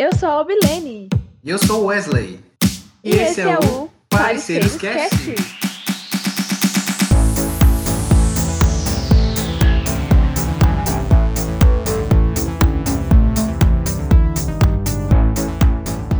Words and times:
Eu 0.00 0.16
sou 0.16 0.28
a 0.28 0.42
Obilene. 0.42 1.08
E 1.42 1.50
eu 1.50 1.58
sou 1.58 1.82
o 1.82 1.86
Wesley. 1.86 2.38
E, 3.02 3.10
esse, 3.16 3.40
é, 3.40 3.58
o 3.58 3.90
Pareceres 4.08 4.76
Cast. 4.76 5.34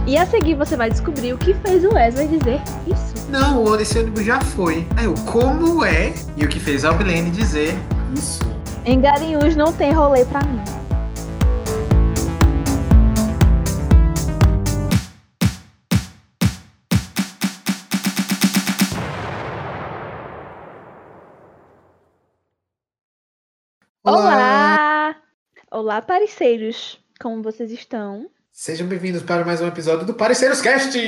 E 0.09 0.17
a 0.17 0.27
seguir 0.27 0.57
você 0.57 0.77
vai 0.77 0.91
descobrir 0.91 1.33
o 1.35 1.39
que 1.39 1.55
fez 1.55 1.85
o 1.85 1.95
Wesley 1.95 2.27
dizer 2.27 2.61
isso. 2.85 3.31
Não, 3.31 3.63
o 3.63 3.81
esse 3.81 3.97
ônibus 3.97 4.25
já 4.25 4.41
foi. 4.41 4.85
Aí 4.97 5.07
o 5.07 5.15
como 5.21 5.85
é 5.85 6.13
e 6.37 6.45
o 6.45 6.49
que 6.49 6.59
fez 6.59 6.85
a 6.85 6.91
Obilene 6.91 7.31
dizer 7.31 7.77
isso. 8.13 8.41
Em 8.85 9.01
Garinhos 9.01 9.55
não 9.55 9.73
tem 9.73 9.93
rolê 9.93 10.25
pra 10.25 10.41
mim. 10.41 10.88
Olá! 24.11 25.15
Olá, 25.71 26.01
parceiros! 26.01 26.99
Como 27.21 27.43
vocês 27.43 27.71
estão? 27.71 28.31
Sejam 28.51 28.87
bem-vindos 28.87 29.23
para 29.23 29.45
mais 29.45 29.61
um 29.61 29.67
episódio 29.67 30.07
do 30.07 30.15
Parceiros 30.15 30.63
Cast! 30.63 30.99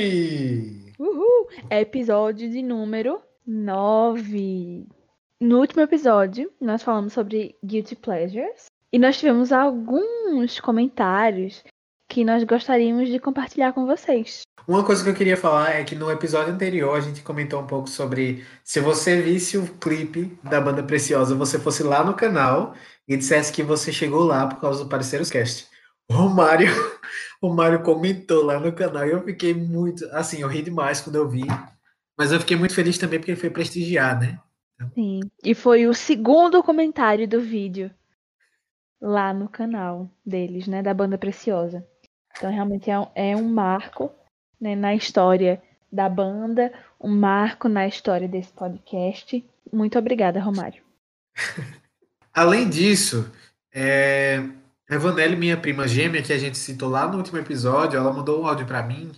Uhul! 0.99 1.49
Episódio 1.71 2.51
de 2.51 2.61
número 2.61 3.19
9. 3.47 4.87
No 5.41 5.61
último 5.61 5.81
episódio, 5.81 6.53
nós 6.61 6.83
falamos 6.83 7.15
sobre 7.15 7.57
Guilty 7.65 7.97
Pleasures 7.97 8.67
e 8.93 8.99
nós 8.99 9.19
tivemos 9.19 9.51
alguns 9.51 10.61
comentários 10.61 11.65
que 12.07 12.23
nós 12.23 12.45
gostaríamos 12.45 13.09
de 13.09 13.19
compartilhar 13.19 13.73
com 13.73 13.87
vocês. 13.87 14.43
Uma 14.69 14.85
coisa 14.85 15.03
que 15.03 15.11
eu 15.11 15.15
queria 15.15 15.37
falar 15.37 15.71
é 15.71 15.85
que 15.85 15.95
no 15.95 16.11
episódio 16.11 16.52
anterior 16.52 16.96
a 16.96 17.01
gente 17.01 17.23
comentou 17.23 17.61
um 17.61 17.67
pouco 17.67 17.89
sobre 17.89 18.45
se 18.63 18.79
você 18.79 19.21
visse 19.21 19.57
o 19.57 19.67
clipe 19.67 20.39
da 20.45 20.61
banda 20.61 20.83
Preciosa, 20.83 21.35
você 21.35 21.59
fosse 21.59 21.83
lá 21.83 22.05
no 22.05 22.15
canal 22.15 22.74
e 23.11 23.16
dissesse 23.16 23.53
que 23.53 23.65
você 23.65 23.93
chegou 23.93 24.23
lá 24.23 24.47
por 24.47 24.61
causa 24.61 24.85
do 24.85 24.89
Parceiros 24.89 25.30
Cast. 25.30 25.66
O 26.09 26.15
Romário, 26.15 26.69
o 27.43 27.52
Mário 27.52 27.83
comentou 27.83 28.45
lá 28.45 28.61
no 28.61 28.73
canal 28.73 29.05
e 29.05 29.11
eu 29.11 29.25
fiquei 29.25 29.52
muito, 29.52 30.05
assim, 30.13 30.43
eu 30.43 30.49
ri 30.49 30.63
demais 30.63 31.01
quando 31.01 31.17
eu 31.17 31.29
vi, 31.29 31.45
mas 32.17 32.30
eu 32.30 32.39
fiquei 32.39 32.57
muito 32.57 32.73
feliz 32.73 32.97
também 32.99 33.19
porque 33.19 33.33
ele 33.33 33.41
foi 33.41 33.51
prestigiar, 33.51 34.19
né? 34.19 34.39
Sim, 34.95 35.21
e 35.45 35.55
foi 35.57 35.89
o 35.89 35.93
segundo 35.93 36.63
comentário 36.63 37.27
do 37.27 37.41
vídeo 37.41 37.91
lá 39.01 39.35
no 39.35 39.49
canal 39.49 40.09
deles, 40.24 40.69
né, 40.69 40.80
da 40.80 40.95
banda 40.95 41.19
Preciosa. 41.19 41.85
Então, 42.37 42.51
realmente 42.51 42.91
é, 42.91 42.95
é 43.33 43.37
um 43.37 43.49
marco 43.49 44.13
né, 44.61 44.77
na 44.77 44.95
história 44.95 45.61
da 45.91 46.09
banda, 46.09 46.73
um 47.01 47.11
marco 47.11 47.69
na 47.69 47.89
história 47.89 48.29
desse 48.29 48.52
podcast. 48.52 49.45
Muito 49.73 49.99
obrigada, 49.99 50.41
Romário. 50.41 50.83
Além 52.35 52.69
disso, 52.69 53.31
é... 53.73 54.43
a 54.89 54.99
Vanelli, 54.99 55.37
minha 55.37 55.57
prima 55.57 55.89
gêmea, 55.89 56.23
que 56.23 56.33
a 56.33 56.39
gente 56.39 56.59
citou 56.59 56.89
lá 56.89 57.07
no 57.07 57.19
último 57.19 57.39
episódio, 57.39 57.99
ela 57.99 58.13
mandou 58.13 58.43
um 58.43 58.47
áudio 58.47 58.67
para 58.67 58.83
mim 58.83 59.13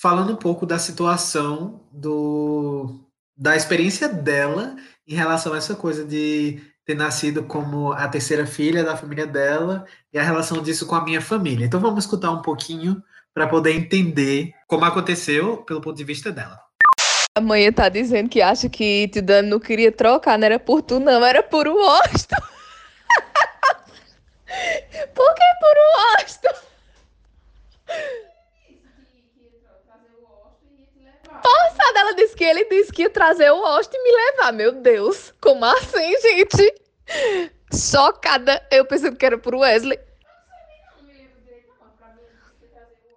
falando 0.00 0.32
um 0.32 0.36
pouco 0.36 0.64
da 0.64 0.78
situação 0.78 1.80
do 1.92 3.00
da 3.36 3.56
experiência 3.56 4.08
dela 4.08 4.76
em 5.06 5.14
relação 5.14 5.52
a 5.54 5.58
essa 5.58 5.74
coisa 5.74 6.04
de 6.04 6.60
ter 6.84 6.94
nascido 6.94 7.42
como 7.44 7.92
a 7.92 8.08
terceira 8.08 8.46
filha 8.46 8.84
da 8.84 8.96
família 8.96 9.26
dela 9.26 9.86
e 10.12 10.18
a 10.18 10.22
relação 10.22 10.62
disso 10.62 10.86
com 10.86 10.94
a 10.94 11.04
minha 11.04 11.20
família. 11.20 11.64
Então 11.64 11.80
vamos 11.80 12.04
escutar 12.04 12.30
um 12.30 12.42
pouquinho 12.42 13.02
para 13.32 13.46
poder 13.46 13.72
entender 13.72 14.52
como 14.66 14.84
aconteceu 14.84 15.58
pelo 15.58 15.80
ponto 15.80 15.96
de 15.96 16.04
vista 16.04 16.32
dela. 16.32 16.58
A 17.36 17.40
mãe 17.40 17.72
tá 17.72 17.88
dizendo 17.88 18.28
que 18.28 18.42
acha 18.42 18.68
que 18.68 19.08
Tidane 19.08 19.48
não 19.48 19.60
queria 19.60 19.92
trocar, 19.92 20.38
não 20.38 20.46
era 20.46 20.58
por 20.58 20.82
tu, 20.82 20.98
não, 20.98 21.24
era 21.24 21.42
por 21.42 21.68
o 21.68 21.76
Osto. 21.76 22.34
Por 25.14 25.34
que 25.34 25.42
por 25.60 25.76
o 25.76 26.24
Osto? 26.24 26.48
Poxa, 31.42 31.92
ela 31.96 32.14
disse 32.14 32.34
que 32.34 32.44
ele 32.44 32.64
disse 32.64 32.92
que 32.92 33.02
ia 33.02 33.10
trazer 33.10 33.50
o 33.50 33.62
Osto 33.62 33.96
e 33.96 34.02
me 34.02 34.10
levar. 34.10 34.52
Meu 34.52 34.72
Deus, 34.72 35.32
como 35.40 35.64
assim, 35.64 36.20
gente? 36.20 36.74
Chocada. 37.72 38.66
Eu 38.70 38.84
pensei 38.84 39.14
que 39.14 39.26
era 39.26 39.38
por 39.38 39.54
Wesley. 39.54 39.98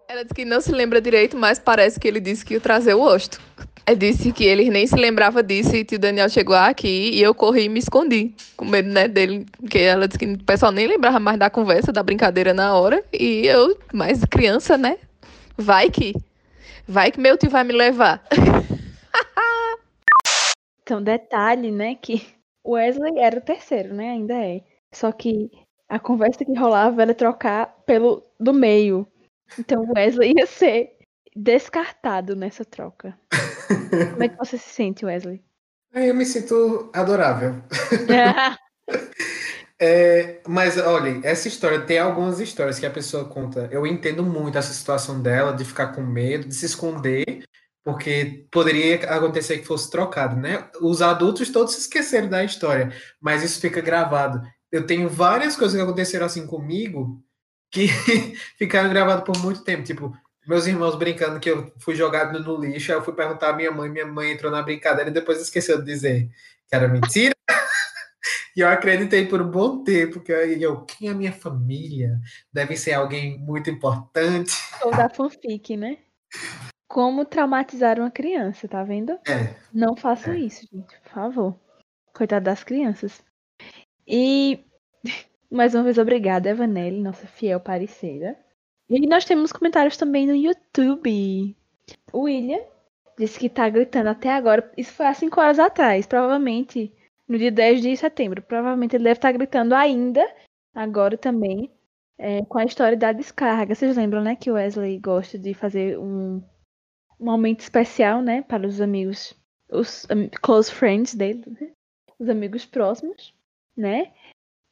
Ela 0.08 0.24
disse 0.24 0.36
que 0.36 0.46
não 0.46 0.62
se 0.62 0.72
lembra 0.72 1.02
direito, 1.02 1.36
mas 1.36 1.58
parece 1.58 2.00
que 2.00 2.08
ele 2.08 2.20
disse 2.20 2.46
que 2.46 2.54
ia 2.54 2.62
trazer 2.62 2.94
o 2.94 3.02
Osto. 3.02 3.42
Ele 3.86 3.98
disse 3.98 4.32
que 4.32 4.46
ele 4.46 4.70
nem 4.70 4.88
se 4.88 4.96
lembrava 4.96 5.44
disso 5.44 5.76
e 5.76 5.96
o 5.96 6.00
Daniel 6.00 6.30
chegou 6.30 6.56
aqui 6.56 7.12
e 7.14 7.22
eu 7.22 7.36
corri 7.36 7.66
e 7.66 7.70
me 7.70 7.80
escondi, 7.80 8.34
com 8.56 8.64
medo 8.64 8.90
né, 8.90 9.10
dele, 9.10 9.46
porque 9.58 9.80
ela 9.80 10.08
disse 10.08 10.18
que 10.18 10.26
o 10.26 10.44
pessoal 10.44 10.72
nem 10.72 10.88
lembrava 10.88 11.20
mais 11.20 11.38
da 11.38 11.50
conversa, 11.50 11.92
da 11.92 12.02
brincadeira 12.02 12.54
na 12.54 12.76
hora, 12.76 13.04
e 13.12 13.46
eu, 13.46 13.78
mais 13.94 14.24
criança, 14.24 14.78
né? 14.78 14.98
Vai 15.58 15.90
que. 15.90 16.14
Vai 16.88 17.12
que 17.12 17.20
meu 17.20 17.38
tio 17.38 17.50
vai 17.50 17.66
me 17.66 17.74
levar. 17.74 18.24
então, 20.82 21.04
detalhe, 21.04 21.70
né, 21.70 21.96
que 21.96 22.26
Wesley 22.66 23.20
era 23.20 23.38
o 23.38 23.42
terceiro, 23.42 23.94
né? 23.94 24.12
Ainda 24.12 24.34
é. 24.34 24.62
Só 24.94 25.12
que 25.12 25.52
a 25.90 26.00
conversa 26.00 26.46
que 26.46 26.58
rolava 26.58 27.02
era 27.02 27.14
trocar 27.14 27.76
pelo 27.86 28.24
do 28.40 28.54
meio. 28.54 29.06
Então 29.60 29.86
Wesley 29.96 30.34
ia 30.38 30.48
ser 30.48 30.98
descartado 31.36 32.36
nessa 32.36 32.64
troca. 32.64 33.18
Como 34.12 34.24
é 34.24 34.30
que 34.30 34.38
você 34.38 34.58
se 34.58 34.70
sente, 34.70 35.06
Wesley? 35.06 35.44
Eu 35.94 36.16
me 36.16 36.26
sinto 36.26 36.90
adorável. 36.94 37.62
é, 39.80 40.42
mas 40.48 40.78
olha, 40.78 41.22
essa 41.24 41.48
história 41.48 41.82
tem 41.82 42.00
algumas 42.00 42.40
histórias 42.40 42.80
que 42.80 42.86
a 42.86 42.92
pessoa 42.92 43.26
conta. 43.26 43.70
Eu 43.72 43.86
entendo 43.86 44.24
muito 44.24 44.58
essa 44.58 44.74
situação 44.74 45.22
dela 45.22 45.54
de 45.54 45.64
ficar 45.64 45.88
com 45.88 46.02
medo, 46.02 46.48
de 46.48 46.56
se 46.56 46.66
esconder, 46.66 47.44
porque 47.84 48.48
poderia 48.50 48.96
acontecer 49.10 49.60
que 49.60 49.68
fosse 49.68 49.92
trocado, 49.92 50.36
né? 50.36 50.68
Os 50.82 51.02
adultos 51.02 51.50
todos 51.50 51.74
se 51.74 51.82
esqueceram 51.82 52.28
da 52.28 52.44
história, 52.44 52.92
mas 53.22 53.44
isso 53.44 53.62
fica 53.62 53.82
gravado. 53.82 54.42
Eu 54.72 54.88
tenho 54.88 55.08
várias 55.08 55.56
coisas 55.56 55.78
que 55.78 55.84
aconteceram 55.84 56.26
assim 56.26 56.48
comigo 56.48 57.24
que 57.70 57.88
ficaram 58.58 58.90
gravadas 58.90 59.24
por 59.24 59.38
muito 59.40 59.64
tempo. 59.64 59.84
Tipo, 59.84 60.18
meus 60.46 60.68
irmãos 60.68 60.96
brincando 60.96 61.40
que 61.40 61.50
eu 61.50 61.72
fui 61.78 61.96
jogado 61.96 62.40
no 62.40 62.60
lixo, 62.60 62.92
aí 62.92 62.98
eu 62.98 63.04
fui 63.04 63.14
perguntar 63.14 63.50
à 63.50 63.54
minha 63.54 63.72
mãe, 63.72 63.90
minha 63.90 64.06
mãe 64.06 64.32
entrou 64.32 64.52
na 64.52 64.62
brincadeira 64.62 65.10
e 65.10 65.14
depois 65.14 65.42
esqueceu 65.42 65.80
de 65.80 65.86
dizer 65.86 66.30
que 66.68 66.76
era 66.76 66.88
mentira. 66.88 67.34
e 68.56 68.60
eu 68.60 68.68
acreditei 68.68 69.26
por 69.26 69.42
um 69.42 69.50
bom 69.50 69.84
tempo, 69.84 70.20
que 70.20 70.32
eu, 70.32 70.82
quem 70.82 71.08
é 71.08 71.12
a 71.12 71.16
minha 71.16 71.32
família? 71.32 72.20
Deve 72.52 72.76
ser 72.76 72.94
alguém 72.94 73.38
muito 73.40 73.70
importante. 73.70 74.54
Ou 74.82 74.92
da 74.92 75.10
fanfic, 75.10 75.78
né? 75.78 75.98
Como 76.88 77.26
traumatizar 77.26 78.00
uma 78.00 78.12
criança, 78.12 78.68
tá 78.68 78.84
vendo? 78.84 79.14
É. 79.28 79.56
Não 79.74 79.96
façam 79.96 80.34
é. 80.34 80.40
isso, 80.40 80.68
gente, 80.72 81.00
por 81.00 81.12
favor. 81.12 81.60
Coitado 82.14 82.46
das 82.46 82.64
crianças. 82.64 83.24
E 84.06 84.66
mais 85.50 85.74
uma 85.74 85.84
vez, 85.84 85.98
obrigada, 85.98 86.50
Evanelli, 86.50 87.02
nossa 87.02 87.26
fiel 87.26 87.60
parceira. 87.60 88.43
E 88.96 89.08
nós 89.08 89.26
temos 89.26 89.52
comentários 89.52 89.98
também 89.98 90.28
no 90.28 90.36
YouTube. 90.36 91.58
O 92.12 92.22
William 92.22 92.62
disse 93.18 93.40
que 93.40 93.50
tá 93.50 93.68
gritando 93.68 94.10
até 94.10 94.30
agora. 94.30 94.72
Isso 94.78 94.94
foi 94.94 95.08
há 95.08 95.14
5 95.16 95.42
horas 95.42 95.58
atrás, 95.58 96.06
provavelmente 96.06 96.94
no 97.28 97.36
dia 97.36 97.52
10 97.52 97.82
de 97.82 97.98
setembro. 97.98 98.44
Provavelmente 98.44 98.96
ele 98.96 99.06
deve 99.06 99.18
estar 99.18 99.30
tá 99.30 99.38
gritando 99.38 99.74
ainda, 99.74 100.24
agora 100.76 101.18
também, 101.18 101.72
é, 102.20 102.46
com 102.46 102.60
a 102.60 102.66
história 102.66 102.96
da 102.96 103.12
descarga. 103.12 103.74
Vocês 103.74 103.98
lembram, 103.98 104.22
né, 104.22 104.36
que 104.36 104.52
o 104.52 104.54
Wesley 104.54 105.00
gosta 105.00 105.40
de 105.40 105.56
fazer 105.56 105.98
um, 105.98 106.44
um 107.20 107.26
momento 107.26 107.62
especial, 107.62 108.22
né, 108.22 108.44
para 108.44 108.68
os 108.68 108.80
amigos, 108.80 109.34
os 109.72 110.06
um, 110.12 110.30
close 110.40 110.72
friends 110.72 111.16
dele, 111.16 111.44
né? 111.60 111.72
os 112.20 112.30
amigos 112.30 112.64
próximos, 112.64 113.34
né? 113.76 114.14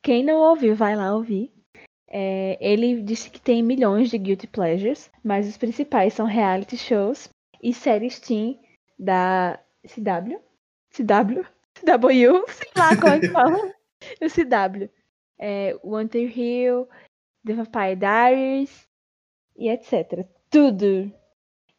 Quem 0.03 0.23
não 0.23 0.35
ouviu, 0.41 0.75
vai 0.75 0.95
lá 0.95 1.15
ouvir. 1.15 1.51
É, 2.13 2.57
ele 2.59 3.01
disse 3.01 3.29
que 3.29 3.39
tem 3.39 3.63
milhões 3.63 4.09
de 4.09 4.17
guilty 4.17 4.45
pleasures, 4.45 5.09
mas 5.23 5.47
os 5.47 5.55
principais 5.55 6.13
são 6.13 6.25
reality 6.25 6.77
shows 6.77 7.29
e 7.63 7.73
séries 7.73 8.19
teen 8.19 8.59
da 8.99 9.57
CW. 9.87 10.41
CW? 10.89 11.45
CW? 11.73 12.45
Sei 12.49 12.71
lá 12.75 12.97
como 12.97 13.13
é 13.13 13.19
que 13.21 13.29
fala. 13.31 13.57
o 14.21 14.29
CW. 14.29 14.89
É, 15.39 15.79
Winter 15.83 16.37
Hill, 16.37 16.89
The 17.45 17.53
Vampire 17.53 17.95
Diaries 17.95 18.87
e 19.55 19.69
etc. 19.69 20.27
Tudo. 20.49 21.11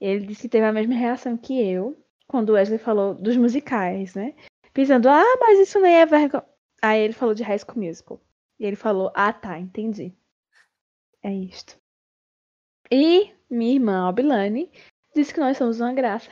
Ele 0.00 0.26
disse 0.26 0.42
que 0.42 0.48
teve 0.48 0.64
a 0.64 0.72
mesma 0.72 0.94
reação 0.94 1.36
que 1.36 1.60
eu 1.60 1.96
quando 2.26 2.48
o 2.48 2.52
Wesley 2.54 2.78
falou 2.78 3.14
dos 3.14 3.36
musicais, 3.36 4.14
né? 4.14 4.34
Pensando, 4.72 5.10
ah, 5.10 5.36
mas 5.38 5.58
isso 5.58 5.78
nem 5.78 5.96
é 5.96 6.06
vergonha. 6.06 6.42
Aí 6.80 7.02
ele 7.02 7.12
falou 7.12 7.34
de 7.34 7.42
High 7.42 7.58
School 7.58 7.84
Musical. 7.84 8.18
E 8.58 8.64
ele 8.64 8.76
falou, 8.76 9.12
ah 9.14 9.32
tá, 9.32 9.58
entendi. 9.58 10.14
É 11.22 11.32
isto. 11.32 11.76
E 12.90 13.32
minha 13.48 13.74
irmã 13.74 14.06
Albilane 14.06 14.70
disse 15.14 15.32
que 15.32 15.40
nós 15.40 15.56
somos 15.56 15.80
uma 15.80 15.92
graça. 15.92 16.30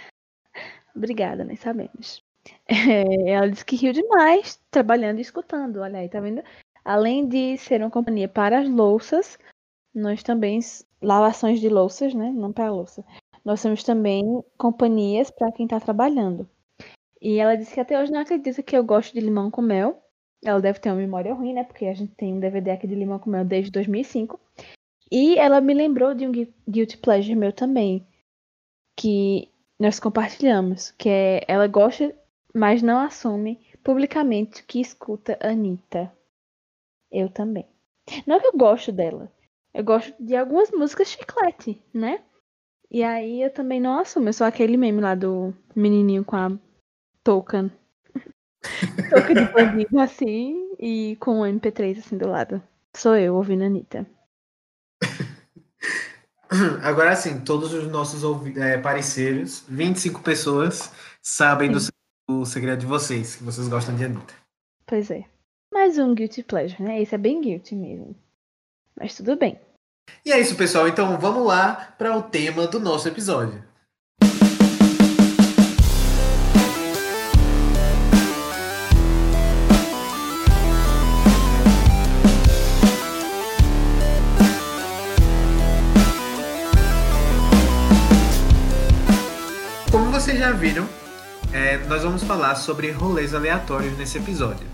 Obrigada, 0.94 1.44
nós 1.44 1.60
sabemos. 1.60 2.22
É, 2.66 3.30
ela 3.32 3.48
disse 3.48 3.64
que 3.64 3.76
riu 3.76 3.92
demais 3.92 4.60
trabalhando 4.70 5.18
e 5.18 5.22
escutando. 5.22 5.80
Olha 5.80 5.98
aí, 5.98 6.08
tá 6.08 6.20
vendo? 6.20 6.42
Além 6.84 7.28
de 7.28 7.56
ser 7.58 7.80
uma 7.80 7.90
companhia 7.90 8.28
para 8.28 8.60
as 8.60 8.68
louças, 8.68 9.38
nós 9.94 10.22
também. 10.22 10.58
Lavações 11.02 11.60
de 11.60 11.68
louças, 11.68 12.12
né? 12.12 12.30
Não 12.30 12.52
para 12.52 12.66
a 12.66 12.72
louça. 12.72 13.04
Nós 13.44 13.62
temos 13.62 13.82
também 13.82 14.22
companhias 14.58 15.30
para 15.30 15.50
quem 15.52 15.64
está 15.64 15.80
trabalhando. 15.80 16.48
E 17.20 17.38
ela 17.38 17.56
disse 17.56 17.74
que 17.74 17.80
até 17.80 18.00
hoje 18.00 18.12
não 18.12 18.20
acredita 18.20 18.62
que 18.62 18.76
eu 18.76 18.84
gosto 18.84 19.14
de 19.14 19.20
limão 19.20 19.50
com 19.50 19.62
mel. 19.62 20.02
Ela 20.44 20.60
deve 20.60 20.78
ter 20.78 20.90
uma 20.90 20.96
memória 20.96 21.34
ruim, 21.34 21.54
né? 21.54 21.64
Porque 21.64 21.86
a 21.86 21.94
gente 21.94 22.14
tem 22.14 22.34
um 22.34 22.40
DVD 22.40 22.70
aqui 22.70 22.86
de 22.86 22.94
limão 22.94 23.18
com 23.18 23.30
mel 23.30 23.44
desde 23.44 23.70
2005. 23.70 24.38
E 25.10 25.36
ela 25.38 25.60
me 25.60 25.74
lembrou 25.74 26.14
de 26.14 26.26
um 26.26 26.32
guilty 26.68 26.96
pleasure 26.98 27.34
meu 27.34 27.52
também, 27.52 28.06
que 28.96 29.48
nós 29.78 29.98
compartilhamos, 29.98 30.92
que 30.92 31.08
é 31.08 31.44
ela 31.48 31.66
gosta, 31.66 32.14
mas 32.54 32.82
não 32.82 33.00
assume 33.00 33.58
publicamente 33.82 34.62
que 34.64 34.80
escuta 34.80 35.38
Anitta. 35.40 36.12
Eu 37.10 37.28
também. 37.28 37.66
Não 38.26 38.36
é 38.36 38.40
que 38.40 38.46
eu 38.46 38.52
gosto 38.56 38.92
dela. 38.92 39.32
Eu 39.74 39.82
gosto 39.84 40.14
de 40.22 40.36
algumas 40.36 40.70
músicas 40.70 41.08
chiclete, 41.08 41.82
né? 41.92 42.22
E 42.90 43.02
aí 43.02 43.42
eu 43.42 43.52
também 43.52 43.80
não 43.80 43.98
assumo. 43.98 44.28
Eu 44.28 44.32
sou 44.32 44.46
aquele 44.46 44.76
meme 44.76 45.00
lá 45.00 45.14
do 45.14 45.54
menininho 45.74 46.24
com 46.24 46.36
a 46.36 46.50
touca. 47.24 47.70
touca 49.10 49.34
de 49.34 49.52
bandido 49.52 49.98
assim 49.98 50.74
e 50.78 51.16
com 51.20 51.40
o 51.40 51.44
MP3 51.44 51.98
assim 51.98 52.18
do 52.18 52.28
lado. 52.28 52.62
Sou 52.96 53.16
eu 53.16 53.36
ouvindo 53.36 53.62
a 53.62 53.66
Anitta. 53.66 54.06
Agora 56.82 57.14
sim, 57.14 57.40
todos 57.40 57.72
os 57.72 57.86
nossos 57.86 58.22
é, 58.56 58.76
parceiros, 58.78 59.64
25 59.68 60.20
pessoas, 60.22 60.92
sabem 61.22 61.70
do, 61.70 61.78
do 62.28 62.44
segredo 62.44 62.80
de 62.80 62.86
vocês, 62.86 63.36
que 63.36 63.44
vocês 63.44 63.68
gostam 63.68 63.94
de 63.94 64.04
Anitta. 64.04 64.34
Pois 64.84 65.10
é. 65.10 65.24
Mais 65.72 65.98
um 65.98 66.14
guilty 66.14 66.42
pleasure, 66.42 66.82
né? 66.82 67.00
Esse 67.00 67.14
é 67.14 67.18
bem 67.18 67.40
guilty 67.40 67.76
mesmo. 67.76 68.16
Mas 68.98 69.16
tudo 69.16 69.36
bem. 69.36 69.60
E 70.24 70.32
é 70.32 70.40
isso, 70.40 70.56
pessoal. 70.56 70.88
Então 70.88 71.16
vamos 71.18 71.46
lá 71.46 71.94
para 71.96 72.16
o 72.16 72.22
tema 72.22 72.66
do 72.66 72.80
nosso 72.80 73.06
episódio. 73.06 73.62
Já 90.40 90.52
viram, 90.52 90.88
é, 91.52 91.76
nós 91.84 92.02
vamos 92.02 92.22
falar 92.22 92.54
sobre 92.54 92.90
rolês 92.90 93.34
aleatórios 93.34 93.94
nesse 93.98 94.16
episódio. 94.16 94.66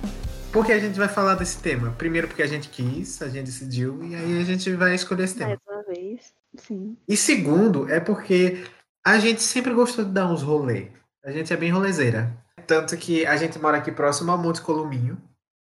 Por 0.53 0.65
que 0.65 0.71
a 0.71 0.79
gente 0.79 0.97
vai 0.97 1.09
falar 1.09 1.35
desse 1.35 1.59
tema? 1.59 1.91
Primeiro 1.99 2.29
porque 2.29 2.45
a 2.45 2.47
gente 2.47 2.69
quis, 2.69 3.21
a 3.21 3.29
gente 3.29 3.47
decidiu, 3.47 4.01
e 4.05 4.15
aí 4.15 4.41
a 4.41 4.45
gente 4.45 4.73
vai 4.75 4.95
escolher 4.95 5.25
esse 5.25 5.35
tema. 5.35 5.49
Mais 5.49 5.61
uma 5.67 5.93
vez, 5.93 6.33
sim. 6.57 6.97
E 7.09 7.17
segundo, 7.17 7.91
é 7.91 7.99
porque 7.99 8.63
a 9.05 9.19
gente 9.19 9.43
sempre 9.43 9.75
gostou 9.75 10.05
de 10.05 10.13
dar 10.13 10.29
uns 10.29 10.41
rolês. 10.41 10.89
A 11.25 11.33
gente 11.33 11.53
é 11.53 11.57
bem 11.57 11.73
rolezeira. 11.73 12.33
Tanto 12.65 12.97
que 12.97 13.27
a 13.27 13.37
gente 13.37 13.59
mora 13.59 13.79
aqui 13.79 13.91
próximo 13.91 14.31
ao 14.31 14.39
Monte 14.39 14.63
Columinho, 14.63 15.21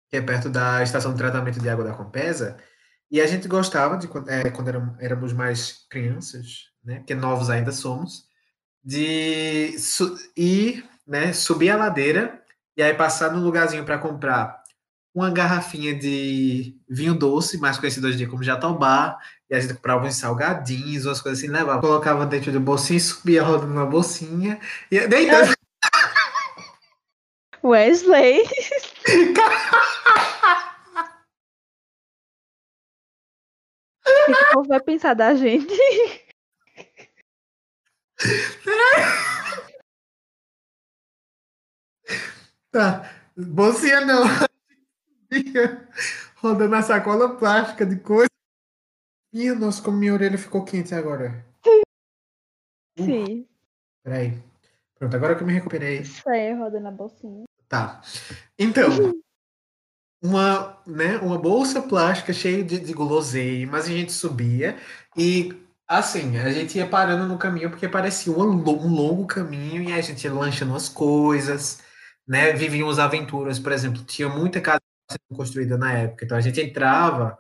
que 0.09 0.17
é 0.17 0.21
perto 0.21 0.49
da 0.49 0.85
estação 0.85 1.11
de 1.11 1.19
tratamento 1.19 1.59
de 1.59 1.69
água 1.69 1.85
da 1.85 1.95
Compesa. 1.95 2.57
E 3.11 3.21
a 3.21 3.27
gente 3.27 3.49
gostava, 3.49 3.97
de 3.97 4.09
é, 4.29 4.51
quando 4.51 4.69
éramos 5.01 5.33
mais 5.33 5.85
crianças, 5.91 6.67
né? 6.85 6.99
Porque 6.99 7.17
novos 7.17 7.51
ainda 7.51 7.73
somos, 7.73 8.30
de 8.83 9.77
ir, 10.37 10.85
né, 11.07 11.33
subir 11.33 11.71
a 11.71 11.77
ladeira 11.77 12.43
e 12.77 12.83
aí 12.83 12.95
passar 12.95 13.33
no 13.33 13.43
lugarzinho 13.43 13.85
para 13.85 13.99
comprar 13.99 14.61
uma 15.15 15.31
garrafinha 15.31 15.95
de 15.95 16.77
vinho 16.89 17.15
doce, 17.15 17.59
mais 17.59 17.79
conhecido 17.79 18.07
hoje 18.07 18.15
em 18.15 18.19
dia 18.19 18.29
como 18.29 18.45
jatobá, 18.45 19.19
e 19.51 19.55
a 19.55 19.61
gente 19.61 19.75
comprava 19.75 20.07
uns 20.07 20.15
salgadinhos, 20.15 21.05
umas 21.05 21.21
coisas 21.21 21.41
assim, 21.41 21.49
levava, 21.49 21.81
colocava 21.81 22.25
dentro 22.25 22.53
do 22.53 22.61
bolsinho 22.61 23.01
subia 23.01 23.43
rodando 23.43 23.75
na 23.75 23.85
bolsinha. 23.85 24.61
E 24.91 25.01
tanto. 25.01 25.55
Wesley! 27.63 28.43
o 34.07 34.33
que 34.33 34.45
o 34.45 34.53
povo 34.53 34.69
vai 34.69 34.81
pensar 34.81 35.15
da 35.15 35.35
gente? 35.35 35.75
Tá, 42.73 43.11
bolsinha 43.37 44.01
não 44.03 44.23
rodando 46.37 46.77
a 46.77 46.83
sacola 46.83 47.37
plástica 47.37 47.85
de 47.85 47.97
coisa. 47.97 48.31
Ih, 49.33 49.53
nossa, 49.53 49.83
como 49.83 49.97
minha 49.97 50.15
orelha 50.15 50.39
ficou 50.39 50.65
quente 50.65 50.95
agora. 50.95 51.45
Sim. 52.97 53.49
peraí. 54.05 54.41
Pronto, 54.97 55.17
agora 55.17 55.35
que 55.35 55.43
eu 55.43 55.47
me 55.47 55.53
recuperei. 55.53 56.01
Isso 56.01 56.29
aí, 56.29 56.53
rodando 56.53 56.89
a 56.89 56.91
bolsinha. 56.91 57.45
Tá. 57.69 58.03
Então, 58.59 58.89
uma, 60.23 60.81
né, 60.87 61.17
uma 61.19 61.39
bolsa 61.39 61.81
plástica 61.81 62.33
cheia 62.33 62.63
de, 62.63 62.79
de 62.79 62.93
guloseimas, 62.93 63.87
a 63.87 63.89
gente 63.89 64.13
subia 64.13 64.77
e 65.17 65.55
assim, 65.91 66.39
a 66.39 66.53
gente 66.53 66.79
ia 66.79 66.87
parando 66.87 67.27
no 67.27 67.37
caminho 67.37 67.69
porque 67.69 67.89
parecia 67.89 68.33
um, 68.33 68.63
longo 68.63 69.27
caminho 69.27 69.83
e 69.83 69.93
a 69.93 70.01
gente 70.01 70.23
ia 70.25 70.33
lanchando 70.33 70.75
as 70.77 70.89
coisas, 70.89 71.83
né? 72.27 72.53
Vivíamos 72.53 73.01
aventuras, 73.01 73.59
por 73.59 73.73
exemplo, 73.73 74.05
tinha 74.05 74.29
muita 74.29 74.61
casa 74.61 74.81
sendo 75.11 75.37
construída 75.37 75.77
na 75.77 75.93
época. 75.93 76.25
Então 76.25 76.39
a 76.39 76.41
gente 76.41 76.61
entrava 76.61 77.37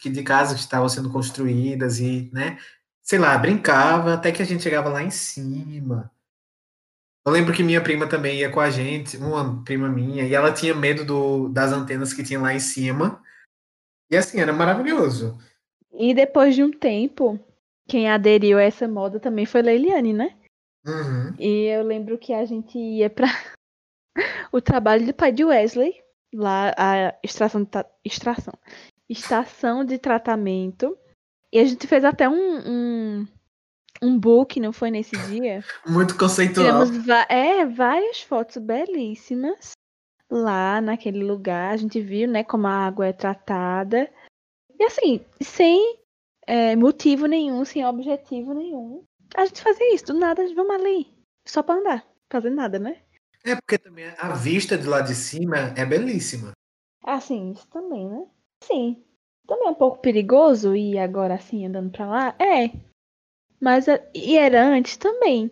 que 0.00 0.08
de 0.08 0.22
casas 0.22 0.54
que 0.54 0.60
estavam 0.60 0.88
sendo 0.88 1.10
construídas 1.10 1.98
e, 1.98 2.30
né, 2.32 2.58
sei 3.02 3.18
lá, 3.18 3.36
brincava 3.36 4.14
até 4.14 4.30
que 4.30 4.40
a 4.40 4.44
gente 4.44 4.62
chegava 4.62 4.88
lá 4.88 5.02
em 5.02 5.10
cima. 5.10 6.12
Eu 7.26 7.32
lembro 7.32 7.52
que 7.52 7.64
minha 7.64 7.82
prima 7.82 8.06
também 8.06 8.38
ia 8.38 8.50
com 8.52 8.60
a 8.60 8.70
gente, 8.70 9.16
uma 9.16 9.64
prima 9.64 9.88
minha, 9.88 10.24
e 10.24 10.34
ela 10.34 10.52
tinha 10.52 10.74
medo 10.74 11.04
do, 11.04 11.48
das 11.48 11.72
antenas 11.72 12.12
que 12.12 12.22
tinha 12.22 12.40
lá 12.40 12.54
em 12.54 12.60
cima. 12.60 13.20
E 14.10 14.16
assim, 14.16 14.40
era 14.40 14.52
maravilhoso. 14.52 15.36
E 15.98 16.14
depois 16.14 16.54
de 16.54 16.62
um 16.62 16.70
tempo, 16.70 17.40
quem 17.88 18.08
aderiu 18.08 18.56
a 18.56 18.62
essa 18.62 18.86
moda 18.86 19.18
também 19.18 19.44
foi 19.44 19.62
Leiliane, 19.62 20.12
né? 20.12 20.36
Uhum. 20.86 21.34
E 21.38 21.64
eu 21.64 21.82
lembro 21.82 22.16
que 22.16 22.32
a 22.32 22.44
gente 22.44 22.78
ia 22.78 23.10
pra, 23.10 23.26
o 24.52 24.60
trabalho 24.60 25.04
do 25.04 25.12
pai 25.12 25.32
de 25.32 25.44
Wesley, 25.44 26.00
lá 26.32 26.72
a 26.78 27.14
extração 27.22 27.64
de, 27.64 27.70
extração, 28.04 28.54
estação 29.08 29.84
de 29.84 29.98
tratamento. 29.98 30.96
E 31.52 31.58
a 31.58 31.64
gente 31.64 31.86
fez 31.88 32.04
até 32.04 32.28
um, 32.28 32.58
um, 32.58 33.28
um 34.00 34.18
book, 34.18 34.60
não 34.60 34.72
foi 34.72 34.92
nesse 34.92 35.16
dia? 35.26 35.64
Muito 35.84 36.16
conceitual. 36.16 36.84
Tivemos 36.84 37.08
é, 37.28 37.66
várias 37.66 38.22
fotos 38.22 38.58
belíssimas 38.58 39.72
lá 40.30 40.80
naquele 40.80 41.24
lugar. 41.24 41.72
A 41.72 41.76
gente 41.76 42.00
viu, 42.00 42.28
né, 42.28 42.44
como 42.44 42.68
a 42.68 42.86
água 42.86 43.08
é 43.08 43.12
tratada. 43.12 44.08
E 44.78 44.84
assim, 44.84 45.20
sem 45.40 45.98
é, 46.46 46.76
motivo 46.76 47.26
nenhum, 47.26 47.64
sem 47.64 47.84
objetivo 47.84 48.54
nenhum. 48.54 49.04
A 49.34 49.44
gente 49.44 49.60
fazia 49.60 49.94
isso, 49.94 50.06
do 50.06 50.14
nada, 50.14 50.42
vamos 50.54 50.74
ali. 50.74 51.06
Só 51.46 51.62
pra 51.62 51.74
andar, 51.76 52.06
fazer 52.30 52.50
nada, 52.50 52.78
né? 52.78 53.02
É 53.44 53.54
porque 53.54 53.78
também 53.78 54.06
a 54.18 54.32
vista 54.34 54.76
de 54.76 54.86
lá 54.86 55.00
de 55.00 55.14
cima 55.14 55.74
é 55.76 55.84
belíssima. 55.84 56.52
Ah, 57.02 57.20
sim, 57.20 57.52
isso 57.52 57.66
também, 57.68 58.08
né? 58.08 58.26
Sim. 58.64 59.02
Também 59.46 59.68
é 59.68 59.70
um 59.70 59.74
pouco 59.74 59.98
perigoso 59.98 60.76
ir 60.76 60.98
agora 60.98 61.34
assim 61.34 61.66
andando 61.66 61.90
pra 61.90 62.06
lá? 62.06 62.36
É. 62.38 62.70
Mas 63.60 63.86
e 64.14 64.36
era 64.36 64.66
antes 64.66 64.96
também. 64.96 65.50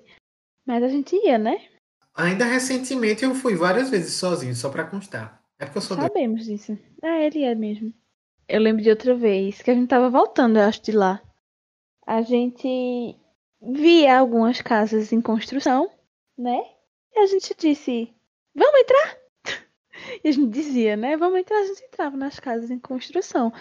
Mas 0.67 0.83
a 0.83 0.89
gente 0.89 1.17
ia, 1.17 1.39
né? 1.39 1.69
Ainda 2.15 2.45
recentemente 2.45 3.25
eu 3.25 3.35
fui 3.35 3.55
várias 3.55 3.91
vezes 3.91 4.15
sozinho, 4.15 4.55
só 4.55 4.69
pra 4.71 4.85
constar. 4.85 5.43
É 5.59 5.65
porque 5.65 5.79
eu 5.79 5.83
sou 5.83 5.97
Sabemos 5.97 6.47
doido. 6.47 6.57
disso. 6.59 6.79
É, 7.03 7.27
ele 7.27 7.43
é 7.43 7.55
mesmo. 7.55 7.93
Eu 8.49 8.61
lembro 8.61 8.83
de 8.83 8.91
outra 8.91 9.15
vez 9.15 9.61
que 9.61 9.71
a 9.71 9.75
gente 9.75 9.89
tava 9.89 10.09
voltando, 10.09 10.59
eu 10.59 10.63
acho, 10.63 10.81
de 10.83 10.93
lá. 10.93 11.21
A 12.07 12.23
gente 12.23 13.17
via 13.61 14.19
algumas 14.19 14.63
casas 14.63 15.13
em 15.13 15.21
construção, 15.21 15.91
né? 16.39 16.61
E 17.13 17.19
a 17.19 17.27
gente 17.27 17.55
disse: 17.59 18.15
Vamos 18.55 18.81
entrar? 18.81 19.19
E 20.23 20.29
a 20.29 20.33
gente 20.33 20.51
dizia, 20.51 20.97
né? 20.97 21.17
Vamos 21.17 21.41
entrar. 21.41 21.59
A 21.59 21.65
gente 21.65 21.83
entrava 21.83 22.17
nas 22.17 22.39
casas 22.39 22.71
em 22.71 22.79
construção. 22.79 23.53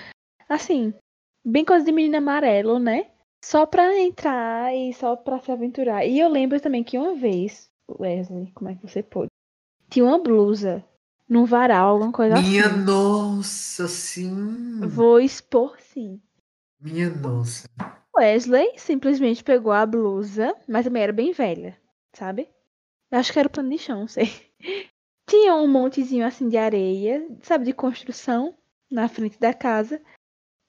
Assim, 0.48 0.94
bem 1.44 1.66
coisa 1.66 1.84
de 1.84 1.92
menina 1.92 2.20
amarelo, 2.20 2.78
né? 2.78 3.10
Só 3.44 3.66
pra 3.66 3.98
entrar 3.98 4.76
e 4.76 4.94
só 4.94 5.16
pra 5.16 5.40
se 5.40 5.52
aventurar. 5.52 6.06
E 6.06 6.20
eu 6.20 6.30
lembro 6.30 6.60
também 6.60 6.84
que 6.84 6.98
uma 6.98 7.16
vez, 7.16 7.72
Wesley, 7.90 8.52
como 8.54 8.70
é 8.70 8.76
que 8.76 8.88
você 8.88 9.02
pôde? 9.02 9.30
Tinha 9.90 10.06
uma 10.06 10.20
blusa 10.20 10.84
num 11.28 11.46
varal, 11.46 11.90
alguma 11.90 12.12
coisa 12.12 12.40
Minha 12.40 12.68
assim. 12.68 12.84
nossa, 12.84 13.88
sim. 13.88 14.80
Vou 14.88 15.20
expor 15.20 15.80
sim. 15.80 16.22
Minha 16.80 17.10
nossa. 17.10 17.68
Wesley 18.16 18.78
simplesmente 18.78 19.44
pegou 19.44 19.72
a 19.72 19.86
blusa, 19.86 20.56
mas 20.68 20.86
também 20.86 21.04
era 21.04 21.12
bem 21.12 21.32
velha, 21.32 21.78
sabe? 22.14 22.50
Acho 23.12 23.34
que 23.34 23.40
era 23.40 23.48
o 23.48 23.52
pano 23.52 23.70
de 23.70 23.78
chão, 23.78 24.02
não 24.02 24.08
sei. 24.08 24.28
Tinha 25.28 25.56
um 25.56 25.68
montezinho 25.68 26.26
assim 26.26 26.48
de 26.48 26.58
areia, 26.58 27.28
sabe, 27.42 27.66
de 27.66 27.74
construção, 27.74 28.56
na 28.92 29.08
frente 29.08 29.40
da 29.40 29.54
casa. 29.54 29.98
O 29.98 30.02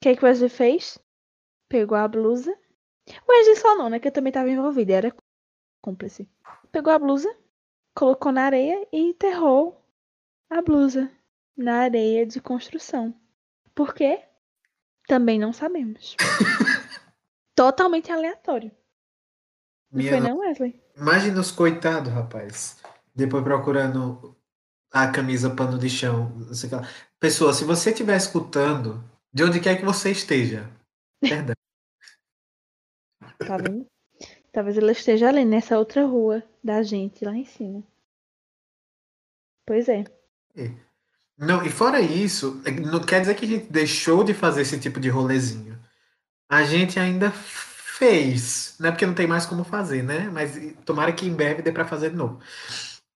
que, 0.01 0.09
é 0.09 0.17
que 0.17 0.25
o 0.25 0.27
Wesley 0.27 0.49
fez? 0.49 0.99
Pegou 1.69 1.97
a 1.97 2.09
blusa. 2.09 2.57
O 3.27 3.33
Wesley 3.33 3.57
só 3.57 3.77
não, 3.77 3.91
né? 3.91 4.01
Que 4.01 4.09
eu 4.09 4.13
também 4.13 4.31
estava 4.31 4.51
envolvida, 4.51 4.95
era 4.95 5.17
cúmplice. 5.83 6.29
Pegou 6.73 6.93
a 6.93 6.99
blusa, 6.99 7.35
colocou 7.95 8.33
na 8.33 8.45
areia 8.45 8.87
e 8.93 8.99
enterrou 8.99 9.86
a 10.51 10.63
blusa 10.63 11.11
na 11.57 11.81
areia 11.81 12.27
de 12.27 12.41
construção. 12.41 13.15
Por 13.75 13.95
quê? 13.95 14.23
Também 15.07 15.39
não 15.39 15.53
sabemos. 15.53 16.17
Totalmente 17.55 18.11
aleatório. 18.13 18.71
Não 19.91 19.99
Minha 19.99 20.11
foi 20.13 20.21
no- 20.21 20.29
não, 20.29 20.39
Wesley? 20.39 20.83
Imagina 20.97 21.41
os 21.41 21.51
coitados, 21.51 22.13
rapaz. 22.13 22.83
Depois 23.15 23.43
procurando 23.45 24.37
a 24.93 25.11
camisa 25.11 25.55
pano 25.55 25.79
de 25.79 25.89
chão. 25.89 26.31
não 26.37 26.55
sei 26.55 26.69
o 26.71 26.81
que. 26.81 26.89
Pessoa, 27.19 27.53
se 27.53 27.65
você 27.65 27.91
estiver 27.91 28.17
escutando, 28.17 29.03
de 29.33 29.43
onde 29.45 29.61
quer 29.61 29.77
que 29.79 29.85
você 29.85 30.11
esteja, 30.11 30.69
perdão. 31.21 31.55
Tá 33.39 33.57
vendo? 33.59 33.87
Talvez 34.53 34.79
ela 34.79 34.93
esteja 34.93 35.29
ali 35.29 35.45
nessa 35.45 35.79
outra 35.79 36.05
rua 36.07 36.43
da 36.65 36.83
gente, 36.83 37.25
lá 37.25 37.35
em 37.37 37.45
cima. 37.45 37.83
Pois 39.67 39.89
é. 39.89 40.05
Não, 41.39 41.63
e 41.65 41.71
fora 41.71 42.01
isso, 42.01 42.63
é, 42.65 42.71
não 42.71 43.01
quer 43.01 43.21
dizer 43.21 43.35
que 43.35 43.45
a 43.45 43.49
gente 43.49 43.71
deixou 43.71 44.25
de 44.25 44.33
fazer 44.33 44.63
esse 44.63 44.79
tipo 44.81 44.99
de 44.99 45.09
rolezinho. 45.11 45.79
A 46.51 46.65
gente 46.65 46.99
ainda 47.01 47.31
fez, 47.33 48.77
não 48.81 48.89
é 48.91 48.93
porque 48.93 49.07
não 49.07 49.15
tem 49.15 49.27
mais 49.27 49.47
como 49.47 49.65
fazer, 49.65 50.03
né? 50.03 50.31
Mas 50.31 50.55
tomara 50.85 51.13
que 51.13 51.27
em 51.27 51.35
breve 51.35 51.63
dê 51.63 51.73
para 51.73 51.87
fazer 51.87 52.11
de 52.11 52.17
novo. 52.17 52.41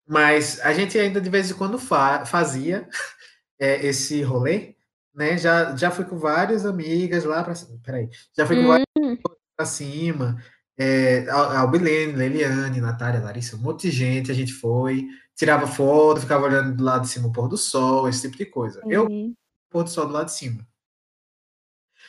Mas 0.08 0.60
a 0.60 0.72
gente 0.74 0.98
ainda 0.98 1.20
de 1.20 1.30
vez 1.30 1.50
em 1.50 1.54
quando 1.54 1.78
fa- 1.78 2.26
fazia 2.26 2.88
é, 3.60 3.86
esse 3.86 4.22
rolê, 4.22 4.76
né? 5.14 5.38
Já, 5.38 5.76
já 5.76 5.90
fui 5.90 6.04
com 6.06 6.18
várias 6.18 6.66
amigas 6.66 7.24
lá 7.24 7.44
para 7.44 7.54
peraí, 7.84 8.08
já 8.36 8.46
fui 8.46 8.56
com 8.56 8.66
várias 8.66 8.86
Hum, 8.98 9.16
pra 9.56 9.66
cima. 9.66 10.42
É, 10.78 11.28
a 11.28 11.60
Albilene, 11.60 12.14
Leliane, 12.14 12.80
Natália, 12.80 13.20
Larissa, 13.20 13.56
um 13.56 13.60
monte 13.60 13.82
de 13.82 13.90
gente, 13.90 14.30
a 14.30 14.34
gente 14.34 14.52
foi, 14.52 15.06
tirava 15.40 15.66
foto, 15.66 16.20
ficava 16.20 16.44
olhando 16.44 16.76
do 16.76 16.84
lado 16.84 17.02
de 17.02 17.08
cima 17.08 17.28
o 17.28 17.32
pôr 17.32 17.48
do 17.48 17.56
sol, 17.56 18.06
esse 18.06 18.20
tipo 18.20 18.36
de 18.36 18.44
coisa. 18.44 18.82
Eu 18.86 19.06
sim. 19.06 19.34
pôr 19.70 19.84
do 19.84 19.88
sol 19.88 20.06
do 20.06 20.12
lado 20.12 20.26
de 20.26 20.34
cima. 20.34 20.68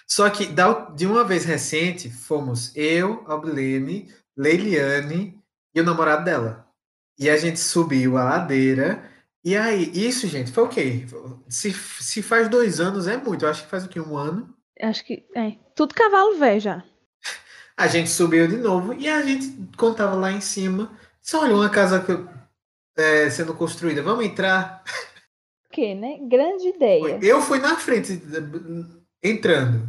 Só 0.05 0.29
que 0.29 0.45
de 0.93 1.07
uma 1.07 1.23
vez 1.23 1.45
recente, 1.45 2.09
fomos 2.09 2.75
eu, 2.75 3.23
Albilene, 3.25 4.13
Leiliane 4.35 5.41
e 5.73 5.79
o 5.79 5.83
namorado 5.85 6.25
dela. 6.25 6.67
E 7.17 7.29
a 7.29 7.38
gente 7.38 7.57
subiu 7.57 8.17
a 8.17 8.25
ladeira. 8.25 9.09
E 9.45 9.55
aí, 9.55 9.89
isso, 9.93 10.27
gente, 10.27 10.51
foi 10.51 10.65
o 10.65 10.67
quê? 10.67 11.05
Se, 11.47 11.71
se 11.71 12.21
faz 12.21 12.50
dois 12.50 12.81
anos, 12.81 13.07
é 13.07 13.15
muito. 13.15 13.45
Eu 13.45 13.50
acho 13.50 13.63
que 13.63 13.69
faz 13.69 13.85
o 13.85 13.88
quê? 13.88 14.01
Um 14.01 14.17
ano. 14.17 14.53
Acho 14.81 15.05
que. 15.05 15.25
É. 15.33 15.55
Tudo 15.73 15.95
cavalo 15.95 16.38
velho 16.38 16.59
já. 16.59 16.83
A 17.77 17.88
gente 17.88 18.09
subiu 18.09 18.45
de 18.45 18.57
novo 18.57 18.93
e 18.93 19.07
a 19.07 19.21
gente, 19.21 19.69
quando 19.77 19.95
tava 19.95 20.15
lá 20.15 20.33
em 20.33 20.41
cima, 20.41 20.91
só 21.21 21.43
olhou 21.43 21.61
uma 21.61 21.69
casa 21.69 22.01
que, 22.01 22.11
é, 22.95 23.29
sendo 23.29 23.53
construída. 23.53 24.01
Vamos 24.01 24.25
entrar? 24.25 24.83
O 25.65 25.69
quê, 25.71 25.95
né? 25.95 26.19
Grande 26.24 26.67
ideia. 26.67 27.19
Eu 27.21 27.41
fui 27.41 27.60
na 27.60 27.75
frente, 27.75 28.21
entrando. 29.24 29.88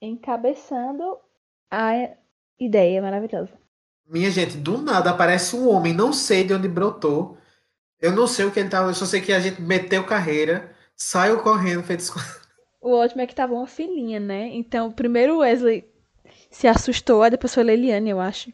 Encabeçando 0.00 1.18
a 1.70 2.10
ideia 2.58 3.00
maravilhosa. 3.00 3.52
Minha 4.06 4.30
gente, 4.30 4.56
do 4.56 4.78
nada 4.78 5.10
aparece 5.10 5.56
um 5.56 5.68
homem, 5.68 5.94
não 5.94 6.12
sei 6.12 6.44
de 6.44 6.52
onde 6.52 6.68
brotou. 6.68 7.38
Eu 8.00 8.12
não 8.12 8.26
sei 8.26 8.44
o 8.44 8.50
que 8.50 8.58
ele 8.58 8.68
tava, 8.68 8.90
eu 8.90 8.94
só 8.94 9.06
sei 9.06 9.20
que 9.20 9.32
a 9.32 9.38
gente 9.38 9.62
meteu 9.62 10.04
carreira, 10.04 10.74
saiu 10.96 11.40
correndo, 11.40 11.84
fez 11.84 12.10
O 12.80 12.90
ótimo 12.90 13.22
é 13.22 13.26
que 13.28 13.34
tava 13.34 13.54
uma 13.54 13.66
filhinha, 13.66 14.18
né? 14.18 14.48
Então, 14.52 14.90
primeiro 14.90 15.36
o 15.36 15.38
Wesley 15.38 15.88
se 16.50 16.66
assustou, 16.66 17.22
aí 17.22 17.30
depois 17.30 17.54
foi 17.54 17.62
a 17.62 17.66
Leliane, 17.66 18.10
eu 18.10 18.20
acho. 18.20 18.52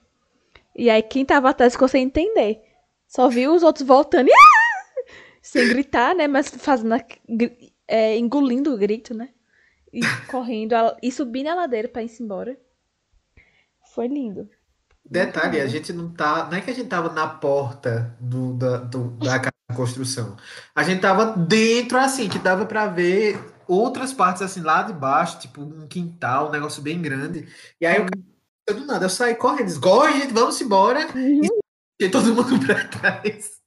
E 0.76 0.90
aí 0.90 1.02
quem 1.02 1.24
tava 1.24 1.48
atrás 1.48 1.72
ficou 1.72 1.88
sem 1.88 2.04
entender. 2.04 2.62
Só 3.08 3.28
viu 3.28 3.54
os 3.54 3.62
outros 3.62 3.86
voltando 3.86 4.28
e 4.28 4.32
"Ah!" 4.32 5.08
sem 5.42 5.66
gritar, 5.68 6.14
né? 6.14 6.28
Mas 6.28 6.48
fazendo 6.50 6.94
a- 6.94 7.04
é, 7.88 8.16
engolindo 8.18 8.72
o 8.74 8.76
grito, 8.78 9.14
né? 9.14 9.30
E 9.92 10.00
correndo 10.30 10.74
a- 10.74 10.96
e 11.02 11.10
subindo 11.10 11.48
a 11.48 11.54
ladeira 11.54 11.88
pra 11.88 12.02
ir 12.02 12.10
embora. 12.20 12.56
Foi 13.94 14.06
lindo. 14.06 14.48
Detalhe, 15.10 15.58
a 15.60 15.66
gente 15.66 15.90
não 15.92 16.12
tá. 16.12 16.46
Não 16.50 16.58
é 16.58 16.60
que 16.60 16.70
a 16.70 16.74
gente 16.74 16.88
tava 16.88 17.10
na 17.10 17.26
porta 17.26 18.14
do, 18.20 18.52
da, 18.54 18.76
do- 18.76 19.10
da 19.12 19.38
casa 19.40 19.52
de 19.70 19.76
construção. 19.76 20.36
A 20.74 20.82
gente 20.82 21.00
tava 21.00 21.34
dentro, 21.34 21.96
assim, 21.96 22.28
que 22.28 22.38
dava 22.38 22.66
pra 22.66 22.86
ver 22.86 23.42
outras 23.66 24.12
partes, 24.12 24.42
assim, 24.42 24.60
lá 24.60 24.82
de 24.82 24.92
baixo, 24.92 25.38
tipo 25.40 25.62
um 25.62 25.86
quintal, 25.88 26.48
um 26.48 26.52
negócio 26.52 26.82
bem 26.82 27.00
grande. 27.00 27.48
E 27.80 27.86
aí, 27.86 27.96
cara, 27.96 28.80
do 28.80 28.84
nada, 28.86 29.06
eu 29.06 29.10
saí 29.10 29.34
correndo, 29.34 29.80
"Corre, 29.80 30.20
gente, 30.20 30.34
vamos 30.34 30.60
embora. 30.60 31.00
Uhum. 31.14 31.40
E 32.00 32.08
todo 32.08 32.34
mundo 32.34 32.58
pra 32.66 32.86
trás. 32.88 33.58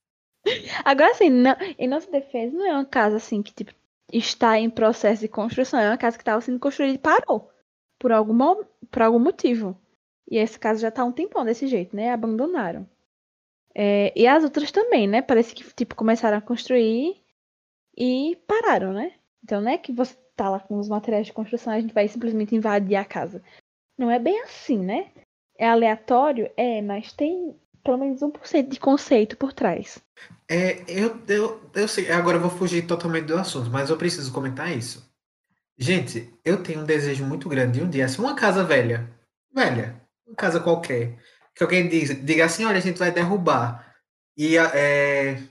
Agora, 0.84 1.12
assim, 1.12 1.30
não- 1.30 1.56
em 1.78 1.88
nossa 1.88 2.10
defesa, 2.10 2.56
não 2.58 2.66
é 2.66 2.74
uma 2.74 2.86
casa 2.86 3.18
assim 3.18 3.42
que 3.42 3.54
tipo, 3.54 3.74
está 4.12 4.58
em 4.60 4.70
processo 4.70 5.22
de 5.22 5.28
construção, 5.28 5.80
é 5.80 5.90
uma 5.90 5.98
casa 5.98 6.18
que 6.18 6.22
estava 6.22 6.42
sendo 6.42 6.60
construída 6.60 6.96
e 6.96 6.98
parou. 6.98 7.50
Por 8.00 8.12
algum, 8.12 8.34
mo- 8.34 8.66
por 8.90 9.02
algum 9.02 9.20
motivo. 9.20 9.78
E 10.30 10.38
essa 10.38 10.58
casa 10.58 10.80
já 10.82 10.92
tá 10.92 11.02
há 11.02 11.06
um 11.06 11.12
tempão 11.12 11.46
desse 11.46 11.68
jeito, 11.68 11.96
né? 11.96 12.12
Abandonaram. 12.12 12.88
É, 13.76 14.12
e 14.20 14.28
as 14.28 14.44
outras 14.44 14.72
também, 14.72 15.08
né? 15.08 15.22
Parece 15.22 15.54
que 15.54 15.64
tipo, 15.74 15.96
começaram 15.96 16.38
a 16.38 16.42
construir 16.42 17.22
e 17.98 18.38
pararam, 18.48 18.94
né? 18.94 19.14
Então 19.44 19.62
não 19.62 19.72
é 19.72 19.78
que 19.78 19.92
você 19.92 20.16
tá 20.36 20.50
lá 20.50 20.60
com 20.60 20.78
os 20.80 20.90
materiais 20.90 21.28
de 21.28 21.34
construção 21.34 21.74
e 21.74 21.78
a 21.78 21.82
gente 21.82 21.94
vai 21.94 22.08
simplesmente 22.08 22.56
invadir 22.56 22.96
a 22.96 23.06
casa. 23.06 23.44
Não 23.98 24.10
é 24.10 24.18
bem 24.20 24.42
assim, 24.42 24.78
né? 24.80 25.12
É 25.58 25.68
aleatório? 25.68 26.50
É, 26.58 26.82
mas 26.82 27.14
tem 27.14 27.56
pelo 27.84 27.98
menos 27.98 28.22
1% 28.22 28.70
de 28.70 28.80
conceito 28.80 29.38
por 29.38 29.54
trás. 29.54 30.00
É, 30.50 30.84
eu, 30.88 31.20
eu, 31.28 31.62
eu 31.74 31.88
sei, 31.88 32.12
agora 32.12 32.38
eu 32.38 32.42
vou 32.42 32.50
fugir 32.50 32.86
totalmente 32.86 33.26
do 33.26 33.38
assunto, 33.38 33.70
mas 33.70 33.90
eu 33.90 33.98
preciso 33.98 34.32
comentar 34.32 34.76
isso. 34.76 35.10
Gente, 35.78 36.32
eu 36.46 36.62
tenho 36.62 36.82
um 36.82 36.86
desejo 36.86 37.26
muito 37.26 37.50
grande 37.50 37.80
de 37.80 37.86
um 37.86 37.90
dia, 37.90 38.06
assim, 38.06 38.22
uma 38.22 38.36
casa 38.36 38.64
velha, 38.64 39.10
velha, 39.54 40.02
uma 40.28 40.36
casa 40.36 40.60
qualquer, 40.60 41.18
que 41.56 41.64
alguém 41.64 41.88
diz, 41.88 42.10
diga 42.24 42.46
assim, 42.46 42.66
olha, 42.66 42.78
a 42.78 42.82
gente 42.82 43.00
vai 43.00 43.12
derrubar, 43.12 43.96
e 44.38 44.58
é, 44.58 45.42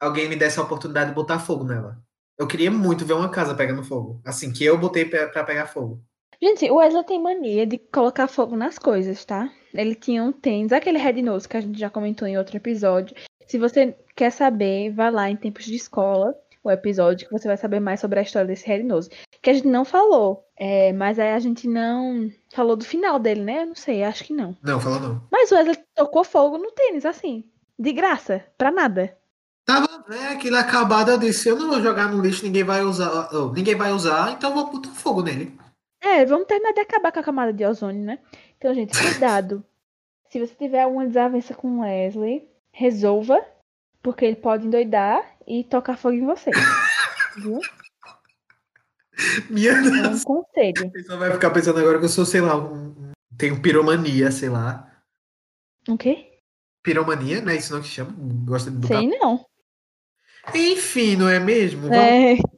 alguém 0.00 0.28
me 0.28 0.36
desse 0.36 0.58
a 0.58 0.62
oportunidade 0.62 1.10
de 1.10 1.14
botar 1.14 1.38
fogo 1.38 1.64
nela. 1.64 1.98
Eu 2.38 2.46
queria 2.46 2.70
muito 2.70 3.06
ver 3.06 3.14
uma 3.14 3.30
casa 3.30 3.54
pegando 3.54 3.84
fogo, 3.84 4.20
assim, 4.24 4.52
que 4.52 4.64
eu 4.64 4.76
botei 4.76 5.04
pra 5.04 5.44
pegar 5.44 5.66
fogo. 5.66 6.02
Gente, 6.40 6.70
o 6.70 6.76
Wesley 6.76 7.04
tem 7.04 7.22
mania 7.22 7.66
de 7.66 7.78
colocar 7.78 8.28
fogo 8.28 8.56
nas 8.56 8.78
coisas, 8.78 9.24
tá? 9.24 9.50
Ele 9.80 9.94
tinha 9.94 10.22
um 10.22 10.32
tênis, 10.32 10.72
aquele 10.72 10.98
Red 10.98 11.22
Nose 11.22 11.48
que 11.48 11.56
a 11.56 11.60
gente 11.60 11.78
já 11.78 11.90
comentou 11.90 12.26
em 12.26 12.38
outro 12.38 12.56
episódio. 12.56 13.16
Se 13.46 13.58
você 13.58 13.96
quer 14.14 14.30
saber, 14.30 14.90
vá 14.90 15.08
lá 15.08 15.30
em 15.30 15.36
Tempos 15.36 15.64
de 15.64 15.76
Escola, 15.76 16.34
o 16.64 16.70
episódio, 16.70 17.28
que 17.28 17.32
você 17.32 17.46
vai 17.46 17.56
saber 17.56 17.78
mais 17.78 18.00
sobre 18.00 18.18
a 18.18 18.22
história 18.22 18.48
desse 18.48 18.66
Red 18.66 18.82
Nose. 18.82 19.10
Que 19.40 19.50
a 19.50 19.54
gente 19.54 19.68
não 19.68 19.84
falou, 19.84 20.44
é, 20.56 20.92
mas 20.92 21.18
aí 21.18 21.32
a 21.32 21.38
gente 21.38 21.68
não 21.68 22.30
falou 22.52 22.76
do 22.76 22.84
final 22.84 23.18
dele, 23.18 23.42
né? 23.42 23.62
Eu 23.62 23.66
não 23.66 23.74
sei, 23.74 24.02
acho 24.02 24.24
que 24.24 24.32
não. 24.32 24.56
Não, 24.62 24.80
falou 24.80 24.98
não. 24.98 25.22
Mas 25.30 25.52
o 25.52 25.54
Wesley 25.54 25.78
tocou 25.94 26.24
fogo 26.24 26.58
no 26.58 26.72
tênis, 26.72 27.06
assim, 27.06 27.44
de 27.78 27.92
graça, 27.92 28.44
pra 28.58 28.72
nada. 28.72 29.16
Tava, 29.64 29.88
né, 30.08 30.28
aquilo 30.28 30.56
acabado, 30.56 31.10
eu 31.10 31.18
disse, 31.18 31.48
eu 31.48 31.56
não 31.56 31.68
vou 31.68 31.80
jogar 31.80 32.08
no 32.08 32.20
lixo, 32.20 32.44
ninguém 32.44 32.64
vai 32.64 32.82
usar, 32.82 33.28
oh, 33.32 33.52
ninguém 33.52 33.74
vai 33.74 33.92
usar, 33.92 34.32
então 34.32 34.50
eu 34.50 34.54
vou 34.54 34.70
botar 34.70 34.90
fogo 34.90 35.22
nele. 35.22 35.56
É, 36.00 36.24
vamos 36.24 36.46
terminar 36.46 36.72
de 36.72 36.80
acabar 36.80 37.10
com 37.10 37.18
a 37.18 37.22
camada 37.22 37.52
de 37.52 37.64
ozônio, 37.64 38.04
né? 38.04 38.18
Então, 38.58 38.74
gente, 38.74 38.96
cuidado. 38.98 39.64
Se 40.30 40.40
você 40.40 40.54
tiver 40.54 40.82
alguma 40.82 41.06
desavença 41.06 41.54
com 41.54 41.68
o 41.68 41.80
Wesley, 41.82 42.48
resolva, 42.72 43.44
porque 44.02 44.24
ele 44.24 44.36
pode 44.36 44.66
endoidar 44.66 45.24
e 45.46 45.62
tocar 45.64 45.96
fogo 45.96 46.14
em 46.16 46.26
você. 46.26 46.50
Viu? 47.36 47.60
Minha 49.48 49.70
É 49.72 49.82
Deus. 49.82 50.20
um 50.22 50.24
conselho. 50.24 50.86
A 50.88 50.90
pessoa 50.90 51.18
vai 51.18 51.32
ficar 51.32 51.50
pensando 51.50 51.78
agora 51.78 51.98
que 51.98 52.04
eu 52.04 52.08
sou, 52.08 52.26
sei 52.26 52.40
lá, 52.40 52.56
um, 52.56 53.12
tenho 53.38 53.62
piromania, 53.62 54.30
sei 54.30 54.48
lá. 54.48 54.92
O 55.88 55.96
quê? 55.96 56.40
Piromania, 56.82 57.40
não 57.40 57.52
é 57.52 57.56
isso 57.56 57.72
não 57.72 57.80
que 57.80 57.88
chama? 57.88 58.12
Gosta 58.44 58.70
de 58.70 58.76
botar. 58.78 58.98
Sei 58.98 59.08
não. 59.08 59.46
Enfim, 60.54 61.16
não 61.16 61.28
é 61.28 61.38
mesmo? 61.40 61.82
Vamos- 61.88 61.96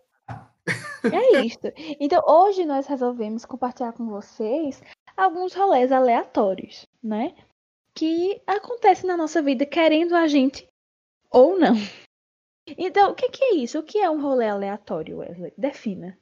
É. 1.04 1.06
É 1.14 1.40
isso. 1.46 1.60
Então, 2.00 2.20
hoje 2.26 2.64
nós 2.66 2.86
resolvemos 2.86 3.44
compartilhar 3.44 3.92
com 3.92 4.08
vocês 4.08 4.82
alguns 5.18 5.52
rolês 5.52 5.90
aleatórios, 5.90 6.86
né? 7.02 7.34
Que 7.94 8.40
acontecem 8.46 9.06
na 9.06 9.16
nossa 9.16 9.42
vida 9.42 9.66
querendo 9.66 10.14
a 10.14 10.28
gente 10.28 10.66
ou 11.30 11.58
não. 11.58 11.74
Então, 12.76 13.10
o 13.10 13.14
que 13.14 13.28
que 13.30 13.44
é 13.44 13.54
isso? 13.56 13.78
O 13.78 13.82
que 13.82 13.98
é 13.98 14.08
um 14.08 14.20
rolê 14.20 14.48
aleatório, 14.48 15.18
Wesley? 15.18 15.52
Defina. 15.56 16.16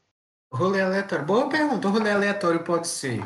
Rolê 0.53 0.81
aleatório. 0.81 1.27
Boa 1.27 1.49
pergunta. 1.49 1.89
O 1.89 1.91
rolê 1.91 2.11
aleatório 2.11 2.65
pode 2.65 2.89
ser. 2.89 3.21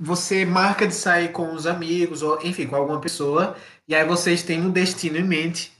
Você 0.00 0.44
marca 0.44 0.86
de 0.86 0.94
sair 0.94 1.32
com 1.32 1.52
os 1.52 1.66
amigos, 1.66 2.22
ou 2.22 2.40
enfim, 2.42 2.66
com 2.66 2.76
alguma 2.76 3.00
pessoa, 3.00 3.56
e 3.86 3.94
aí 3.94 4.06
vocês 4.06 4.42
têm 4.42 4.60
um 4.60 4.70
destino 4.70 5.18
em 5.18 5.24
mente. 5.24 5.72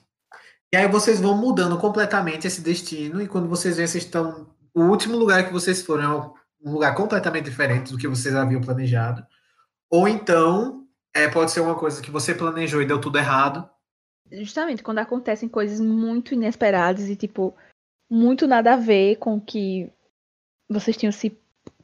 E 0.73 0.77
aí 0.77 0.87
vocês 0.87 1.21
vão 1.21 1.37
mudando 1.37 1.79
completamente 1.79 2.47
esse 2.47 2.61
destino, 2.61 3.23
e 3.23 3.29
quando 3.29 3.49
vocês 3.49 3.77
veem, 3.77 3.89
vocês 3.89 4.05
estão. 4.05 4.47
O 4.75 4.83
último 4.83 5.17
lugar 5.17 5.47
que 5.47 5.53
vocês 5.53 5.81
foram 5.81 6.35
é 6.35 6.38
um 6.63 6.73
lugar 6.73 6.95
completamente 6.95 7.45
diferente 7.45 7.93
do 7.93 7.99
que 7.99 8.09
vocês 8.09 8.35
haviam 8.35 8.61
planejado. 8.61 9.27
Ou 9.91 10.09
então, 10.09 10.87
é, 11.15 11.29
pode 11.29 11.51
ser 11.51 11.61
uma 11.61 11.79
coisa 11.79 12.03
que 12.03 12.11
você 12.11 12.35
planejou 12.35 12.83
e 12.83 12.87
deu 12.87 13.01
tudo 13.01 13.19
errado. 13.19 13.69
Justamente 14.31 14.83
quando 14.83 14.99
acontecem 14.99 15.49
coisas 15.49 15.81
muito 15.81 16.35
inesperadas 16.35 17.09
e, 17.09 17.17
tipo, 17.17 17.57
muito 18.11 18.47
nada 18.47 18.75
a 18.75 18.77
ver 18.77 19.17
com 19.17 19.37
o 19.37 19.41
que 19.41 19.91
vocês 20.69 20.97
tinham 20.97 21.13
se 21.13 21.37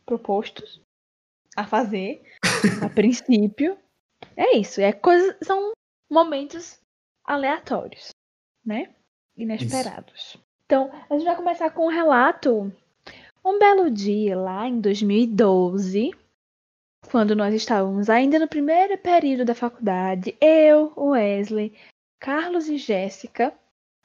propostos 0.04 0.80
a 1.56 1.66
fazer 1.66 2.22
a 2.82 2.88
princípio. 2.90 3.78
É 4.36 4.56
isso, 4.56 4.80
é 4.80 4.92
coisa, 4.92 5.36
são 5.42 5.72
momentos 6.10 6.80
aleatórios, 7.24 8.10
né? 8.64 8.94
Inesperados. 9.36 10.14
Isso. 10.14 10.44
Então, 10.66 10.90
a 11.08 11.14
gente 11.14 11.24
vai 11.24 11.36
começar 11.36 11.70
com 11.70 11.86
um 11.86 11.90
relato. 11.90 12.72
Um 13.46 13.58
belo 13.58 13.90
dia 13.90 14.34
lá 14.34 14.66
em 14.66 14.80
2012, 14.80 16.12
quando 17.10 17.36
nós 17.36 17.52
estávamos 17.52 18.08
ainda 18.08 18.38
no 18.38 18.48
primeiro 18.48 18.96
período 18.96 19.44
da 19.44 19.54
faculdade, 19.54 20.34
eu, 20.40 20.94
Wesley, 20.96 21.76
Carlos 22.18 22.68
e 22.68 22.78
Jéssica 22.78 23.52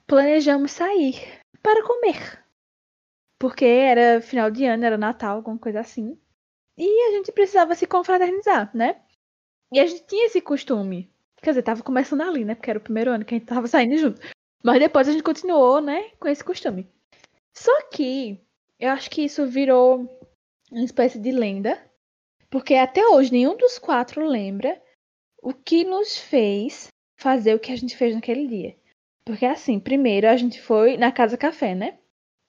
planejamos 0.06 0.72
sair 0.74 1.42
para 1.64 1.88
comer. 1.88 2.44
Porque 3.40 3.64
era 3.64 4.22
final 4.22 4.52
de 4.52 4.66
ano, 4.66 4.84
era 4.84 4.98
Natal, 4.98 5.38
alguma 5.38 5.58
coisa 5.58 5.80
assim. 5.80 6.20
E 6.78 7.08
a 7.08 7.12
gente 7.12 7.32
precisava 7.32 7.76
se 7.76 7.88
confraternizar, 7.88 8.70
né? 8.76 9.02
E 9.72 9.80
a 9.80 9.86
gente 9.86 10.06
tinha 10.06 10.26
esse 10.26 10.42
costume. 10.42 11.10
Quer 11.38 11.52
dizer, 11.52 11.64
tava 11.64 11.82
começando 11.82 12.22
ali, 12.22 12.44
né? 12.44 12.56
Porque 12.56 12.70
era 12.70 12.80
o 12.80 12.84
primeiro 12.84 13.12
ano 13.12 13.24
que 13.24 13.36
a 13.36 13.38
gente 13.38 13.48
tava 13.48 13.68
saindo 13.68 13.98
junto. 13.98 14.20
Mas 14.62 14.80
depois 14.80 15.08
a 15.08 15.14
gente 15.14 15.24
continuou, 15.24 15.80
né? 15.80 16.10
Com 16.20 16.28
esse 16.28 16.44
costume. 16.44 16.92
Só 17.54 17.88
que 17.90 18.38
eu 18.80 18.90
acho 18.92 19.10
que 19.10 19.24
isso 19.24 19.46
virou 19.46 20.08
uma 20.72 20.86
espécie 20.86 21.20
de 21.20 21.32
lenda. 21.32 21.78
Porque 22.50 22.76
até 22.76 23.06
hoje 23.06 23.32
nenhum 23.32 23.56
dos 23.56 23.78
quatro 23.78 24.26
lembra 24.26 24.82
o 25.42 25.54
que 25.54 25.84
nos 25.84 26.18
fez 26.18 26.88
fazer 27.20 27.54
o 27.54 27.60
que 27.60 27.72
a 27.72 27.76
gente 27.76 27.96
fez 27.96 28.16
naquele 28.16 28.48
dia. 28.48 28.76
Porque 29.24 29.46
assim, 29.46 29.80
primeiro 29.80 30.28
a 30.28 30.36
gente 30.36 30.60
foi 30.62 30.98
na 30.98 31.12
Casa 31.12 31.38
Café, 31.38 31.76
né? 31.76 32.00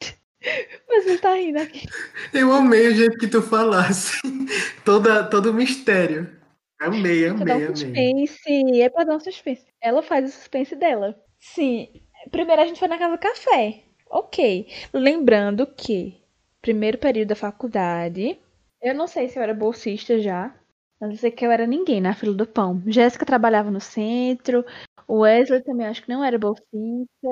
Mas 0.88 1.04
você 1.04 1.18
tá 1.18 1.34
rindo 1.34 1.58
aqui. 1.58 1.86
Eu 2.32 2.52
amei 2.52 2.88
o 2.88 2.94
jeito 2.94 3.18
que 3.18 3.26
tu 3.26 3.42
falasse. 3.42 4.18
Toda, 4.84 5.24
todo 5.24 5.50
o 5.50 5.54
mistério. 5.54 6.38
Amei, 6.80 7.26
amei, 7.26 7.44
pra 7.44 7.44
dar 7.44 7.58
um 7.58 7.76
suspense. 7.76 8.80
É 8.80 8.88
pra 8.88 9.04
dar 9.04 9.16
um 9.16 9.20
suspense. 9.20 9.66
Ela 9.82 10.02
faz 10.02 10.30
o 10.30 10.32
suspense 10.32 10.74
dela. 10.74 11.14
Sim. 11.38 11.88
Primeiro 12.30 12.62
a 12.62 12.66
gente 12.66 12.78
foi 12.78 12.88
na 12.88 12.96
Casa 12.96 13.18
Café. 13.18 13.82
Ok. 14.08 14.66
Lembrando 14.94 15.66
que 15.66 16.19
primeiro 16.62 16.98
período 16.98 17.28
da 17.28 17.36
faculdade. 17.36 18.38
Eu 18.82 18.94
não 18.94 19.06
sei 19.06 19.28
se 19.28 19.38
eu 19.38 19.42
era 19.42 19.54
bolsista 19.54 20.18
já. 20.20 20.54
Mas 21.00 21.10
eu 21.12 21.16
sei 21.16 21.30
que 21.30 21.44
eu 21.46 21.50
era 21.50 21.66
ninguém 21.66 22.00
na 22.00 22.14
fila 22.14 22.34
do 22.34 22.46
pão. 22.46 22.82
Jéssica 22.86 23.24
trabalhava 23.24 23.70
no 23.70 23.80
centro. 23.80 24.64
O 25.08 25.20
Wesley 25.20 25.62
também 25.62 25.86
acho 25.86 26.02
que 26.02 26.08
não 26.10 26.22
era 26.22 26.38
bolsista. 26.38 27.28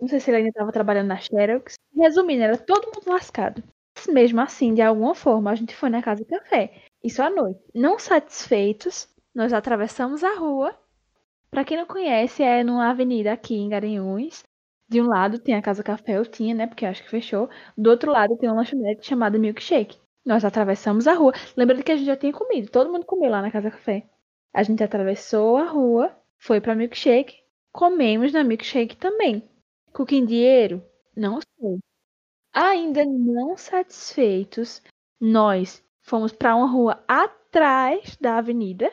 Não 0.00 0.08
sei 0.08 0.20
se 0.20 0.30
ele 0.30 0.38
ainda 0.38 0.48
estava 0.50 0.72
trabalhando 0.72 1.08
na 1.08 1.16
Xerox. 1.18 1.74
Resumindo, 1.94 2.42
era 2.42 2.56
todo 2.58 2.86
mundo 2.94 3.10
lascado. 3.10 3.62
Mesmo 4.08 4.40
assim, 4.40 4.74
de 4.74 4.82
alguma 4.82 5.14
forma, 5.14 5.50
a 5.50 5.54
gente 5.54 5.74
foi 5.74 5.88
na 5.88 6.02
casa 6.02 6.22
de 6.22 6.30
café. 6.30 6.82
Isso 7.02 7.22
à 7.22 7.30
noite. 7.30 7.60
Não 7.74 7.98
satisfeitos, 7.98 9.08
nós 9.34 9.52
atravessamos 9.52 10.22
a 10.22 10.34
rua. 10.34 10.76
Para 11.50 11.64
quem 11.64 11.76
não 11.78 11.86
conhece, 11.86 12.42
é 12.42 12.62
numa 12.64 12.90
avenida 12.90 13.32
aqui 13.32 13.54
em 13.56 13.68
Garanhuns. 13.68 14.44
De 14.88 15.00
um 15.00 15.06
lado 15.08 15.38
tem 15.38 15.54
a 15.54 15.62
Casa 15.62 15.82
Café, 15.82 16.16
eu 16.18 16.26
tinha, 16.26 16.54
né? 16.54 16.66
Porque 16.66 16.86
acho 16.86 17.02
que 17.02 17.10
fechou. 17.10 17.48
Do 17.76 17.90
outro 17.90 18.10
lado 18.12 18.36
tem 18.36 18.48
uma 18.48 18.56
lanchonete 18.56 19.06
chamada 19.06 19.38
Milkshake. 19.38 19.98
Nós 20.24 20.44
atravessamos 20.44 21.06
a 21.06 21.14
rua. 21.14 21.32
Lembrando 21.56 21.82
que 21.84 21.92
a 21.92 21.96
gente 21.96 22.06
já 22.06 22.16
tinha 22.16 22.32
comido. 22.32 22.70
Todo 22.70 22.92
mundo 22.92 23.04
comeu 23.06 23.30
lá 23.30 23.42
na 23.42 23.50
Casa 23.50 23.70
Café. 23.70 24.08
A 24.54 24.62
gente 24.62 24.82
atravessou 24.82 25.56
a 25.56 25.64
rua, 25.64 26.16
foi 26.38 26.60
pra 26.60 26.74
Milkshake. 26.74 27.42
Comemos 27.72 28.32
na 28.32 28.42
Milkshake 28.44 28.96
também. 28.96 29.48
Com 29.92 30.04
dinheiro? 30.04 30.82
Não 31.16 31.40
sei. 31.40 31.78
Ainda 32.52 33.04
não 33.04 33.56
satisfeitos, 33.56 34.82
nós 35.20 35.84
fomos 36.02 36.32
para 36.32 36.56
uma 36.56 36.66
rua 36.66 37.04
atrás 37.06 38.16
da 38.20 38.38
avenida, 38.38 38.92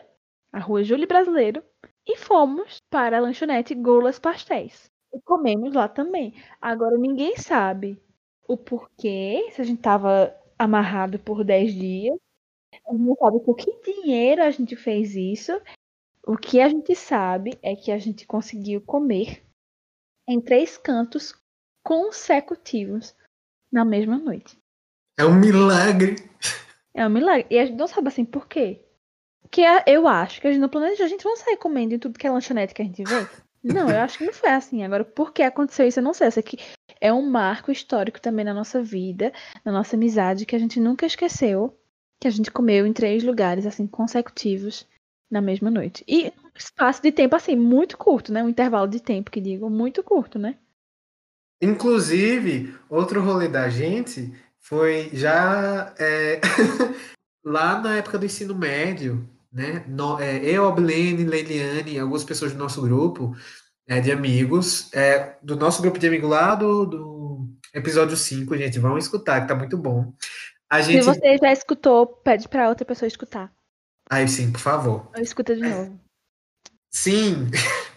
a 0.52 0.60
Rua 0.60 0.84
Júlio 0.84 1.08
Brasileiro, 1.08 1.64
e 2.06 2.18
fomos 2.18 2.80
para 2.90 3.18
a 3.18 3.22
lanchonete 3.22 3.74
Golas 3.74 4.20
Pastéis. 4.20 4.93
E 5.14 5.22
comemos 5.22 5.74
lá 5.74 5.88
também. 5.88 6.34
Agora 6.60 6.98
ninguém 6.98 7.38
sabe 7.38 8.02
o 8.48 8.58
porquê, 8.58 9.50
se 9.52 9.62
a 9.62 9.64
gente 9.64 9.78
estava 9.78 10.36
amarrado 10.58 11.20
por 11.20 11.44
10 11.44 11.74
dias. 11.74 12.18
A 12.88 12.92
gente 12.92 13.04
não 13.04 13.16
sabe 13.16 13.40
com 13.42 13.54
que 13.54 13.72
dinheiro 13.84 14.44
a 14.44 14.50
gente 14.50 14.76
fez 14.76 15.16
isso. 15.16 15.52
O 16.26 16.38
que 16.38 16.62
a 16.62 16.70
gente 16.70 16.96
sabe 16.96 17.58
é 17.62 17.76
que 17.76 17.92
a 17.92 17.98
gente 17.98 18.26
conseguiu 18.26 18.82
comer 18.82 19.44
em 20.28 20.40
três 20.40 20.78
cantos 20.78 21.36
consecutivos 21.84 23.14
na 23.72 23.84
mesma 23.84 24.18
noite. 24.18 24.58
É 25.18 25.26
um 25.26 25.36
milagre. 25.36 26.16
É 26.94 27.06
um 27.06 27.10
milagre. 27.10 27.48
E 27.50 27.60
a 27.60 27.66
gente 27.66 27.78
não 27.78 27.88
sabe 27.88 28.08
assim 28.08 28.26
por 28.26 28.48
quê. 28.48 28.82
Porque 29.42 29.62
eu 29.86 30.08
acho 30.08 30.42
que 30.42 30.48
a 30.48 30.52
gente 30.52 30.62
não 30.62 30.70
planejou, 30.70 31.06
a 31.06 31.10
gente 31.10 31.26
não 31.26 31.36
sai 31.36 31.58
comendo 31.58 31.94
em 31.94 32.00
tudo 32.00 32.18
que 32.18 32.26
é 32.26 32.32
lanchonete 32.32 32.74
que 32.74 32.82
a 32.82 32.86
gente 32.86 33.04
vê. 33.04 33.28
Não, 33.64 33.90
eu 33.90 34.00
acho 34.00 34.18
que 34.18 34.26
não 34.26 34.34
foi 34.34 34.50
assim. 34.50 34.84
Agora, 34.84 35.06
por 35.06 35.32
que 35.32 35.42
aconteceu 35.42 35.88
isso, 35.88 36.00
eu 36.00 36.04
não 36.04 36.14
sei. 36.14 36.28
Isso 36.28 36.40
aqui 36.40 36.58
é 37.00 37.14
um 37.14 37.30
marco 37.30 37.72
histórico 37.72 38.20
também 38.20 38.44
na 38.44 38.54
nossa 38.54 38.84
vida, 38.84 39.32
na 39.64 39.72
nossa 39.72 39.96
amizade, 39.96 40.46
que 40.46 40.56
a 40.56 40.60
gente 40.60 40.80
nunca 40.80 41.06
esqueceu 41.06 41.78
que 42.20 42.28
a 42.28 42.32
gente 42.32 42.52
comeu 42.52 42.86
em 42.86 42.94
três 42.94 43.24
lugares, 43.24 43.66
assim, 43.66 43.86
consecutivos 43.86 44.88
na 45.30 45.42
mesma 45.42 45.70
noite. 45.70 46.04
E 46.08 46.32
espaço 46.56 47.02
de 47.02 47.12
tempo, 47.12 47.36
assim, 47.36 47.56
muito 47.56 47.98
curto, 47.98 48.32
né? 48.32 48.44
Um 48.44 48.50
intervalo 48.50 48.88
de 48.88 49.02
tempo, 49.02 49.32
que 49.32 49.42
digo, 49.42 49.70
muito 49.70 50.02
curto, 50.04 50.40
né? 50.40 50.58
Inclusive, 51.62 52.74
outro 52.90 53.22
rolê 53.22 53.48
da 53.48 53.70
gente 53.70 54.34
foi 54.60 55.10
já 55.14 55.94
é, 55.98 56.40
lá 57.44 57.82
na 57.82 57.98
época 57.98 58.18
do 58.18 58.26
ensino 58.26 58.56
médio, 58.56 59.28
né? 59.54 59.86
No, 59.88 60.20
é, 60.20 60.44
eu, 60.44 60.68
a 60.68 60.72
Blene, 60.72 61.24
Leiliane, 61.24 62.00
algumas 62.00 62.24
pessoas 62.24 62.52
do 62.52 62.58
nosso 62.58 62.82
grupo 62.82 63.36
é, 63.88 64.02
de 64.02 64.12
amigos, 64.12 64.92
é, 64.94 65.38
do 65.44 65.56
nosso 65.56 65.82
grupo 65.82 66.00
de 66.00 66.08
amigos 66.08 66.30
lá 66.30 66.56
do, 66.56 66.86
do 66.86 67.50
episódio 67.74 68.18
5, 68.18 68.58
gente, 68.58 68.80
vão 68.80 68.98
escutar, 68.98 69.42
que 69.42 69.48
tá 69.48 69.56
muito 69.56 69.78
bom. 69.78 70.12
A 70.70 70.82
gente... 70.82 71.04
Se 71.04 71.10
você 71.10 71.38
já 71.38 71.52
escutou, 71.52 72.08
pede 72.08 72.50
para 72.50 72.68
outra 72.68 72.86
pessoa 72.86 73.08
escutar. 73.08 73.54
Aí 74.10 74.28
sim, 74.28 74.52
por 74.52 74.60
favor. 74.60 75.10
Escuta 75.18 75.56
de 75.56 75.62
novo. 75.62 76.00
Sim. 76.90 77.50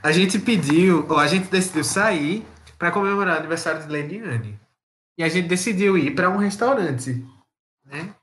A 0.00 0.12
gente 0.12 0.38
pediu, 0.38 1.04
ou 1.08 1.18
a 1.18 1.26
gente 1.26 1.50
decidiu 1.50 1.82
sair 1.82 2.46
para 2.78 2.92
comemorar 2.92 3.34
o 3.34 3.38
aniversário 3.40 3.82
de 3.82 3.88
Lediane. 3.88 4.58
E 5.18 5.24
a 5.24 5.28
gente 5.28 5.48
decidiu 5.48 5.98
ir 5.98 6.14
para 6.14 6.30
um 6.30 6.36
restaurante, 6.36 7.26
né? 7.84 8.14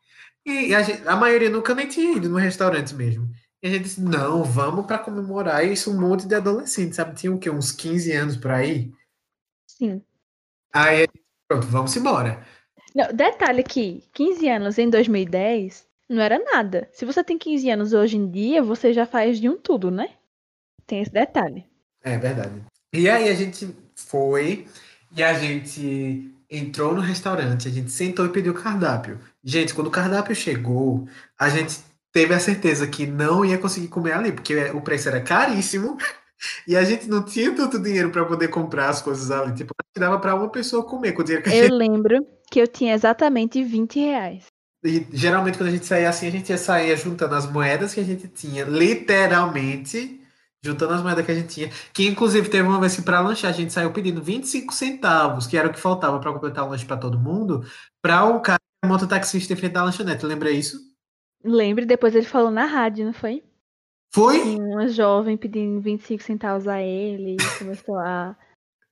E 0.46 0.76
a, 0.76 0.82
gente, 0.84 1.08
a, 1.08 1.16
maioria 1.16 1.50
nunca 1.50 1.74
nem 1.74 1.88
tinha 1.88 2.18
ido 2.18 2.30
no 2.30 2.38
restaurante 2.38 2.94
mesmo. 2.94 3.28
E 3.64 3.68
a 3.68 3.72
gente 3.72 3.84
disse, 3.84 4.02
não, 4.02 4.44
vamos 4.44 4.86
para 4.86 5.00
comemorar 5.00 5.66
isso 5.66 5.92
um 5.92 6.00
monte 6.00 6.28
de 6.28 6.36
adolescentes, 6.36 6.98
sabe? 6.98 7.16
Tinha 7.16 7.34
o 7.34 7.40
quê? 7.40 7.50
Uns 7.50 7.72
15 7.72 8.12
anos 8.12 8.38
por 8.38 8.52
aí? 8.52 8.92
Sim. 9.68 10.04
Aí, 10.72 11.08
pronto, 11.48 11.66
vamos 11.68 11.96
embora. 11.96 12.46
Não, 12.94 13.12
detalhe 13.12 13.62
aqui, 13.62 14.04
15 14.14 14.48
anos 14.48 14.78
em 14.78 14.90
2010 14.90 15.86
não 16.08 16.22
era 16.22 16.38
nada. 16.38 16.88
Se 16.94 17.06
você 17.06 17.24
tem 17.24 17.38
15 17.38 17.70
anos 17.70 17.94
hoje 17.94 18.18
em 18.18 18.30
dia, 18.30 18.62
você 18.62 18.94
já 18.94 19.06
faz 19.06 19.40
de 19.40 19.50
um 19.50 19.58
tudo, 19.58 19.90
né? 19.90 20.10
Tem 20.86 21.02
esse 21.02 21.12
detalhe. 21.12 21.66
É 22.04 22.18
verdade. 22.18 22.64
E 22.94 23.10
aí 23.10 23.28
a 23.28 23.34
gente 23.34 23.76
foi 23.96 24.68
e 25.16 25.24
a 25.24 25.34
gente 25.34 26.32
entrou 26.50 26.94
no 26.94 27.02
restaurante, 27.02 27.68
a 27.68 27.72
gente 27.72 27.92
sentou 27.92 28.26
e 28.26 28.32
pediu 28.32 28.54
cardápio. 28.54 29.20
Gente, 29.46 29.76
quando 29.76 29.88
o 29.88 29.92
cardápio 29.92 30.36
chegou, 30.36 31.08
a 31.40 31.50
gente 31.50 31.78
teve 32.12 32.34
a 32.34 32.40
certeza 32.40 32.88
que 32.88 33.06
não 33.06 33.46
ia 33.46 33.60
conseguir 33.60 33.90
comer 33.90 34.14
ali, 34.14 34.32
porque 34.32 34.72
o 34.72 34.82
preço 34.82 35.08
era 35.08 35.22
caríssimo 35.22 35.98
e 36.68 36.76
a 36.76 36.84
gente 36.84 37.08
não 37.08 37.24
tinha 37.24 37.56
tanto 37.56 37.78
dinheiro 37.78 38.10
para 38.10 38.26
poder 38.26 38.48
comprar 38.48 38.90
as 38.90 39.04
coisas 39.04 39.30
ali. 39.30 39.54
Tipo, 39.54 39.76
dava 39.96 40.18
para 40.20 40.34
uma 40.34 40.50
pessoa 40.50 40.84
comer 40.84 41.12
com 41.12 41.22
o 41.22 41.24
dinheiro 41.24 41.44
que 41.44 41.56
Eu 41.56 41.70
lembro 41.76 42.26
que 42.50 42.60
eu 42.60 42.68
tinha 42.68 42.96
exatamente 42.96 43.64
20 43.64 44.00
reais. 44.00 44.46
E 44.84 45.06
geralmente 45.12 45.58
quando 45.58 45.70
a 45.70 45.72
gente 45.72 45.86
saía 45.86 46.10
assim, 46.10 46.28
a 46.28 46.32
gente 46.32 46.50
ia 46.50 46.58
sair 46.58 46.98
juntando 46.98 47.36
as 47.36 47.50
moedas 47.50 47.94
que 47.94 48.00
a 48.00 48.04
gente 48.04 48.28
tinha, 48.28 48.66
literalmente 48.66 50.22
juntando 50.64 50.94
as 50.94 51.04
moedas 51.04 51.24
que 51.24 51.32
a 51.32 51.36
gente 51.36 51.54
tinha. 51.54 51.70
Que 51.94 52.08
inclusive 52.08 52.50
teve 52.50 52.68
uma 52.68 52.80
vez 52.80 52.96
que 52.96 53.04
para 53.04 53.20
lanchar 53.20 53.52
a 53.52 53.54
gente 53.54 53.72
saiu 53.72 53.92
pedindo 53.92 54.22
25 54.22 54.74
centavos, 54.74 55.46
que 55.46 55.56
era 55.56 55.68
o 55.68 55.72
que 55.72 55.80
faltava 55.80 56.20
para 56.20 56.34
completar 56.34 56.66
o 56.66 56.70
lanche 56.70 56.86
para 56.86 56.98
todo 56.98 57.20
mundo, 57.20 57.64
para 58.02 58.26
o 58.26 58.40
cara 58.40 58.60
mototaxista 58.86 59.54
em 59.54 59.56
frente 59.56 59.74
da 59.74 59.84
lanchonete. 59.84 60.26
Lembra 60.26 60.52
isso? 60.52 60.80
Lembre, 61.44 61.86
depois 61.86 62.16
ele 62.16 62.26
falou 62.26 62.52
na 62.52 62.66
rádio, 62.66 63.06
não 63.06 63.14
foi? 63.14 63.44
Foi? 64.14 64.42
Tinha 64.42 64.64
uma 64.64 64.88
jovem 64.88 65.38
pedindo 65.38 65.82
25 65.82 66.24
centavos 66.24 66.68
a 66.68 66.82
ele 66.82 67.36
e 67.36 67.60
começou 67.60 67.98
a 67.98 68.36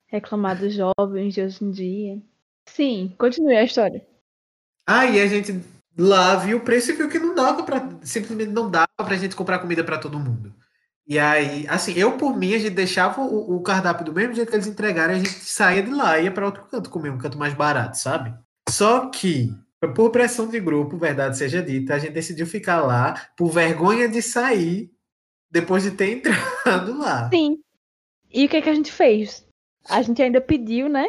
reclamar 0.07 0.59
dos 0.59 0.73
jovens 0.73 1.33
de 1.33 1.41
hoje 1.41 1.63
em 1.63 1.71
dia. 1.71 2.21
Sim, 2.67 3.15
continue 3.17 3.55
a 3.55 3.63
história. 3.63 4.05
Aí 4.87 5.21
a 5.21 5.27
gente 5.27 5.61
lá 5.97 6.35
viu 6.35 6.57
o 6.57 6.61
preço 6.61 6.91
e 6.91 6.95
viu 6.95 7.09
que 7.09 7.19
não 7.19 7.33
dava 7.33 7.63
para 7.63 7.87
simplesmente 8.01 8.51
não 8.51 8.69
dava 8.69 8.87
pra 8.97 9.15
gente 9.15 9.35
comprar 9.35 9.59
comida 9.59 9.83
para 9.83 9.97
todo 9.97 10.19
mundo. 10.19 10.53
E 11.05 11.19
aí, 11.19 11.65
assim, 11.67 11.93
eu 11.93 12.17
por 12.17 12.35
mim, 12.35 12.53
a 12.53 12.57
gente 12.57 12.71
deixava 12.71 13.21
o, 13.21 13.57
o, 13.57 13.61
cardápio 13.61 14.05
do 14.05 14.13
mesmo 14.13 14.33
jeito 14.33 14.49
que 14.49 14.55
eles 14.55 14.67
entregaram, 14.67 15.13
a 15.13 15.17
gente 15.17 15.29
saía 15.29 15.83
de 15.83 15.91
lá 15.91 16.17
e 16.17 16.25
ia 16.25 16.31
para 16.31 16.45
outro 16.45 16.63
canto 16.65 16.89
comer, 16.89 17.09
um 17.11 17.17
canto 17.17 17.37
mais 17.37 17.53
barato, 17.53 17.97
sabe? 17.97 18.33
Só 18.69 19.09
que, 19.09 19.53
por 19.87 20.11
pressão 20.11 20.47
de 20.47 20.59
grupo, 20.59 20.97
verdade 20.97 21.37
seja 21.37 21.61
dita, 21.61 21.95
a 21.95 21.99
gente 21.99 22.13
decidiu 22.13 22.45
ficar 22.45 22.81
lá 22.81 23.13
por 23.35 23.49
vergonha 23.49 24.07
de 24.07 24.21
sair 24.21 24.91
depois 25.49 25.83
de 25.83 25.91
ter 25.91 26.11
entrado 26.17 26.97
lá. 26.97 27.29
Sim. 27.29 27.59
E 28.31 28.45
o 28.45 28.49
que, 28.49 28.61
que 28.61 28.69
a 28.69 28.75
gente 28.75 28.91
fez? 28.91 29.45
A 29.89 30.01
gente 30.01 30.21
ainda 30.21 30.41
pediu, 30.41 30.89
né? 30.89 31.05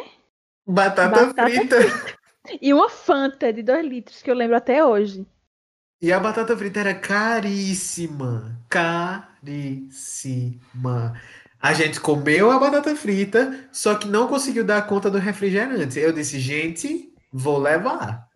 Batata, 0.67 1.25
batata 1.25 1.49
frita. 1.49 1.81
frita. 1.81 2.15
E 2.61 2.73
uma 2.73 2.89
Fanta 2.89 3.51
de 3.51 3.63
2 3.63 3.85
litros, 3.85 4.21
que 4.21 4.29
eu 4.29 4.35
lembro 4.35 4.55
até 4.55 4.85
hoje. 4.85 5.25
E 6.01 6.11
a 6.11 6.19
batata 6.19 6.55
frita 6.55 6.81
era 6.81 6.93
caríssima. 6.93 8.59
Caríssima. 8.69 9.89
A 11.59 11.73
gente 11.73 11.99
comeu 11.99 12.51
a 12.51 12.59
batata 12.59 12.95
frita, 12.95 13.67
só 13.71 13.95
que 13.95 14.07
não 14.07 14.27
conseguiu 14.27 14.63
dar 14.63 14.85
conta 14.85 15.09
do 15.09 15.17
refrigerante. 15.17 15.97
Eu 15.97 16.13
disse, 16.13 16.39
gente, 16.39 17.11
vou 17.33 17.57
levar. 17.57 18.29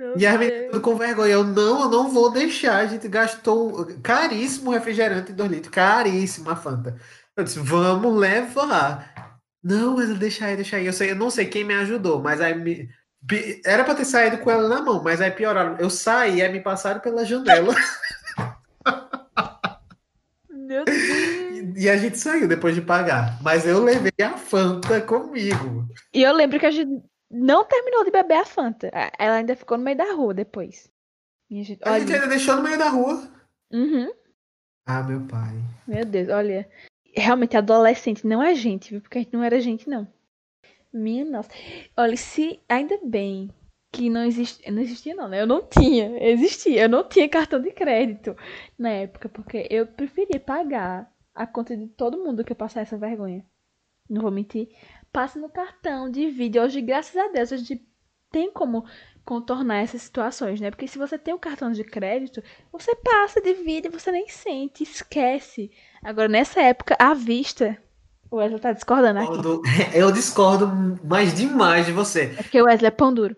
Meu 0.00 0.16
e 0.16 0.26
a 0.26 0.38
menina 0.38 0.80
com 0.80 0.96
vergonha, 0.96 1.34
eu 1.34 1.44
não, 1.44 1.82
eu 1.82 1.90
não 1.90 2.08
vou 2.08 2.32
deixar. 2.32 2.78
A 2.78 2.86
gente 2.86 3.06
gastou 3.06 3.86
caríssimo 4.02 4.70
refrigerante 4.70 5.26
de 5.26 5.34
2 5.34 5.50
litros, 5.50 5.74
caríssimo 5.74 6.48
a 6.48 6.56
Fanta. 6.56 6.96
Eu 7.36 7.44
disse, 7.44 7.58
vamos 7.58 8.18
levar. 8.18 9.38
Não, 9.62 9.96
mas 9.96 10.18
deixa 10.18 10.46
aí, 10.46 10.56
deixa 10.56 10.76
aí. 10.76 10.86
Eu, 10.86 10.94
sei, 10.94 11.10
eu 11.10 11.16
não 11.16 11.28
sei 11.28 11.44
quem 11.44 11.64
me 11.64 11.74
ajudou, 11.74 12.18
mas 12.18 12.40
aí 12.40 12.54
me, 12.54 12.88
era 13.62 13.84
pra 13.84 13.94
ter 13.94 14.06
saído 14.06 14.38
com 14.38 14.50
ela 14.50 14.70
na 14.70 14.80
mão, 14.80 15.02
mas 15.02 15.20
aí 15.20 15.30
pioraram. 15.30 15.76
Eu 15.78 15.90
saí, 15.90 16.40
aí 16.40 16.50
me 16.50 16.60
passaram 16.60 17.00
pela 17.00 17.22
janela. 17.22 17.74
Meu 20.48 20.82
Deus. 20.82 20.98
E, 21.76 21.90
a 21.90 21.96
gente 21.98 22.18
saiu 22.18 22.48
depois 22.48 22.74
de 22.74 22.80
pagar. 22.80 23.38
Mas 23.42 23.66
eu 23.66 23.84
levei 23.84 24.14
a 24.22 24.38
Fanta 24.38 24.98
comigo. 25.02 25.86
E 26.14 26.22
eu 26.22 26.32
lembro 26.32 26.58
que 26.58 26.64
a 26.64 26.70
gente 26.70 27.02
não 27.30 27.64
terminou 27.64 28.04
de 28.04 28.10
beber 28.10 28.38
a 28.38 28.44
Fanta. 28.44 28.90
Ela 29.18 29.36
ainda 29.36 29.54
ficou 29.54 29.78
no 29.78 29.84
meio 29.84 29.96
da 29.96 30.12
rua 30.12 30.34
depois. 30.34 30.90
Gente, 31.50 31.78
a 31.82 31.98
gente 31.98 32.12
ainda 32.12 32.28
deixou 32.28 32.56
no 32.56 32.62
meio 32.62 32.78
da 32.78 32.88
rua. 32.88 33.28
Uhum. 33.72 34.12
Ah, 34.86 35.02
meu 35.02 35.26
pai. 35.26 35.54
Meu 35.86 36.04
Deus, 36.04 36.28
olha. 36.28 36.68
Realmente, 37.14 37.56
adolescente 37.56 38.26
não 38.26 38.42
é 38.42 38.54
gente, 38.54 38.90
viu? 38.90 39.00
Porque 39.00 39.18
a 39.18 39.20
gente 39.20 39.32
não 39.32 39.42
era 39.42 39.60
gente, 39.60 39.88
não. 39.88 40.06
Minha 40.92 41.24
nossa. 41.24 41.50
Olha, 41.96 42.16
se 42.16 42.60
ainda 42.68 42.98
bem 43.04 43.50
que 43.92 44.08
não 44.08 44.24
existia. 44.24 44.70
Não 44.70 44.82
existia, 44.82 45.14
não, 45.14 45.28
né? 45.28 45.40
Eu 45.40 45.46
não 45.46 45.62
tinha. 45.62 46.22
Existia. 46.30 46.82
Eu 46.82 46.88
não 46.88 47.08
tinha 47.08 47.28
cartão 47.28 47.60
de 47.60 47.70
crédito 47.72 48.36
na 48.78 48.90
época, 48.90 49.28
porque 49.28 49.66
eu 49.70 49.86
preferia 49.86 50.40
pagar 50.40 51.12
a 51.34 51.46
conta 51.46 51.76
de 51.76 51.86
todo 51.88 52.18
mundo 52.18 52.44
que 52.44 52.52
eu 52.52 52.56
passar 52.56 52.80
essa 52.80 52.96
vergonha. 52.96 53.44
Não 54.08 54.22
vou 54.22 54.30
mentir. 54.30 54.68
Passa 55.12 55.38
no 55.38 55.48
cartão, 55.48 56.10
divide. 56.10 56.58
Hoje, 56.58 56.80
graças 56.80 57.16
a 57.16 57.28
Deus, 57.28 57.52
a 57.52 57.56
gente 57.56 57.84
tem 58.30 58.50
como 58.50 58.84
contornar 59.24 59.82
essas 59.82 60.02
situações, 60.02 60.60
né? 60.60 60.70
Porque 60.70 60.86
se 60.86 60.98
você 60.98 61.18
tem 61.18 61.34
o 61.34 61.36
um 61.36 61.40
cartão 61.40 61.72
de 61.72 61.84
crédito, 61.84 62.42
você 62.72 62.94
passa, 62.96 63.40
divide, 63.40 63.88
você 63.88 64.12
nem 64.12 64.28
sente, 64.28 64.82
esquece. 64.82 65.70
Agora, 66.02 66.28
nessa 66.28 66.60
época, 66.60 66.96
à 66.98 67.12
vista, 67.12 67.76
o 68.30 68.36
Wesley 68.36 68.60
tá 68.60 68.72
discordando 68.72 69.18
aqui. 69.18 69.32
Eu 69.92 70.12
discordo, 70.12 70.70
mas 71.02 71.34
demais 71.34 71.86
de 71.86 71.92
você. 71.92 72.34
É 72.38 72.42
porque 72.42 72.60
o 72.60 72.64
Wesley 72.64 72.88
é 72.88 72.92
pão 72.92 73.12
duro. 73.12 73.36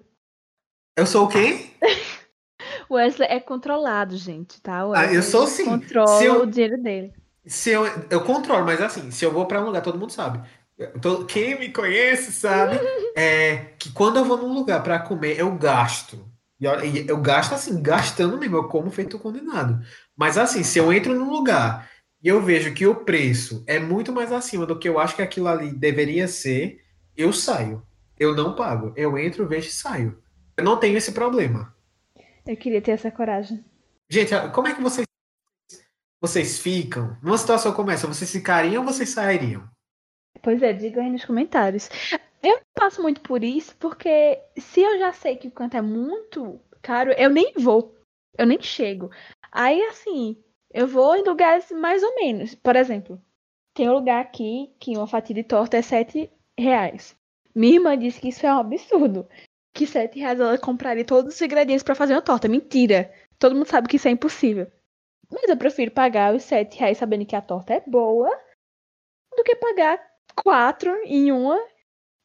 Eu 0.97 1.07
sou 1.07 1.25
o 1.25 1.29
quê? 1.29 1.71
o 2.89 2.95
Wesley 2.95 3.29
é 3.31 3.41
controlado, 3.41 4.17
gente, 4.17 4.61
tá? 4.61 4.83
ah, 4.95 5.13
eu 5.13 5.23
sou 5.23 5.47
sim. 5.47 5.65
Controla 5.65 6.23
eu, 6.23 6.43
o 6.43 6.47
dinheiro 6.47 6.83
dele. 6.83 7.15
Se 7.47 7.71
eu, 7.71 7.87
eu 8.11 8.23
controlo, 8.25 8.65
mas 8.67 8.81
assim, 8.81 9.11
se 9.11 9.25
eu 9.25 9.33
vou 9.33 9.47
para 9.47 9.61
um 9.61 9.65
lugar, 9.65 9.83
todo 9.83 9.99
mundo 9.99 10.13
sabe. 10.13 10.47
Tô, 11.01 11.25
quem 11.25 11.59
me 11.59 11.71
conhece 11.71 12.33
sabe 12.33 12.79
é 13.17 13.73
que 13.79 13.93
quando 13.93 14.19
eu 14.19 14.25
vou 14.25 14.37
num 14.37 14.53
lugar 14.53 14.83
para 14.83 14.99
comer, 14.99 15.39
eu 15.39 15.55
gasto. 15.57 16.31
E 16.61 17.09
eu 17.09 17.17
gasto 17.21 17.55
assim, 17.55 17.83
gastando 17.83 18.39
mesmo, 18.39 18.57
eu 18.57 18.69
como 18.69 18.91
feito 18.91 19.19
condenado. 19.19 19.85
Mas 20.17 20.39
assim, 20.39 20.63
se 20.63 20.79
eu 20.79 20.93
entro 20.93 21.15
num 21.15 21.31
lugar 21.31 21.91
e 22.23 22.29
eu 22.29 22.41
vejo 22.41 22.73
que 22.73 22.87
o 22.87 22.95
preço 22.95 23.65
é 23.67 23.81
muito 23.81 24.13
mais 24.13 24.31
acima 24.31 24.65
do 24.65 24.79
que 24.79 24.89
eu 24.89 24.99
acho 24.99 25.17
que 25.17 25.23
aquilo 25.23 25.49
ali 25.49 25.73
deveria 25.73 26.29
ser, 26.29 26.81
eu 27.17 27.33
saio. 27.33 27.83
Eu 28.19 28.35
não 28.37 28.55
pago. 28.55 28.93
Eu 28.97 29.19
entro, 29.19 29.49
vejo 29.49 29.69
e 29.69 29.73
saio. 29.73 30.23
Eu 30.57 30.65
não 30.65 30.77
tenho 30.77 30.97
esse 30.97 31.13
problema. 31.13 31.75
Eu 32.47 32.57
queria 32.57 32.81
ter 32.81 32.93
essa 32.93 33.11
coragem. 33.11 33.65
Gente, 34.09 34.33
como 34.53 34.69
é 34.69 34.75
que 34.75 34.83
vocês 34.83 35.07
vocês 36.21 36.61
ficam? 36.61 37.17
Numa 37.21 37.37
situação 37.37 37.73
como 37.73 37.91
essa, 37.91 38.07
vocês 38.07 38.31
ficariam 38.31 38.85
ou 38.85 38.93
vocês 38.93 39.09
sairiam? 39.09 39.69
Pois 40.43 40.61
é, 40.63 40.73
diga 40.73 41.01
aí 41.01 41.11
nos 41.11 41.25
comentários. 41.25 41.89
Eu 42.43 42.61
passo 42.75 43.01
muito 43.01 43.21
por 43.21 43.45
isso, 43.45 43.77
porque 43.77 44.41
se 44.59 44.81
eu 44.81 44.99
já 44.99 45.13
sei 45.13 45.37
que 45.37 45.47
o 45.47 45.53
canto 45.53 45.77
é 45.77 45.81
muito 45.81 46.61
caro, 46.83 47.13
eu 47.13 47.31
nem 47.31 47.53
vou. 47.53 47.97
Eu 48.37 48.47
nem 48.47 48.61
chego. 48.61 49.11
Aí, 49.53 49.81
assim, 49.85 50.43
eu 50.73 50.89
vou 50.89 51.15
em 51.15 51.23
lugares 51.23 51.71
mais 51.71 52.03
ou 52.03 52.15
menos. 52.17 52.55
Por 52.57 52.75
exemplo, 52.75 53.23
tem 53.73 53.89
um 53.89 53.93
lugar 53.93 54.21
aqui 54.21 54.75
que 54.81 54.97
uma 54.97 55.07
fatia 55.07 55.35
de 55.35 55.45
torta 55.45 55.77
é 55.77 55.83
7 55.83 56.29
reais. 56.59 57.17
Minha 57.55 57.75
irmã 57.75 57.97
disse 57.97 58.21
que 58.21 58.29
isso 58.29 58.45
é 58.45 58.53
um 58.53 58.59
absurdo. 58.59 59.29
Que 59.73 59.87
7 59.87 60.19
reais 60.19 60.41
ela 60.41 60.59
compraria 60.59 61.05
todos 61.05 61.35
os 61.35 61.41
ingredientes 61.41 61.85
para 61.85 61.95
fazer 61.95 62.15
uma 62.15 62.23
torta. 62.23 62.49
Mentira. 62.49 63.13
Todo 63.39 63.55
mundo 63.55 63.69
sabe 63.69 63.89
que 63.89 63.97
isso 63.97 64.09
é 64.09 64.11
impossível. 64.11 64.67
Mas 65.31 65.49
eu 65.49 65.57
prefiro 65.57 65.93
pagar 65.93 66.35
os 66.35 66.43
7 66.43 66.77
reais 66.79 66.99
sabendo 66.99 67.25
que 67.25 67.37
a 67.37 67.41
torta 67.41 67.75
é 67.75 67.81
boa 67.87 68.29
do 69.37 69.45
que 69.45 69.57
pagar 69.57 70.12
4 70.35 70.91
em 71.05 71.33
uma 71.33 71.59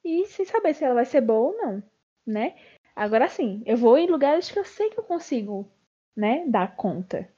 e 0.03 0.25
sem 0.27 0.45
saber 0.45 0.73
se 0.73 0.83
ela 0.83 0.95
vai 0.95 1.05
ser 1.05 1.21
boa 1.21 1.51
ou 1.51 1.57
não, 1.57 1.83
né? 2.25 2.55
Agora 2.95 3.27
sim, 3.27 3.61
eu 3.65 3.77
vou 3.77 3.97
em 3.97 4.07
lugares 4.07 4.49
que 4.49 4.57
eu 4.57 4.65
sei 4.65 4.89
que 4.89 4.99
eu 4.99 5.03
consigo, 5.03 5.69
né, 6.15 6.45
dar 6.47 6.75
conta. 6.75 7.29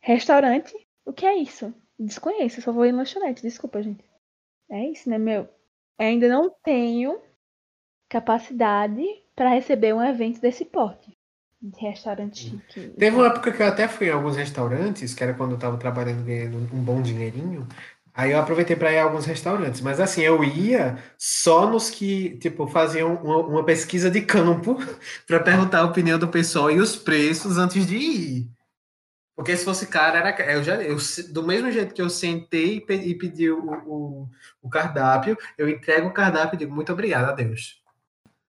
Restaurante, 0.00 0.74
o 1.04 1.12
que 1.12 1.26
é 1.26 1.36
isso? 1.36 1.72
Desconheço, 1.98 2.62
só 2.62 2.72
vou 2.72 2.84
em 2.84 2.92
lanchonete, 2.92 3.42
desculpa, 3.42 3.82
gente. 3.82 4.04
É 4.70 4.84
isso, 4.88 5.08
né, 5.08 5.18
meu? 5.18 5.42
Eu 5.98 6.06
ainda 6.06 6.28
não 6.28 6.50
tenho 6.62 7.20
capacidade 8.08 9.04
para 9.34 9.50
receber 9.50 9.94
um 9.94 10.02
evento 10.02 10.40
desse 10.40 10.64
porte. 10.64 11.16
De 11.60 11.80
restaurante 11.80 12.50
chique. 12.50 12.90
Teve 12.90 13.16
uma 13.16 13.26
época 13.26 13.50
que 13.50 13.60
eu 13.60 13.66
até 13.66 13.88
fui 13.88 14.06
em 14.06 14.12
alguns 14.12 14.36
restaurantes, 14.36 15.12
que 15.12 15.24
era 15.24 15.34
quando 15.34 15.52
eu 15.52 15.58
tava 15.58 15.76
trabalhando 15.76 16.24
ganhando 16.24 16.56
um 16.56 16.82
bom 16.82 17.02
dinheirinho. 17.02 17.66
Aí 18.18 18.32
eu 18.32 18.40
aproveitei 18.40 18.74
para 18.74 18.92
ir 18.92 18.98
a 18.98 19.04
alguns 19.04 19.24
restaurantes, 19.26 19.80
mas 19.80 20.00
assim, 20.00 20.22
eu 20.22 20.42
ia 20.42 20.98
só 21.16 21.70
nos 21.70 21.88
que, 21.88 22.36
tipo, 22.38 22.66
faziam 22.66 23.14
uma, 23.14 23.36
uma 23.46 23.64
pesquisa 23.64 24.10
de 24.10 24.22
campo 24.22 24.76
para 25.24 25.38
perguntar 25.38 25.82
a 25.82 25.84
opinião 25.84 26.18
do 26.18 26.26
pessoal 26.26 26.68
e 26.68 26.80
os 26.80 26.96
preços 26.96 27.58
antes 27.58 27.86
de 27.86 27.96
ir. 27.96 28.50
Porque 29.36 29.56
se 29.56 29.64
fosse 29.64 29.86
cara, 29.86 30.18
era. 30.18 30.52
Eu 30.52 30.64
já, 30.64 30.82
eu, 30.82 30.96
do 31.30 31.44
mesmo 31.44 31.70
jeito 31.70 31.94
que 31.94 32.02
eu 32.02 32.10
sentei 32.10 32.84
e 32.90 33.14
pedi 33.14 33.52
o, 33.52 33.70
o, 33.86 34.28
o 34.60 34.68
cardápio, 34.68 35.38
eu 35.56 35.68
entrego 35.68 36.08
o 36.08 36.12
cardápio 36.12 36.56
e 36.56 36.58
digo 36.58 36.74
muito 36.74 36.92
obrigado 36.92 37.28
a 37.28 37.32
Deus. 37.32 37.80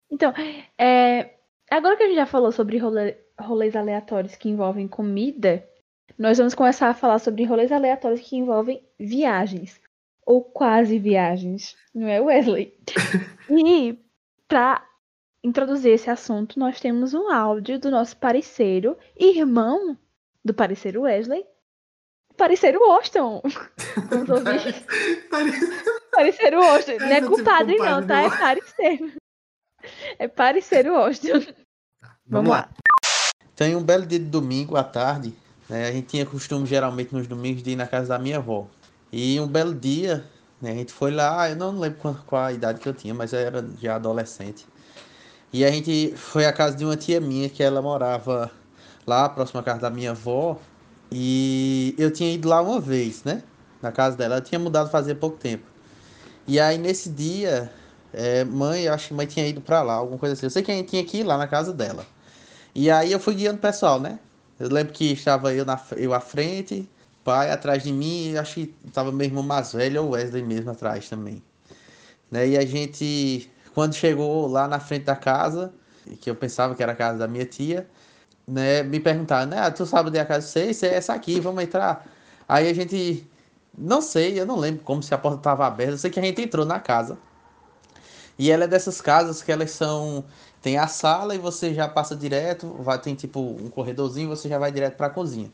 Então, 0.09 0.33
é, 0.79 1.35
agora 1.69 1.95
que 1.95 2.01
a 2.01 2.07
gente 2.07 2.15
já 2.15 2.25
falou 2.25 2.51
sobre 2.51 2.79
rolê, 2.79 3.17
rolês 3.39 3.75
aleatórios 3.75 4.35
que 4.35 4.49
envolvem 4.49 4.87
comida, 4.87 5.63
nós 6.17 6.37
vamos 6.37 6.53
começar 6.53 6.89
a 6.89 6.93
falar 6.93 7.19
sobre 7.19 7.43
rolês 7.45 7.71
aleatórios 7.71 8.21
que 8.21 8.35
envolvem 8.35 8.83
viagens. 8.99 9.79
Ou 10.25 10.43
quase 10.43 10.99
viagens, 10.99 11.75
não 11.93 12.07
é, 12.07 12.21
Wesley? 12.21 12.77
e 13.49 13.97
para 14.47 14.85
introduzir 15.43 15.93
esse 15.93 16.09
assunto, 16.09 16.59
nós 16.59 16.79
temos 16.79 17.13
um 17.13 17.31
áudio 17.31 17.79
do 17.79 17.89
nosso 17.89 18.17
parceiro, 18.17 18.97
irmão 19.17 19.97
do 20.43 20.53
parceiro 20.53 21.01
Wesley. 21.01 21.45
Parceiro 22.37 22.79
Washington. 22.79 23.41
Vamos 24.09 24.29
ouvir. 24.29 24.85
parceiro 26.11 26.59
Washington. 26.59 27.05
Não 27.05 27.11
é 27.11 27.21
culpado, 27.21 27.75
não, 27.75 28.05
tá? 28.05 28.21
É 28.21 28.29
parceiro. 28.29 29.11
É 30.17 30.27
parceiro 30.27 30.93
Washington. 30.93 31.53
Vamos 32.25 32.51
lá. 32.51 32.69
Tem 33.55 33.75
um 33.75 33.83
belo 33.83 34.05
dia 34.05 34.19
de 34.19 34.25
domingo 34.25 34.77
à 34.77 34.83
tarde. 34.83 35.33
Né? 35.69 35.87
A 35.87 35.91
gente 35.91 36.07
tinha 36.07 36.25
costume, 36.25 36.65
geralmente, 36.65 37.13
nos 37.13 37.27
domingos, 37.27 37.61
de 37.61 37.71
ir 37.71 37.75
na 37.75 37.85
casa 37.87 38.09
da 38.09 38.19
minha 38.19 38.37
avó. 38.37 38.67
E 39.11 39.39
um 39.39 39.47
belo 39.47 39.73
dia, 39.73 40.25
né, 40.61 40.71
a 40.71 40.75
gente 40.75 40.91
foi 40.91 41.11
lá, 41.11 41.49
eu 41.49 41.55
não 41.55 41.77
lembro 41.77 41.99
qual, 41.99 42.15
qual 42.25 42.43
a 42.43 42.53
idade 42.53 42.79
que 42.79 42.89
eu 42.89 42.93
tinha, 42.93 43.13
mas 43.13 43.33
eu 43.33 43.39
era 43.39 43.65
já 43.81 43.95
adolescente. 43.95 44.65
E 45.51 45.65
a 45.65 45.71
gente 45.71 46.13
foi 46.15 46.45
à 46.45 46.53
casa 46.53 46.77
de 46.77 46.85
uma 46.85 46.95
tia 46.95 47.19
minha, 47.19 47.49
que 47.49 47.63
ela 47.63 47.81
morava 47.81 48.51
lá, 49.05 49.27
próximo 49.27 49.59
à 49.59 49.63
casa 49.63 49.81
da 49.81 49.89
minha 49.89 50.11
avó. 50.11 50.59
E 51.11 51.95
eu 51.97 52.11
tinha 52.11 52.31
ido 52.31 52.47
lá 52.47 52.61
uma 52.61 52.79
vez, 52.79 53.23
né? 53.23 53.41
Na 53.81 53.91
casa 53.91 54.15
dela. 54.15 54.35
Ela 54.35 54.41
tinha 54.41 54.59
mudado 54.59 54.91
fazia 54.91 55.15
pouco 55.15 55.37
tempo. 55.37 55.63
E 56.47 56.59
aí, 56.59 56.77
nesse 56.77 57.09
dia, 57.09 57.71
é, 58.13 58.43
mãe, 58.43 58.87
acho 58.87 59.07
que 59.07 59.13
mãe 59.15 59.25
tinha 59.25 59.47
ido 59.47 59.59
pra 59.59 59.81
lá, 59.81 59.93
alguma 59.93 60.19
coisa 60.19 60.33
assim. 60.33 60.45
Eu 60.45 60.51
sei 60.51 60.61
que 60.61 60.71
a 60.71 60.75
gente 60.75 60.89
tinha 60.89 61.03
que 61.03 61.17
ir 61.17 61.23
lá 61.23 61.35
na 61.35 61.47
casa 61.47 61.73
dela. 61.73 62.05
E 62.75 62.91
aí 62.91 63.11
eu 63.11 63.19
fui 63.19 63.33
guiando 63.33 63.57
o 63.57 63.61
pessoal, 63.61 63.99
né? 63.99 64.19
Eu 64.59 64.69
lembro 64.69 64.93
que 64.93 65.13
estava 65.13 65.53
eu, 65.53 65.65
na, 65.65 65.79
eu 65.95 66.13
à 66.13 66.19
frente, 66.19 66.89
pai 67.23 67.49
atrás 67.49 67.83
de 67.83 67.93
mim, 67.93 68.31
e 68.31 68.37
acho 68.37 68.55
que 68.55 68.75
estava 68.85 69.11
meu 69.11 69.25
irmão 69.25 69.43
mais 69.43 69.73
velho 69.73 70.03
ou 70.03 70.09
Wesley 70.11 70.43
mesmo 70.43 70.71
atrás 70.71 71.07
também. 71.07 71.41
Né? 72.29 72.49
E 72.49 72.57
a 72.57 72.65
gente, 72.65 73.49
quando 73.73 73.93
chegou 73.93 74.47
lá 74.47 74.67
na 74.67 74.79
frente 74.79 75.05
da 75.05 75.15
casa, 75.15 75.73
que 76.19 76.29
eu 76.29 76.35
pensava 76.35 76.75
que 76.75 76.83
era 76.83 76.91
a 76.91 76.95
casa 76.95 77.19
da 77.19 77.27
minha 77.27 77.45
tia, 77.45 77.87
né, 78.47 78.83
me 78.83 78.99
perguntaram, 78.99 79.49
né, 79.49 79.69
tu 79.71 79.85
sabe 79.85 80.09
onde 80.09 80.17
é 80.17 80.21
a 80.21 80.25
casa? 80.25 80.45
Sei, 80.45 80.73
sei, 80.73 80.89
é 80.89 80.95
essa 80.95 81.13
aqui, 81.13 81.39
vamos 81.39 81.63
entrar. 81.63 82.05
Aí 82.47 82.67
a 82.67 82.73
gente, 82.73 83.27
não 83.77 84.01
sei, 84.01 84.39
eu 84.39 84.45
não 84.45 84.57
lembro 84.57 84.83
como 84.83 85.03
se 85.03 85.13
a 85.13 85.17
porta 85.17 85.37
estava 85.37 85.65
aberta, 85.67 85.93
eu 85.93 85.97
sei 85.97 86.09
que 86.09 86.19
a 86.19 86.23
gente 86.23 86.41
entrou 86.41 86.65
na 86.65 86.79
casa. 86.79 87.17
E 88.37 88.49
ela 88.51 88.63
é 88.63 88.67
dessas 88.67 89.01
casas 89.01 89.43
que 89.43 89.51
elas 89.51 89.71
são, 89.71 90.23
tem 90.61 90.77
a 90.77 90.87
sala 90.87 91.35
e 91.35 91.37
você 91.37 91.73
já 91.73 91.87
passa 91.87 92.15
direto, 92.15 92.67
vai 92.79 92.99
tem 92.99 93.15
tipo 93.15 93.39
um 93.39 93.69
corredorzinho, 93.69 94.29
você 94.29 94.49
já 94.49 94.57
vai 94.57 94.71
direto 94.71 94.95
para 94.95 95.07
a 95.07 95.09
cozinha. 95.09 95.51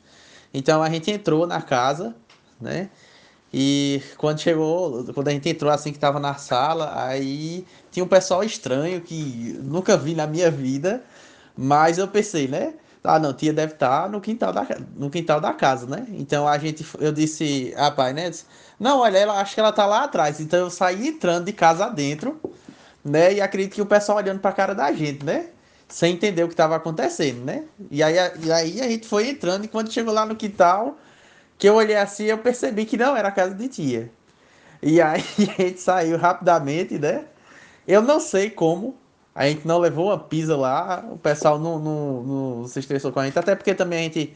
Então 0.53 0.81
a 0.81 0.89
gente 0.89 1.11
entrou 1.11 1.45
na 1.45 1.61
casa, 1.61 2.15
né? 2.59 2.89
E 3.53 4.01
quando 4.17 4.39
chegou, 4.39 5.05
quando 5.13 5.27
a 5.27 5.31
gente 5.31 5.47
entrou 5.47 5.71
assim 5.71 5.93
que 5.93 5.99
tava 5.99 6.19
na 6.19 6.35
sala, 6.35 6.91
aí 6.95 7.65
tinha 7.91 8.03
um 8.03 8.07
pessoal 8.07 8.43
estranho 8.43 8.99
que 9.01 9.57
nunca 9.63 9.95
vi 9.95 10.15
na 10.15 10.27
minha 10.27 10.51
vida, 10.51 11.03
mas 11.55 11.97
eu 11.97 12.07
pensei, 12.07 12.47
né? 12.47 12.73
Ah, 13.03 13.19
não, 13.19 13.33
tia 13.33 13.53
deve 13.53 13.73
estar 13.73 14.03
tá 14.03 14.09
no 14.09 14.19
quintal 14.19 14.51
da, 14.51 14.67
no 14.97 15.09
quintal 15.09 15.39
da 15.39 15.53
casa, 15.53 15.85
né? 15.85 16.05
Então 16.09 16.47
a 16.47 16.57
gente, 16.57 16.85
eu 16.99 17.11
disse, 17.11 17.73
rapaz, 17.77 18.15
né? 18.15 18.29
Disse, 18.29 18.45
não, 18.79 18.99
olha, 18.99 19.17
ela, 19.19 19.39
acho 19.39 19.53
que 19.53 19.59
ela 19.59 19.71
tá 19.71 19.85
lá 19.85 20.03
atrás. 20.03 20.39
Então 20.39 20.59
eu 20.59 20.69
saí 20.69 21.07
entrando 21.07 21.45
de 21.45 21.53
casa 21.53 21.87
dentro, 21.89 22.39
né? 23.05 23.33
E 23.35 23.41
acredito 23.41 23.75
que 23.75 23.81
o 23.81 23.85
pessoal 23.85 24.17
olhando 24.17 24.39
pra 24.39 24.51
cara 24.51 24.73
da 24.73 24.91
gente, 24.91 25.23
né? 25.23 25.47
Sem 25.87 26.13
entender 26.13 26.43
o 26.43 26.47
que 26.47 26.53
estava 26.53 26.75
acontecendo, 26.75 27.45
né? 27.45 27.65
E 27.91 28.01
aí, 28.01 28.15
e 28.43 28.51
aí 28.51 28.81
a 28.81 28.89
gente 28.89 29.07
foi 29.07 29.29
entrando 29.29 29.65
e 29.65 29.67
quando 29.67 29.91
chegou 29.93 30.11
lá 30.11 30.25
no 30.25 30.35
quintal, 30.35 30.97
que 31.57 31.69
eu 31.69 31.75
olhei 31.75 31.95
assim, 31.95 32.25
eu 32.25 32.39
percebi 32.39 32.85
que 32.85 32.97
não 32.97 33.15
era 33.15 33.27
a 33.27 33.31
casa 33.31 33.53
de 33.53 33.67
tia. 33.67 34.11
E 34.81 35.01
aí 35.01 35.23
a 35.57 35.61
gente 35.61 35.79
saiu 35.79 36.17
rapidamente, 36.17 36.97
né? 36.97 37.25
Eu 37.87 38.01
não 38.01 38.19
sei 38.19 38.49
como, 38.49 38.97
a 39.35 39.47
gente 39.47 39.67
não 39.67 39.77
levou 39.77 40.07
uma 40.07 40.17
pizza 40.19 40.55
lá, 40.57 41.05
o 41.11 41.17
pessoal 41.17 41.59
não, 41.59 41.77
não, 41.79 42.23
não 42.23 42.67
se 42.67 42.79
estressou 42.79 43.11
com 43.11 43.19
a 43.19 43.25
gente, 43.25 43.37
até 43.37 43.55
porque 43.55 43.75
também 43.75 43.99
a 43.99 44.03
gente, 44.03 44.35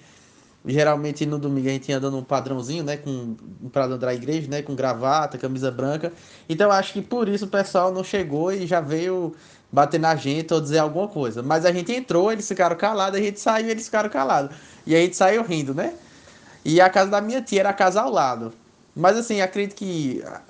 geralmente 0.65 1.25
no 1.25 1.39
domingo 1.39 1.67
a 1.67 1.71
gente 1.71 1.89
ia 1.89 1.99
dando 1.99 2.17
um 2.17 2.23
padrãozinho, 2.23 2.83
né, 2.83 2.97
com 2.97 3.35
para 3.71 3.97
da 3.97 4.13
igreja, 4.13 4.47
né, 4.49 4.61
com 4.61 4.75
gravata, 4.75 5.37
camisa 5.37 5.71
branca. 5.71 6.11
Então 6.47 6.71
acho 6.71 6.93
que 6.93 7.01
por 7.01 7.27
isso 7.29 7.45
o 7.45 7.47
pessoal 7.47 7.91
não 7.93 8.03
chegou 8.03 8.51
e 8.51 8.67
já 8.67 8.81
veio 8.81 9.33
bater 9.71 9.99
na 9.99 10.15
gente 10.15 10.53
ou 10.53 10.59
dizer 10.59 10.79
alguma 10.79 11.07
coisa. 11.07 11.41
Mas 11.41 11.65
a 11.65 11.71
gente 11.71 11.91
entrou, 11.93 12.31
eles 12.31 12.47
ficaram 12.47 12.75
calados, 12.75 13.19
a 13.19 13.23
gente 13.23 13.39
saiu, 13.39 13.69
eles 13.69 13.85
ficaram 13.85 14.09
calados. 14.09 14.55
E 14.85 14.95
a 14.95 14.99
gente 14.99 15.15
saiu 15.15 15.43
rindo, 15.43 15.73
né? 15.73 15.93
E 16.65 16.81
a 16.81 16.89
casa 16.89 17.09
da 17.09 17.21
minha 17.21 17.41
tia 17.41 17.61
era 17.61 17.69
a 17.69 17.73
casa 17.73 18.01
ao 18.01 18.11
lado. 18.11 18.51
Mas 18.95 19.17
assim, 19.17 19.39
acredito 19.39 19.75
que 19.75 20.21
ah, 20.25 20.41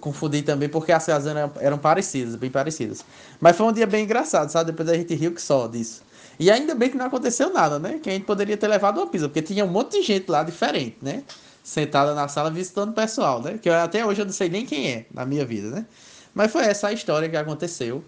confundi 0.00 0.42
também 0.42 0.68
porque 0.68 0.92
as 0.92 1.06
casas 1.06 1.34
eram, 1.34 1.52
eram 1.58 1.78
parecidas, 1.78 2.36
bem 2.36 2.50
parecidas. 2.50 3.04
Mas 3.40 3.56
foi 3.56 3.66
um 3.66 3.72
dia 3.72 3.86
bem 3.86 4.04
engraçado, 4.04 4.50
sabe? 4.50 4.72
Depois 4.72 4.88
a 4.88 4.94
gente 4.94 5.14
riu 5.14 5.32
que 5.32 5.40
só 5.40 5.66
disso. 5.66 6.02
E 6.38 6.50
ainda 6.50 6.74
bem 6.74 6.90
que 6.90 6.96
não 6.96 7.06
aconteceu 7.06 7.52
nada, 7.52 7.78
né? 7.78 7.98
Que 8.02 8.10
a 8.10 8.12
gente 8.12 8.24
poderia 8.24 8.56
ter 8.56 8.68
levado 8.68 8.98
uma 8.98 9.06
pizza, 9.06 9.28
porque 9.28 9.42
tinha 9.42 9.64
um 9.64 9.68
monte 9.68 9.98
de 9.98 10.02
gente 10.02 10.30
lá 10.30 10.42
diferente, 10.42 10.96
né? 11.00 11.22
Sentada 11.62 12.14
na 12.14 12.28
sala 12.28 12.50
visitando 12.50 12.90
o 12.90 12.92
pessoal, 12.92 13.40
né? 13.40 13.58
Que 13.58 13.68
eu, 13.68 13.74
até 13.74 14.04
hoje 14.04 14.20
eu 14.20 14.26
não 14.26 14.32
sei 14.32 14.48
nem 14.48 14.66
quem 14.66 14.90
é 14.90 15.06
na 15.12 15.24
minha 15.24 15.44
vida, 15.44 15.70
né? 15.70 15.86
Mas 16.34 16.50
foi 16.52 16.64
essa 16.64 16.88
a 16.88 16.92
história 16.92 17.28
que 17.28 17.36
aconteceu, 17.36 18.04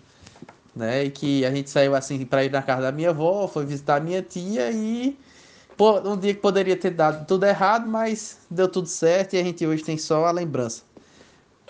né? 0.75 1.05
E 1.05 1.11
que 1.11 1.45
a 1.45 1.51
gente 1.51 1.71
saiu 1.71 1.95
assim 1.95 2.25
para 2.25 2.45
ir 2.45 2.51
na 2.51 2.63
casa 2.63 2.83
da 2.83 2.93
minha 2.93 3.11
avó, 3.11 3.47
foi 3.47 3.65
visitar 3.65 3.97
a 3.97 4.01
minha 4.01 4.23
tia 4.23 4.71
e 4.71 5.17
Pô, 5.77 6.01
um 6.09 6.17
dia 6.17 6.33
que 6.33 6.41
poderia 6.41 6.75
ter 6.75 6.91
dado 6.91 7.27
tudo 7.27 7.45
errado, 7.45 7.87
mas 7.87 8.39
deu 8.51 8.67
tudo 8.67 8.89
certo 8.89 9.35
e 9.35 9.39
a 9.39 9.45
gente 9.45 9.67
hoje 9.67 9.85
tem 9.85 9.99
só 9.99 10.25
a 10.25 10.31
lembrança 10.31 10.83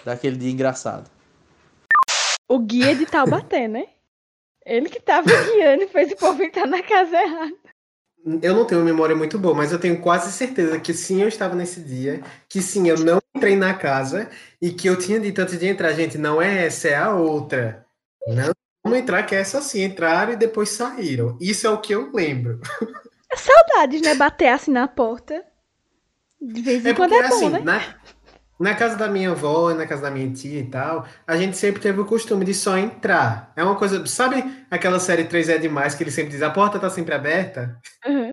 daquele 0.04 0.36
dia 0.36 0.50
engraçado. 0.50 1.10
O 2.48 2.60
guia 2.60 2.94
de 2.94 3.04
Taubaté, 3.04 3.66
né? 3.66 3.88
Ele 4.66 4.88
que 4.88 5.00
tava 5.00 5.30
guiando 5.54 5.84
e 5.84 5.88
fez 5.88 6.10
o 6.10 6.16
povo 6.16 6.42
entrar 6.42 6.66
na 6.66 6.82
casa 6.82 7.16
errada. 7.16 7.54
Eu 8.42 8.56
não 8.56 8.64
tenho 8.64 8.82
memória 8.82 9.14
muito 9.14 9.38
boa, 9.38 9.54
mas 9.54 9.70
eu 9.70 9.78
tenho 9.78 10.00
quase 10.00 10.32
certeza 10.32 10.80
que 10.80 10.92
sim, 10.92 11.22
eu 11.22 11.28
estava 11.28 11.54
nesse 11.54 11.80
dia, 11.80 12.20
que 12.48 12.60
sim, 12.60 12.88
eu 12.88 12.98
não 12.98 13.20
entrei 13.32 13.54
na 13.54 13.72
casa 13.72 14.28
e 14.60 14.72
que 14.72 14.88
eu 14.88 14.98
tinha 14.98 15.20
dito 15.20 15.40
antes 15.40 15.56
de 15.56 15.68
entrar, 15.68 15.92
gente, 15.92 16.18
não 16.18 16.42
é 16.42 16.66
essa, 16.66 16.88
é 16.88 16.96
a 16.96 17.14
outra. 17.14 17.86
Não 18.26 18.52
vamos 18.82 18.98
entrar, 18.98 19.22
que 19.22 19.36
é 19.36 19.38
essa 19.38 19.60
sim, 19.60 19.84
entraram 19.84 20.32
e 20.32 20.36
depois 20.36 20.70
saíram. 20.70 21.38
Isso 21.40 21.68
é 21.68 21.70
o 21.70 21.80
que 21.80 21.94
eu 21.94 22.10
lembro. 22.12 22.60
Saudades, 23.36 24.02
né? 24.02 24.16
Bater 24.16 24.48
assim 24.48 24.72
na 24.72 24.88
porta. 24.88 25.44
De 26.40 26.60
vez 26.62 26.84
em 26.84 26.88
é 26.90 26.94
quando 26.94 27.14
é 27.14 27.20
assim, 27.20 27.50
bom, 27.50 27.50
né? 27.50 27.60
Na, 27.60 27.94
na 28.58 28.74
casa 28.74 28.96
da 28.96 29.08
minha 29.08 29.30
avó, 29.30 29.72
na 29.74 29.86
casa 29.86 30.02
da 30.02 30.10
minha 30.10 30.30
tia 30.32 30.60
e 30.60 30.66
tal, 30.66 31.06
a 31.26 31.36
gente 31.36 31.56
sempre 31.56 31.80
teve 31.80 32.00
o 32.00 32.06
costume 32.06 32.44
de 32.44 32.54
só 32.54 32.76
entrar. 32.76 33.52
É 33.56 33.62
uma 33.62 33.76
coisa. 33.76 34.04
Sabe 34.06 34.66
aquela 34.70 34.98
série 34.98 35.24
3 35.24 35.48
é 35.50 35.58
demais 35.58 35.94
que 35.94 36.02
ele 36.02 36.10
sempre 36.10 36.30
diz 36.32 36.42
a 36.42 36.50
porta 36.50 36.78
tá 36.78 36.90
sempre 36.90 37.14
aberta? 37.14 37.78
Uhum. 38.06 38.30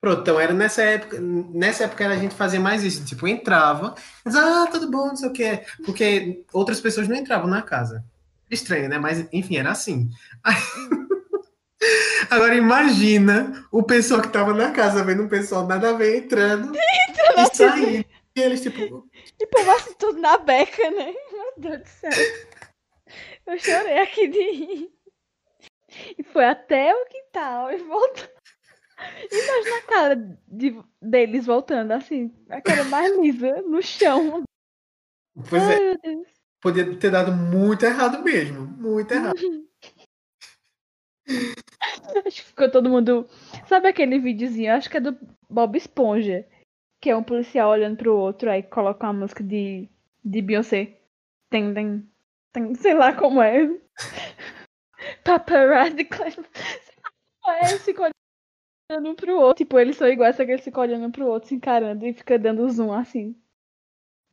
Pronto, 0.00 0.22
então 0.22 0.40
era 0.40 0.52
nessa 0.52 0.82
época. 0.82 1.20
Nessa 1.20 1.84
época 1.84 2.08
a 2.08 2.16
gente 2.16 2.34
fazia 2.34 2.58
mais 2.58 2.82
isso. 2.82 3.04
Tipo, 3.04 3.28
entrava, 3.28 3.94
mas, 4.24 4.34
ah, 4.34 4.66
tudo 4.70 4.90
bom, 4.90 5.08
não 5.08 5.16
sei 5.16 5.28
o 5.28 5.32
que. 5.32 5.60
Porque 5.84 6.44
outras 6.52 6.80
pessoas 6.80 7.06
não 7.06 7.16
entravam 7.16 7.48
na 7.48 7.62
casa. 7.62 8.04
Estranho, 8.50 8.88
né? 8.88 8.98
Mas 8.98 9.26
enfim, 9.32 9.56
era 9.56 9.70
assim. 9.70 10.08
Aí, 10.42 10.56
Agora 12.28 12.54
imagina 12.54 13.66
o 13.70 13.82
pessoal 13.82 14.20
que 14.20 14.28
tava 14.28 14.52
na 14.52 14.70
casa 14.70 15.02
vendo 15.02 15.22
um 15.22 15.28
pessoal 15.28 15.66
nada 15.66 15.90
a 15.90 15.92
ver 15.92 16.18
entrando 16.18 16.72
e 16.76 17.56
saindo. 17.56 18.04
E 18.36 18.40
eles, 18.40 18.60
tipo. 18.60 19.08
E 19.40 19.46
povasse 19.46 19.94
tudo 19.96 20.20
na 20.20 20.36
beca, 20.38 20.90
né? 20.90 21.14
Meu 21.32 21.52
Deus 21.56 21.80
do 21.80 21.88
céu. 21.88 22.10
Eu 23.46 23.58
chorei 23.58 23.98
aqui 23.98 24.28
de 24.28 24.50
rir. 24.52 24.92
E 26.18 26.22
foi 26.22 26.44
até 26.44 26.94
o 26.94 27.06
quintal 27.06 27.72
e 27.72 27.78
voltou. 27.78 28.28
Imagina 29.32 29.78
a 29.78 29.82
cara 29.82 30.14
de, 30.46 30.78
deles 31.00 31.46
voltando 31.46 31.92
assim, 31.92 32.30
a 32.50 32.60
cara 32.60 32.84
mais 32.84 33.16
lisa 33.18 33.62
no 33.62 33.82
chão. 33.82 34.44
Pois 35.48 35.62
Ai, 35.62 35.92
é. 35.92 35.96
Podia 36.60 36.96
ter 36.98 37.10
dado 37.10 37.32
muito 37.32 37.84
errado 37.84 38.22
mesmo. 38.22 38.66
Muito 38.66 39.12
errado. 39.12 39.36
Acho 42.26 42.42
que 42.42 42.48
ficou 42.48 42.70
todo 42.70 42.90
mundo. 42.90 43.26
Sabe 43.66 43.88
aquele 43.88 44.18
videozinho? 44.18 44.74
Acho 44.74 44.90
que 44.90 44.98
é 44.98 45.00
do 45.00 45.18
Bob 45.48 45.76
Esponja. 45.76 46.46
Que 47.00 47.10
é 47.10 47.16
um 47.16 47.22
policial 47.22 47.70
olhando 47.70 47.96
pro 47.96 48.14
outro, 48.14 48.50
aí 48.50 48.62
coloca 48.62 49.06
uma 49.06 49.12
música 49.12 49.42
de, 49.42 49.88
de 50.24 50.42
Beyoncé. 50.42 50.98
Tem, 51.48 51.72
tem, 51.72 52.08
tem, 52.52 52.74
sei 52.74 52.94
lá 52.94 53.14
como 53.14 53.40
é. 53.42 53.68
Paparazzi. 55.24 56.08
É, 57.46 57.68
eles 57.70 57.84
ficam 57.84 58.10
olhando 58.90 59.10
um 59.10 59.14
pro 59.14 59.38
outro. 59.38 59.64
Tipo, 59.64 59.78
eles 59.78 59.96
são 59.96 60.08
iguais, 60.08 60.36
só 60.36 60.44
que 60.44 60.52
eles 60.52 60.64
ficam 60.64 60.82
olhando 60.82 61.06
um 61.06 61.10
pro 61.10 61.26
outro, 61.26 61.48
se 61.48 61.54
encarando 61.54 62.06
e 62.06 62.12
fica 62.12 62.38
dando 62.38 62.68
zoom 62.68 62.92
assim. 62.92 63.34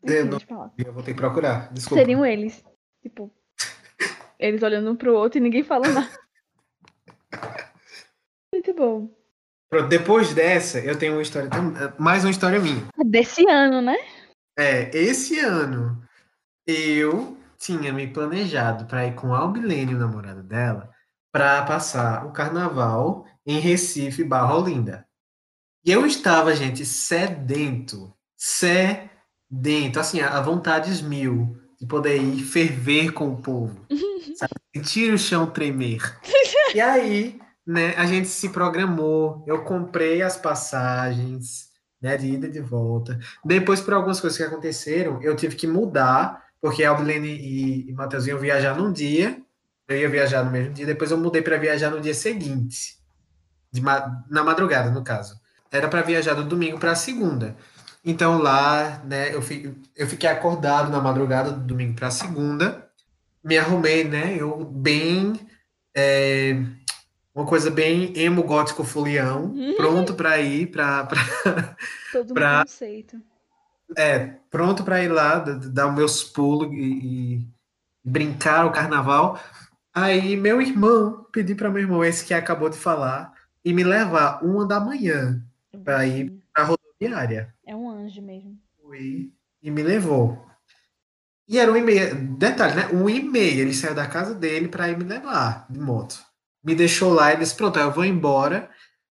É, 0.03 0.23
não, 0.23 0.37
eu 0.77 0.93
vou 0.93 1.03
ter 1.03 1.13
que 1.13 1.19
procurar. 1.19 1.71
Desculpa. 1.73 2.01
Seriam 2.01 2.25
eles. 2.25 2.63
Tipo, 3.01 3.31
eles 4.37 4.61
olhando 4.61 4.91
um 4.91 4.95
pro 4.95 5.15
outro 5.15 5.39
e 5.39 5.41
ninguém 5.41 5.63
fala 5.63 5.87
nada. 5.87 6.19
Muito 8.53 8.73
bom. 8.73 9.09
Pronto, 9.69 9.89
depois 9.89 10.33
dessa, 10.33 10.79
eu 10.79 10.97
tenho 10.97 11.13
uma 11.13 11.21
história, 11.21 11.49
mais 11.99 12.23
uma 12.23 12.31
história 12.31 12.59
minha. 12.59 12.87
Desse 13.05 13.47
ano, 13.49 13.81
né? 13.81 13.97
É, 14.57 14.89
esse 14.97 15.39
ano 15.39 16.01
eu 16.65 17.37
tinha 17.57 17.91
me 17.91 18.07
planejado 18.07 18.85
para 18.85 19.05
ir 19.05 19.15
com 19.15 19.33
a 19.33 19.39
Albilene, 19.39 19.95
o 19.95 19.99
namorado 19.99 20.41
dela, 20.41 20.89
para 21.31 21.61
passar 21.63 22.25
o 22.25 22.31
carnaval 22.31 23.25
em 23.45 23.59
Recife, 23.59 24.23
Barra 24.23 24.55
Olinda. 24.55 25.05
E 25.85 25.91
eu 25.91 26.05
estava, 26.05 26.55
gente, 26.55 26.85
sedento, 26.85 28.13
sedento, 28.35 29.99
assim, 29.99 30.21
a 30.21 30.39
vontades 30.41 31.01
mil 31.01 31.57
de 31.79 31.85
poder 31.85 32.17
ir 32.17 32.43
ferver 32.43 33.11
com 33.11 33.29
o 33.29 33.41
povo, 33.41 33.85
sabe? 34.35 34.53
sentir 34.75 35.13
o 35.13 35.17
chão 35.17 35.45
tremer. 35.47 36.01
E 36.75 36.81
aí, 36.81 37.39
né, 37.67 37.93
a 37.97 38.05
gente 38.05 38.29
se 38.29 38.47
programou, 38.47 39.43
eu 39.45 39.63
comprei 39.65 40.21
as 40.21 40.37
passagens, 40.37 41.67
né, 42.01 42.15
de 42.15 42.27
ida 42.27 42.47
e 42.47 42.51
de 42.51 42.61
volta. 42.61 43.19
Depois, 43.43 43.81
por 43.81 43.93
algumas 43.93 44.21
coisas 44.21 44.37
que 44.37 44.43
aconteceram, 44.43 45.21
eu 45.21 45.35
tive 45.35 45.57
que 45.57 45.67
mudar, 45.67 46.45
porque 46.61 46.85
a 46.85 46.89
Albilene 46.91 47.27
e, 47.27 47.89
e 47.89 47.93
Matheus 47.93 48.25
iam 48.25 48.39
viajar 48.39 48.73
num 48.77 48.91
dia, 48.91 49.41
eu 49.85 49.97
ia 49.97 50.09
viajar 50.09 50.45
no 50.45 50.51
mesmo 50.51 50.73
dia, 50.73 50.85
depois 50.85 51.11
eu 51.11 51.17
mudei 51.17 51.41
para 51.41 51.57
viajar 51.57 51.91
no 51.91 51.99
dia 51.99 52.13
seguinte, 52.13 52.97
de 53.69 53.81
na 53.81 54.43
madrugada, 54.43 54.89
no 54.89 55.03
caso. 55.03 55.37
Era 55.69 55.89
para 55.89 56.01
viajar 56.01 56.35
do 56.35 56.45
domingo 56.45 56.79
para 56.79 56.95
segunda. 56.95 57.57
Então 58.03 58.37
lá, 58.41 59.01
né, 59.03 59.35
eu, 59.35 59.41
fi, 59.41 59.75
eu 59.93 60.07
fiquei 60.07 60.29
acordado 60.29 60.89
na 60.89 61.01
madrugada 61.01 61.51
do 61.51 61.59
domingo 61.59 61.95
para 61.95 62.09
segunda, 62.09 62.87
me 63.43 63.57
arrumei, 63.57 64.05
né, 64.05 64.37
eu 64.39 64.63
bem 64.63 65.33
é, 65.93 66.63
uma 67.37 67.45
coisa 67.45 67.69
bem 67.69 68.11
emo 68.17 68.41
gótico 68.43 68.83
folião, 68.83 69.45
Uhum. 69.51 69.75
pronto 69.75 70.13
para 70.15 70.39
ir 70.39 70.71
para 70.71 71.07
Todo 72.11 72.33
Pra- 72.33 72.61
conceito. 72.63 73.21
é, 73.95 74.35
pronto 74.49 74.83
para 74.83 75.03
ir 75.03 75.07
lá, 75.09 75.39
dar 75.39 75.87
os 75.89 75.95
meus 75.95 76.23
pulos 76.23 76.71
e, 76.73 76.77
e 77.37 77.47
brincar 78.03 78.65
o 78.65 78.71
carnaval. 78.71 79.39
Aí 79.93 80.35
meu 80.35 80.61
irmão, 80.61 81.25
pedi 81.31 81.53
para 81.55 81.69
meu 81.69 81.81
irmão, 81.81 82.03
esse 82.03 82.25
que 82.25 82.33
acabou 82.33 82.69
de 82.69 82.77
falar, 82.77 83.31
e 83.63 83.71
me 83.73 83.83
levar 83.83 84.43
uma 84.43 84.65
da 84.65 84.79
manhã 84.79 85.41
Pra 85.83 86.05
ir- 86.07 86.33
para 86.53 86.63
rodoviária. 86.63 87.53
É 87.65 87.75
um 87.75 87.87
anjo 87.89 88.21
mesmo. 88.21 88.57
Fui 88.81 89.31
e 89.61 89.69
me 89.69 89.83
levou. 89.83 90.43
E 91.47 91.57
era 91.59 91.71
um 91.71 91.77
e 91.77 91.81
meia, 91.81 92.13
detalhe, 92.15 92.75
né? 92.75 92.87
Um 92.91 93.07
e 93.09 93.21
meia, 93.21 93.61
ele 93.61 93.73
saiu 93.73 93.93
da 93.95 94.07
casa 94.07 94.33
dele 94.35 94.67
para 94.67 94.89
ir 94.89 94.97
me 94.97 95.03
levar 95.05 95.65
de 95.69 95.79
moto. 95.79 96.19
Me 96.67 96.75
deixou 96.75 97.13
lá 97.13 97.33
e 97.33 97.37
disse: 97.37 97.55
Pronto, 97.55 97.79
eu 97.79 97.93
vou 97.93 98.03
embora. 98.03 98.69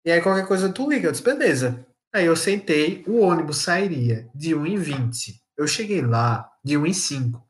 E 0.06 0.12
aí 0.12 0.22
qualquer 0.22 0.48
coisa 0.48 0.72
tu 0.72 0.88
liga. 0.88 1.08
Eu 1.08 1.12
disse: 1.12 1.24
Beleza. 1.24 1.84
Aí 2.14 2.28
eu 2.28 2.36
sentei, 2.36 3.04
o 3.08 3.22
ônibus 3.22 3.58
sairia 3.58 4.30
de 4.36 4.54
1h20. 4.56 5.34
Eu 5.58 5.68
cheguei 5.68 6.02
lá 6.02 6.48
de 6.64 6.76
1h05. 6.76 7.42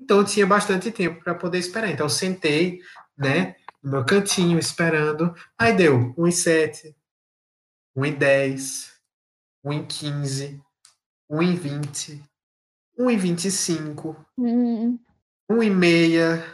Então 0.00 0.18
eu 0.18 0.24
tinha 0.24 0.46
bastante 0.46 0.92
tempo 0.92 1.24
para 1.24 1.34
poder 1.34 1.58
esperar. 1.58 1.90
Então 1.90 2.06
eu 2.06 2.10
sentei, 2.10 2.80
né, 3.18 3.56
no 3.82 3.90
meu 3.90 4.04
cantinho 4.04 4.60
esperando. 4.60 5.34
Aí 5.58 5.72
deu 5.72 6.14
1h07, 6.16 6.94
1h10, 7.96 8.90
1h15, 9.64 10.60
1h20, 11.28 12.22
1h25, 12.96 14.16
Hum, 14.38 14.98
1h30, 15.50 16.44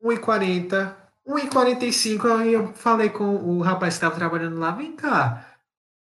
1h40, 0.00 0.96
1h45. 1.28 2.26
Aí 2.40 2.52
eu 2.52 2.72
falei 2.74 3.10
com 3.10 3.24
o 3.36 3.60
rapaz 3.62 3.94
que 3.94 3.98
estava 3.98 4.14
trabalhando 4.16 4.58
lá: 4.58 4.70
vem 4.72 4.96
cá, 4.96 5.56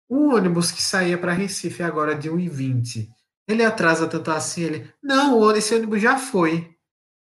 o 0.08 0.34
ônibus 0.34 0.70
que 0.72 0.82
saía 0.82 1.18
para 1.18 1.32
Recife 1.32 1.82
agora 1.82 2.14
de 2.14 2.30
1h20, 2.30 3.08
ele 3.48 3.64
atrasa 3.64 4.06
tanto 4.08 4.30
assim? 4.30 4.62
Ele: 4.62 4.92
não, 5.02 5.50
esse 5.56 5.74
ônibus 5.74 6.02
já 6.02 6.18
foi. 6.18 6.74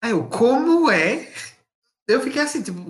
Aí 0.02 0.12
eu: 0.12 0.26
como 0.28 0.90
é? 0.90 1.32
Eu 2.08 2.20
fiquei 2.20 2.42
assim, 2.42 2.62
tipo, 2.62 2.80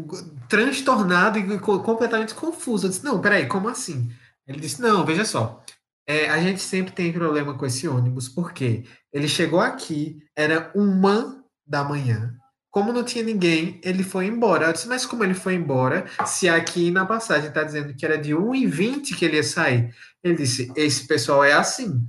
transtornado 0.49 1.39
e 1.39 1.59
co- 1.61 1.81
completamente 1.83 2.35
confuso. 2.35 2.87
Eu 2.87 2.91
disse: 2.91 3.05
não, 3.05 3.21
peraí, 3.21 3.47
como 3.47 3.69
assim? 3.69 4.11
Ele 4.47 4.61
disse: 4.61 4.81
não, 4.83 5.05
veja 5.07 5.25
só. 5.25 5.63
é, 6.07 6.29
a 6.31 6.41
gente 6.41 6.61
sempre 6.61 6.93
tem 6.93 7.13
problema 7.13 7.57
com 7.57 7.67
esse 7.67 7.89
ônibus, 7.89 8.29
porque 8.29 8.85
ele 9.13 9.29
chegou 9.29 9.61
aqui, 9.61 10.19
era 10.37 10.71
uma 10.75 11.45
da 11.67 11.85
manhã. 11.85 12.37
Como 12.75 12.93
não 12.93 13.05
tinha 13.05 13.23
ninguém, 13.23 13.81
ele 13.85 14.03
foi 14.03 14.27
embora. 14.27 14.67
Eu 14.67 14.73
disse, 14.73 14.89
mas 14.89 15.07
como 15.07 15.23
ele 15.23 15.33
foi 15.33 15.55
embora, 15.55 16.07
se 16.27 16.49
aqui 16.49 16.91
na 16.91 17.07
passagem 17.07 17.49
está 17.49 17.63
dizendo 17.63 17.95
que 17.95 18.05
era 18.05 18.19
de 18.19 18.35
1h20 18.35 19.17
que 19.17 19.25
ele 19.25 19.37
ia 19.37 19.45
sair? 19.45 19.95
Ele 20.25 20.35
disse, 20.35 20.73
esse 20.75 21.07
pessoal 21.07 21.45
é 21.45 21.53
assim. 21.53 22.05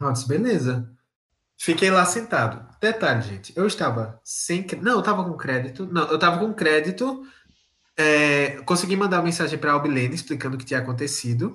Eu 0.00 0.12
disse, 0.12 0.26
beleza. 0.26 0.90
Fiquei 1.56 1.88
lá 1.88 2.04
sentado. 2.04 2.66
Detalhe, 2.80 3.22
gente, 3.22 3.52
eu 3.54 3.64
estava 3.64 4.20
sem... 4.24 4.66
Não, 4.82 4.94
eu 4.94 4.98
estava 4.98 5.22
com 5.22 5.36
crédito. 5.36 5.86
Não, 5.86 6.08
eu 6.08 6.16
estava 6.16 6.40
com 6.40 6.52
crédito. 6.52 7.24
É, 7.96 8.60
consegui 8.62 8.96
mandar 8.96 9.18
uma 9.18 9.26
mensagem 9.26 9.56
para 9.56 9.70
a 9.70 9.74
Albilene 9.74 10.16
explicando 10.16 10.56
o 10.56 10.58
que 10.58 10.64
tinha 10.64 10.80
acontecido. 10.80 11.54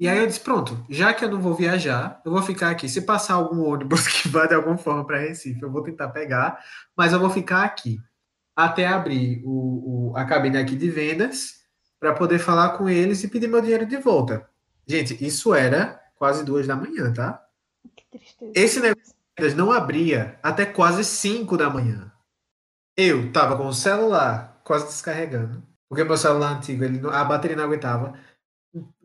E 0.00 0.08
aí 0.08 0.18
eu 0.18 0.26
disse, 0.26 0.40
pronto, 0.40 0.82
já 0.88 1.12
que 1.12 1.22
eu 1.24 1.30
não 1.30 1.38
vou 1.40 1.54
viajar, 1.54 2.22
eu 2.24 2.32
vou 2.32 2.42
ficar 2.42 2.70
aqui. 2.70 2.88
Se 2.88 3.02
passar 3.02 3.34
algum 3.34 3.62
ônibus 3.62 4.08
que 4.08 4.28
vá 4.28 4.46
de 4.46 4.54
alguma 4.54 4.78
forma 4.78 5.06
para 5.06 5.18
Recife, 5.18 5.60
eu 5.62 5.70
vou 5.70 5.82
tentar 5.82 6.08
pegar, 6.08 6.58
mas 6.96 7.12
eu 7.12 7.20
vou 7.20 7.28
ficar 7.30 7.64
aqui 7.64 8.00
até 8.56 8.86
abrir 8.86 9.42
o, 9.44 10.12
o- 10.12 10.16
a 10.16 10.24
cabine 10.24 10.56
aqui 10.58 10.74
de 10.74 10.90
vendas 10.90 11.60
para 12.00 12.14
poder 12.14 12.38
falar 12.38 12.78
com 12.78 12.88
eles 12.88 13.22
e 13.22 13.28
pedir 13.28 13.46
meu 13.46 13.60
dinheiro 13.60 13.84
de 13.84 13.98
volta. 13.98 14.48
Gente, 14.86 15.22
isso 15.24 15.54
era 15.54 16.00
quase 16.16 16.44
duas 16.44 16.66
da 16.66 16.74
manhã, 16.74 17.12
tá? 17.12 17.44
que 17.94 18.04
tristeza. 18.18 18.52
Esse 18.54 18.80
negócio 18.80 19.12
de 19.12 19.14
vendas 19.42 19.54
não 19.54 19.70
abria 19.70 20.38
até 20.42 20.64
quase 20.64 21.04
cinco 21.04 21.56
da 21.58 21.68
manhã. 21.68 22.10
Eu 22.96 23.30
tava 23.32 23.56
com 23.56 23.66
o 23.66 23.72
celular 23.74 24.60
quase 24.64 24.86
descarregando, 24.86 25.62
porque 25.88 26.04
meu 26.04 26.16
celular 26.16 26.56
antigo, 26.56 26.84
ele, 26.84 27.00
a 27.08 27.24
bateria 27.24 27.56
não 27.56 27.64
aguentava. 27.64 28.14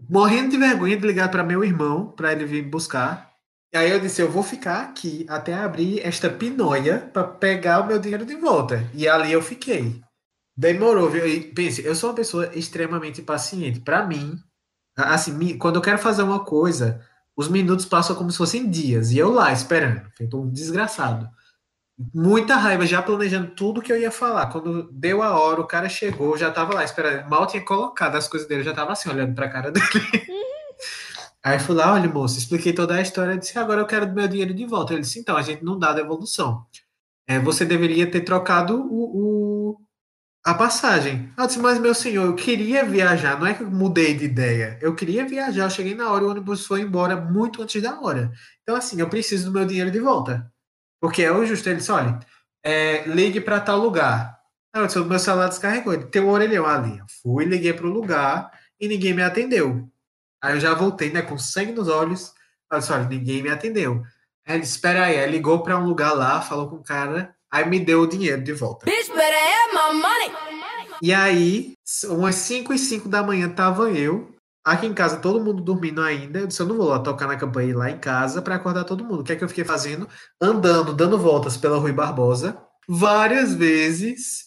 Morrendo 0.10 0.51
de 0.51 0.58
vergonha 0.58 0.97
de 0.97 1.06
ligar 1.06 1.30
para 1.30 1.43
meu 1.43 1.63
irmão 1.63 2.08
para 2.08 2.32
ele 2.32 2.45
vir 2.45 2.63
buscar. 2.63 3.32
E 3.73 3.78
aí 3.78 3.91
eu 3.91 3.99
disse, 3.99 4.21
eu 4.21 4.32
vou 4.32 4.43
ficar 4.43 4.84
aqui 4.84 5.25
até 5.28 5.54
abrir 5.54 5.99
esta 5.99 6.30
pinóia 6.30 7.10
para 7.12 7.23
pegar 7.23 7.82
o 7.82 7.88
meu 7.88 7.99
dinheiro 7.99 8.25
de 8.25 8.36
volta. 8.36 8.89
E 8.93 9.08
ali 9.08 9.32
eu 9.32 9.41
fiquei. 9.41 10.01
Demorou, 10.56 11.10
viu? 11.10 11.28
E 11.28 11.41
pense, 11.41 11.84
eu 11.84 11.93
sou 11.95 12.10
uma 12.10 12.15
pessoa 12.15 12.49
extremamente 12.54 13.21
paciente. 13.21 13.82
Para 13.82 14.06
mim, 14.06 14.39
assim, 14.95 15.58
quando 15.58 15.75
eu 15.75 15.82
quero 15.82 15.97
fazer 15.97 16.23
uma 16.23 16.45
coisa, 16.45 17.01
os 17.36 17.49
minutos 17.49 17.86
passam 17.86 18.15
como 18.15 18.32
se 18.32 18.38
fossem 18.38 18.69
dias. 18.69 19.12
E 19.12 19.17
eu 19.17 19.32
lá 19.32 19.51
esperando, 19.51 20.10
feito 20.15 20.39
um 20.39 20.49
desgraçado. 20.49 21.30
Muita 22.13 22.58
raiva, 22.58 22.86
já 22.86 23.01
planejando 23.01 23.51
tudo 23.55 23.81
que 23.81 23.89
eu 23.91 23.97
ia 23.97 24.12
falar. 24.12 24.47
Quando 24.47 24.91
deu 24.91 25.23
a 25.23 25.39
hora, 25.39 25.62
o 25.62 25.67
cara 25.67 25.88
chegou, 25.88 26.38
já 26.38 26.51
tava 26.51 26.73
lá 26.73 26.84
esperando. 26.84 27.29
Mal 27.29 27.47
tinha 27.47 27.63
colocado 27.63 28.15
as 28.17 28.27
coisas 28.27 28.47
dele, 28.47 28.62
eu 28.62 28.65
já 28.65 28.73
tava 28.73 28.91
assim, 28.91 29.10
olhando 29.10 29.34
pra 29.34 29.47
cara 29.49 29.71
dele. 29.71 29.86
Aí 31.43 31.60
fui 31.60 31.75
lá, 31.75 31.93
olha, 31.93 32.10
moço, 32.10 32.38
expliquei 32.38 32.73
toda 32.73 32.95
a 32.95 33.01
história. 33.01 33.38
Disse, 33.38 33.58
agora 33.58 33.81
eu 33.81 33.86
quero 33.88 34.12
meu 34.12 34.27
dinheiro 34.27 34.53
de 34.53 34.65
volta. 34.65 34.93
Ele 34.93 35.01
disse, 35.01 35.19
então, 35.19 35.38
a 35.38 35.41
gente 35.41 35.63
não 35.63 35.77
dá 35.77 35.93
devolução. 35.93 36.65
É, 37.27 37.39
você 37.39 37.65
deveria 37.65 38.10
ter 38.10 38.21
trocado 38.21 38.77
o, 38.81 39.71
o- 39.73 39.77
a 40.45 40.53
passagem. 40.55 41.31
Eu 41.38 41.47
disse, 41.47 41.60
mas 41.60 41.79
meu 41.79 41.95
senhor, 41.95 42.25
eu 42.25 42.36
queria 42.36 42.86
viajar, 42.86 43.39
não 43.39 43.47
é 43.47 43.53
que 43.53 43.63
eu 43.63 43.71
mudei 43.71 44.15
de 44.15 44.25
ideia. 44.25 44.79
Eu 44.81 44.95
queria 44.95 45.27
viajar, 45.27 45.65
eu 45.65 45.69
cheguei 45.71 45.95
na 45.95 46.12
hora 46.12 46.23
e 46.23 46.27
o 46.27 46.31
ônibus 46.31 46.65
foi 46.67 46.81
embora 46.81 47.15
muito 47.17 47.62
antes 47.63 47.81
da 47.81 47.99
hora. 48.01 48.31
Então, 48.63 48.75
assim, 48.75 48.99
eu 49.01 49.10
preciso 49.10 49.45
do 49.47 49.53
meu 49.58 49.65
dinheiro 49.65 49.91
de 49.91 49.99
volta. 49.99 50.51
Porque 51.05 51.21
é 51.21 51.31
o 51.31 51.45
justo. 51.45 51.69
Ele 51.69 51.77
disse, 51.77 51.91
olha, 51.91 52.19
é, 52.63 53.03
ligue 53.05 53.39
para 53.39 53.59
tal 53.59 53.77
lugar. 53.77 54.39
Aí 54.73 54.81
eu 54.81 54.87
disse, 54.87 54.97
o 54.97 55.05
meu 55.05 55.19
celular 55.19 55.49
descarregou. 55.49 55.93
Ele 55.93 56.05
tem 56.05 56.19
um 56.19 56.29
orelhão 56.29 56.65
ali. 56.65 56.97
Eu 56.97 57.05
fui, 57.21 57.45
liguei 57.45 57.73
para 57.73 57.85
o 57.85 57.91
lugar 57.91 58.51
e 58.81 58.87
ninguém 58.87 59.13
me 59.13 59.21
atendeu. 59.21 59.87
Aí 60.41 60.55
eu 60.55 60.59
já 60.59 60.73
voltei, 60.73 61.11
né, 61.11 61.21
com 61.21 61.37
sangue 61.37 61.73
nos 61.73 61.89
olhos. 61.89 62.33
Eu 62.71 62.79
disse, 62.79 62.91
olha, 62.91 63.03
ninguém 63.03 63.43
me 63.43 63.49
atendeu. 63.49 64.01
Aí 64.47 64.55
ele 64.55 64.61
disse, 64.61 64.77
espera 64.77 65.05
aí. 65.05 65.19
Aí 65.19 65.29
ligou 65.29 65.61
para 65.61 65.77
um 65.77 65.85
lugar 65.85 66.13
lá, 66.13 66.41
falou 66.41 66.67
com 66.71 66.77
o 66.77 66.83
cara, 66.83 67.35
aí 67.51 67.69
me 67.69 67.79
deu 67.79 68.01
o 68.01 68.07
dinheiro 68.07 68.41
de 68.41 68.53
volta. 68.53 68.87
Bitch 68.87 69.09
better 69.09 69.21
have 69.21 69.73
my 69.73 70.01
money. 70.01 70.31
E 71.03 71.13
aí, 71.13 71.75
umas 72.05 72.33
5 72.33 72.73
e 72.73 72.79
5 72.79 73.07
da 73.07 73.21
manhã 73.21 73.47
tava 73.47 73.91
eu, 73.91 74.35
aqui 74.65 74.88
em 74.88 74.93
casa, 74.93 75.17
todo 75.17 75.43
mundo 75.43 75.62
dormindo 75.62 76.01
ainda. 76.01 76.39
Eu 76.39 76.47
disse, 76.47 76.60
eu 76.60 76.65
não 76.65 76.75
vou 76.75 76.88
lá 76.88 76.99
tocar 76.99 77.28
na 77.28 77.38
campainha 77.38 77.78
lá 77.78 77.91
em 77.91 77.99
casa 77.99 78.41
para 78.41 78.56
acordar 78.56 78.84
todo 78.84 79.06
mundo. 79.06 79.21
O 79.21 79.23
que 79.23 79.34
é 79.34 79.36
que 79.36 79.43
eu 79.43 79.49
fiquei 79.49 79.63
fazendo? 79.63 80.10
Andando, 80.41 80.93
dando 80.93 81.19
voltas 81.19 81.56
pela 81.56 81.78
Rui 81.78 81.91
Barbosa, 81.91 82.58
várias 82.89 83.54
vezes, 83.54 84.45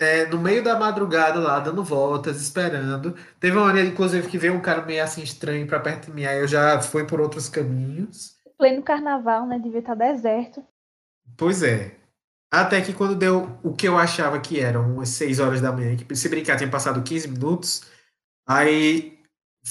é, 0.00 0.26
no 0.26 0.38
meio 0.38 0.62
da 0.62 0.78
madrugada 0.78 1.38
lá, 1.38 1.60
dando 1.60 1.84
voltas, 1.84 2.42
esperando. 2.42 3.14
Teve 3.38 3.56
uma 3.56 3.66
hora, 3.66 3.80
inclusive, 3.80 4.28
que 4.28 4.38
veio 4.38 4.54
um 4.54 4.60
cara 4.60 4.84
meio 4.84 5.02
assim 5.04 5.22
estranho 5.22 5.66
para 5.66 5.78
perto 5.78 6.06
de 6.06 6.12
mim, 6.12 6.24
aí 6.24 6.40
eu 6.40 6.48
já 6.48 6.80
fui 6.80 7.06
por 7.06 7.20
outros 7.20 7.48
caminhos. 7.48 8.36
Pleno 8.58 8.82
carnaval, 8.82 9.46
né? 9.46 9.58
Devia 9.60 9.78
estar 9.78 9.94
deserto. 9.94 10.64
Pois 11.36 11.62
é. 11.62 11.96
Até 12.50 12.80
que 12.80 12.92
quando 12.92 13.14
deu 13.14 13.58
o 13.62 13.74
que 13.74 13.86
eu 13.86 13.96
achava 13.96 14.40
que 14.40 14.58
eram 14.58 14.94
umas 14.94 15.10
6 15.10 15.38
horas 15.38 15.60
da 15.60 15.70
manhã, 15.70 15.94
que 15.96 16.16
se 16.16 16.28
brincar 16.28 16.56
tinha 16.56 16.70
passado 16.70 17.02
15 17.02 17.28
minutos, 17.28 17.82
aí 18.46 19.17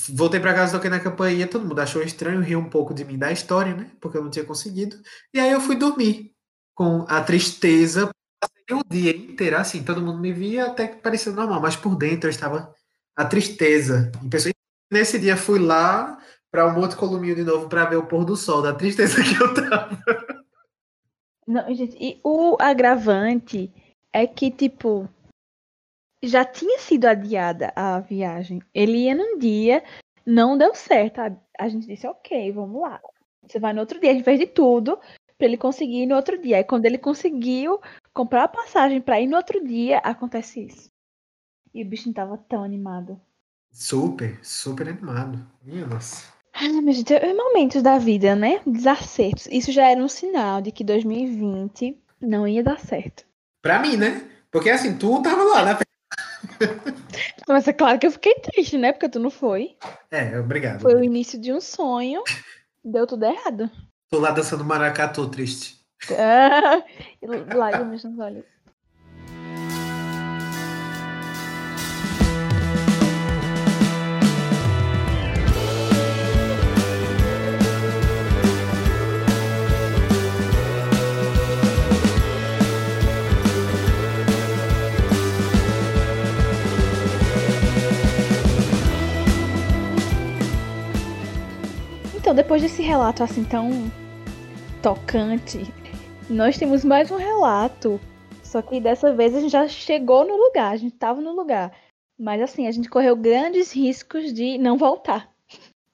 voltei 0.10 0.40
pra 0.40 0.54
casa, 0.54 0.74
toquei 0.74 0.90
na 0.90 1.00
campainha, 1.00 1.48
todo 1.48 1.66
mundo 1.66 1.80
achou 1.80 2.02
estranho, 2.02 2.42
riu 2.42 2.60
um 2.60 2.70
pouco 2.70 2.94
de 2.94 3.04
mim 3.04 3.18
da 3.18 3.32
história, 3.32 3.74
né? 3.74 3.92
Porque 4.00 4.18
eu 4.18 4.24
não 4.24 4.30
tinha 4.30 4.46
conseguido. 4.46 4.98
E 5.34 5.40
aí 5.40 5.52
eu 5.52 5.62
fui 5.62 5.76
dormir 5.76 6.34
com 6.76 7.06
a 7.08 7.22
tristeza, 7.22 8.10
passei 8.40 8.78
o 8.78 8.84
dia 8.90 9.16
inteiro 9.16 9.58
assim, 9.58 9.84
todo 9.84 10.02
mundo 10.02 10.20
me 10.20 10.32
via 10.32 10.68
até 10.68 10.88
que 10.88 10.98
parecia 10.98 11.32
normal, 11.32 11.62
mas 11.62 11.76
por 11.76 11.96
dentro 11.96 12.28
eu 12.28 12.32
estava 12.32 12.74
a 13.16 13.26
tristeza 13.26 14.12
pessoa. 14.30 14.54
Nesse 14.92 15.20
dia 15.20 15.36
fui 15.36 15.60
lá 15.60 16.18
para 16.52 16.68
um 16.68 16.80
outro 16.80 16.98
columinho 16.98 17.36
de 17.36 17.44
novo 17.44 17.68
para 17.68 17.86
ver 17.86 17.98
o 17.98 18.06
pôr 18.06 18.24
do 18.24 18.36
sol, 18.36 18.62
da 18.62 18.74
tristeza 18.74 19.22
que 19.24 19.42
eu 19.42 19.54
tava. 19.54 19.98
Não, 21.48 21.74
gente, 21.74 21.98
e 22.00 22.20
o 22.24 22.58
agravante 22.60 23.72
é 24.14 24.28
que, 24.28 24.52
tipo, 24.52 25.10
já 26.28 26.46
tinha 26.46 26.80
sido 26.80 27.06
adiada 27.06 27.72
a 27.76 28.00
viagem. 28.00 28.62
Ele 28.74 29.06
ia 29.06 29.16
num 29.16 29.38
dia 29.38 29.84
não 30.26 30.58
deu 30.58 30.76
certo. 30.76 31.20
A, 31.20 31.32
a 31.58 31.68
gente 31.70 31.88
disse, 31.88 32.06
ok, 32.06 32.52
vamos 32.52 32.82
lá. 32.82 33.00
Você 33.48 33.60
vai 33.60 33.74
no 33.74 33.80
outro 33.80 34.00
dia, 34.00 34.12
a 34.12 34.14
gente 34.14 34.26
fez 34.26 34.40
de 34.40 34.48
tudo 34.48 35.00
para 35.38 35.48
ele 35.48 35.58
conseguir 35.58 36.04
ir 36.04 36.06
no 36.06 36.16
outro 36.16 36.40
dia. 36.42 36.58
Aí 36.58 36.64
quando 36.64 36.86
ele 36.86 36.98
conseguiu 36.98 37.80
comprar 38.14 38.44
a 38.44 38.48
passagem 38.50 39.00
para 39.00 39.22
ir 39.22 39.28
no 39.28 39.38
outro 39.38 39.66
dia, 39.66 40.00
acontece 40.00 40.66
isso. 40.66 40.90
E 41.74 41.82
o 41.82 41.86
bichinho 41.86 42.14
tava 42.14 42.38
tão 42.38 42.64
animado. 42.64 43.20
Super, 43.72 44.40
super 44.44 44.90
animado. 44.90 45.46
Minha 45.64 45.86
nossa. 45.86 46.34
Ah, 46.54 46.68
meu 46.82 46.92
gente, 46.92 47.14
é 47.14 47.34
momentos 47.34 47.84
da 47.84 48.00
vida, 48.00 48.36
né? 48.36 48.60
Desacertos. 48.66 49.48
Isso 49.52 49.72
já 49.72 49.88
era 49.90 50.04
um 50.04 50.08
sinal 50.08 50.60
de 50.60 50.72
que 50.72 50.84
2020 50.84 51.96
não 52.20 52.48
ia 52.48 52.64
dar 52.64 52.80
certo. 52.80 53.26
Pra 53.62 53.80
mim, 53.80 53.96
né? 53.96 54.28
Porque 54.50 54.72
assim, 54.72 54.98
tu 54.98 55.22
tava 55.22 55.44
lá 55.44 55.64
na 55.64 55.76
Mas 57.48 57.68
é 57.68 57.74
claro 57.74 58.00
que 58.00 58.08
eu 58.08 58.12
fiquei 58.12 58.34
triste, 58.36 58.78
né? 58.78 58.92
Porque 58.92 59.10
tu 59.10 59.20
não 59.20 59.30
foi. 59.30 59.76
É, 60.12 60.40
obrigado. 60.40 60.82
Foi 60.82 60.96
o 60.96 61.04
início 61.04 61.40
de 61.40 61.54
um 61.54 61.62
sonho. 61.62 62.24
Deu 62.84 63.06
tudo 63.08 63.26
errado. 63.26 63.70
Tô 64.10 64.20
lá 64.20 64.32
dançando 64.32 64.64
maracatu, 64.64 65.28
triste. 65.30 65.78
Ah, 66.12 66.84
lágrimas 67.56 68.04
nos 68.04 68.20
olhos. 68.20 68.46
Então, 92.28 92.36
depois 92.36 92.62
desse 92.62 92.82
relato 92.82 93.24
assim 93.24 93.46
tão 93.46 93.70
tocante, 94.84 95.60
nós 96.30 96.58
temos 96.58 96.84
mais 96.84 97.10
um 97.10 97.16
relato. 97.16 98.02
Só 98.44 98.62
que 98.62 98.82
dessa 98.82 99.14
vez 99.14 99.34
a 99.34 99.40
gente 99.40 99.52
já 99.54 99.66
chegou 99.70 100.28
no 100.28 100.36
lugar, 100.36 100.74
a 100.74 100.76
gente 100.76 100.94
estava 100.94 101.22
no 101.22 101.32
lugar. 101.32 101.74
Mas 102.20 102.42
assim, 102.42 102.68
a 102.68 102.72
gente 102.72 102.90
correu 102.90 103.16
grandes 103.16 103.72
riscos 103.72 104.34
de 104.34 104.58
não 104.58 104.78
voltar. 104.78 105.34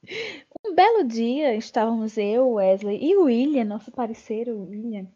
Um 0.66 0.74
belo 0.74 1.04
dia, 1.04 1.54
estávamos 1.54 2.18
eu, 2.18 2.54
Wesley 2.54 2.98
e 3.00 3.16
o 3.16 3.26
William, 3.26 3.64
nosso 3.64 3.92
parceiro 3.92 4.62
William, 4.62 5.06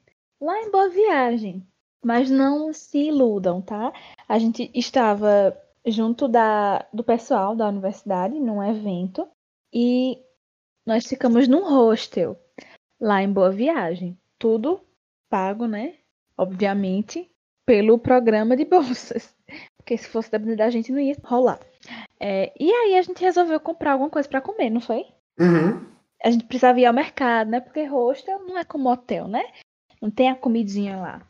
lá 0.41 0.61
em 0.61 0.71
Boa 0.71 0.89
Viagem. 0.89 1.67
Mas 2.01 2.31
não 2.31 2.73
se 2.73 3.09
iludam, 3.09 3.61
tá? 3.61 3.93
A 4.29 4.39
gente 4.39 4.71
estava 4.73 5.59
junto 5.85 6.29
da, 6.29 6.87
do 6.93 7.03
pessoal 7.03 7.57
da 7.57 7.67
universidade, 7.67 8.39
num 8.39 8.63
evento, 8.63 9.27
e 9.73 10.23
nós 10.89 11.07
ficamos 11.07 11.47
num 11.47 11.69
hostel 11.69 12.35
lá 12.99 13.23
em 13.23 13.31
Boa 13.31 13.51
Viagem. 13.51 14.19
Tudo 14.39 14.81
pago, 15.29 15.67
né? 15.67 15.97
Obviamente, 16.35 17.31
pelo 17.67 17.99
programa 17.99 18.57
de 18.57 18.65
bolsas. 18.65 19.37
Porque 19.77 19.99
se 19.99 20.09
fosse 20.09 20.31
depender 20.31 20.57
da 20.57 20.71
gente, 20.71 20.91
não 20.91 20.99
ia 20.99 21.15
rolar. 21.23 21.61
É, 22.19 22.55
e 22.59 22.73
aí 22.73 22.97
a 22.97 23.03
gente 23.03 23.23
resolveu 23.23 23.61
comprar 23.61 23.93
alguma 23.93 24.09
coisa 24.09 24.27
para 24.27 24.41
comer, 24.41 24.71
não 24.71 24.81
foi? 24.81 25.05
Uhum. 25.39 25.87
A 26.25 26.31
gente 26.31 26.47
precisava 26.47 26.81
ir 26.81 26.87
ao 26.87 26.95
mercado, 26.95 27.51
né? 27.51 27.61
Porque 27.61 27.85
hostel 27.85 28.39
não 28.47 28.57
é 28.57 28.65
como 28.65 28.91
hotel, 28.91 29.29
né? 29.29 29.45
Não 30.01 30.11
tem 30.11 30.31
a 30.31 30.35
comidinha 30.35 30.97
lá. 30.97 31.21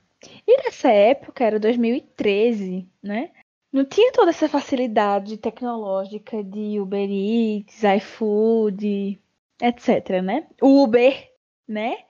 E 0.46 0.56
nessa 0.62 0.88
época, 0.88 1.42
era 1.42 1.58
2013, 1.58 2.88
né? 3.02 3.32
Não 3.72 3.84
tinha 3.84 4.12
toda 4.12 4.30
essa 4.30 4.48
facilidade 4.48 5.36
tecnológica 5.36 6.44
de 6.44 6.78
Uber 6.78 7.10
Eats, 7.10 7.82
iFood, 7.82 9.20
etc, 9.60 10.22
né? 10.22 10.48
Uber, 10.62 11.30
né? 11.66 12.04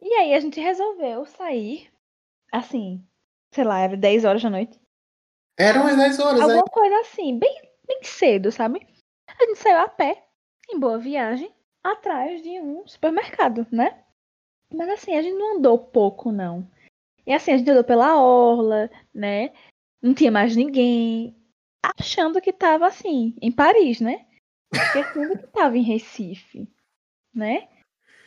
E 0.00 0.12
aí 0.14 0.34
a 0.34 0.40
gente 0.40 0.60
resolveu 0.60 1.24
sair, 1.26 1.88
assim, 2.52 3.06
sei 3.52 3.64
lá, 3.64 3.80
era 3.80 3.96
10 3.96 4.24
horas 4.24 4.42
da 4.42 4.50
noite. 4.50 4.80
Eram 5.58 5.86
as 5.86 5.96
10 5.96 6.18
horas, 6.18 6.40
Alguma 6.40 6.64
aí. 6.64 6.70
coisa 6.70 7.00
assim, 7.00 7.38
bem, 7.38 7.62
bem 7.86 8.02
cedo, 8.02 8.50
sabe? 8.50 8.86
A 9.28 9.44
gente 9.44 9.58
saiu 9.58 9.78
a 9.78 9.88
pé, 9.88 10.24
em 10.70 10.78
boa 10.78 10.98
viagem, 10.98 11.52
atrás 11.82 12.42
de 12.42 12.60
um 12.60 12.86
supermercado, 12.86 13.66
né? 13.70 14.04
Mas 14.74 14.88
assim, 14.88 15.14
a 15.14 15.22
gente 15.22 15.36
não 15.36 15.58
andou 15.58 15.78
pouco, 15.78 16.32
não. 16.32 16.68
E 17.26 17.32
assim, 17.32 17.52
a 17.52 17.58
gente 17.58 17.70
andou 17.70 17.84
pela 17.84 18.20
orla, 18.20 18.90
né? 19.14 19.52
Não 20.00 20.14
tinha 20.14 20.30
mais 20.30 20.56
ninguém. 20.56 21.36
Achando 21.98 22.40
que 22.40 22.52
tava 22.52 22.86
assim, 22.86 23.36
em 23.40 23.52
Paris, 23.52 24.00
né? 24.00 24.26
Esquecendo 24.72 25.38
que 25.38 25.46
tava 25.48 25.76
em 25.76 25.82
Recife, 25.82 26.68
né? 27.34 27.68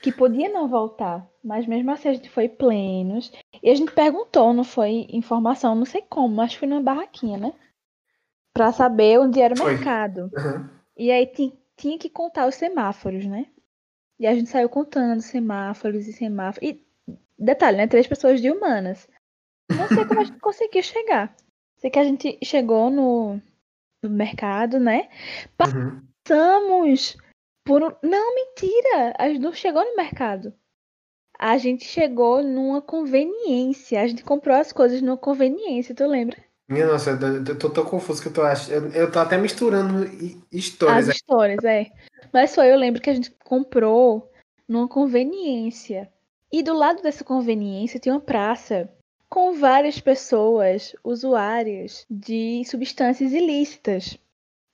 Que 0.02 0.12
podia 0.12 0.50
não 0.50 0.68
voltar. 0.68 1.28
Mas 1.44 1.66
mesmo 1.68 1.92
assim 1.92 2.10
a 2.10 2.14
gente 2.14 2.30
foi 2.30 2.48
plenos. 2.50 3.32
E 3.62 3.70
a 3.70 3.76
gente 3.76 3.92
perguntou, 3.92 4.54
não 4.54 4.64
foi 4.64 5.08
informação, 5.10 5.76
não 5.76 5.86
sei 5.86 6.02
como, 6.10 6.42
acho 6.42 6.54
que 6.56 6.60
foi 6.60 6.68
numa 6.68 6.82
barraquinha, 6.82 7.38
né? 7.38 7.54
Pra 8.54 8.72
saber 8.72 9.20
onde 9.20 9.40
era 9.42 9.54
o 9.54 9.58
Foi. 9.58 9.74
mercado. 9.74 10.32
Uhum. 10.34 10.70
E 10.98 11.12
aí 11.12 11.26
ti- 11.28 11.54
tinha 11.76 11.98
que 12.00 12.10
contar 12.10 12.48
os 12.48 12.56
semáforos, 12.56 13.26
né? 13.26 13.48
E 14.20 14.26
a 14.26 14.34
gente 14.34 14.50
saiu 14.50 14.70
contando 14.70 15.22
semáforos 15.22 16.08
e 16.08 16.14
semáforos. 16.14 16.70
E 16.70 16.86
detalhe, 17.38 17.78
né? 17.78 17.86
Três 17.88 18.08
pessoas 18.08 18.42
de 18.42 18.50
humanas. 18.50 19.10
Não 19.70 19.88
sei 19.90 20.06
como 20.06 20.22
a 20.22 20.24
gente 20.24 20.38
conseguiu 20.40 20.82
chegar. 20.82 21.36
Sei 21.78 21.90
que 21.90 22.00
a 22.00 22.04
gente 22.04 22.40
chegou 22.44 22.90
no, 22.90 23.42
no 24.02 24.10
mercado, 24.10 24.80
né? 24.80 25.10
Uhum. 25.62 26.02
Por 27.66 27.84
um... 27.84 27.92
Não, 28.02 28.36
mentira! 28.36 29.14
A 29.18 29.28
gente 29.28 29.42
não 29.42 29.52
chegou 29.52 29.84
no 29.84 29.96
mercado. 29.96 30.54
A 31.38 31.58
gente 31.58 31.84
chegou 31.84 32.42
numa 32.44 32.82
conveniência. 32.82 34.00
A 34.02 34.08
gente 34.08 34.24
comprou 34.24 34.56
as 34.56 34.72
coisas 34.72 35.02
numa 35.02 35.18
conveniência, 35.18 35.96
tu 35.96 36.06
lembra? 36.06 36.38
Minha 36.70 36.88
nossa, 36.88 37.12
eu 37.12 37.58
tô 37.58 37.70
tão 37.70 37.86
confuso 37.86 38.22
que 38.22 38.30
eu 38.30 38.34
tô 38.34 38.42
achando. 38.42 38.96
Eu, 38.96 39.12
tô 39.12 39.20
até 39.20 39.38
misturando 39.38 40.06
hi- 40.06 40.42
histórias. 40.52 41.10
As 41.10 41.16
histórias, 41.16 41.64
é. 41.64 41.92
Mas 42.34 42.56
foi, 42.56 42.72
eu 42.72 42.78
lembro 42.78 43.02
que 43.02 43.10
a 43.10 43.14
gente 43.14 43.32
comprou 43.44 44.32
numa 44.68 44.88
conveniência. 44.88 46.12
E 46.52 46.64
do 46.64 46.74
lado 46.74 47.02
dessa 47.02 47.24
conveniência 47.24 48.00
tinha 48.00 48.16
uma 48.16 48.22
praça 48.22 48.90
com 49.30 49.54
várias 49.54 50.00
pessoas 50.00 50.96
usuárias 51.04 52.06
de 52.10 52.64
substâncias 52.66 53.32
ilícitas. 53.32 54.18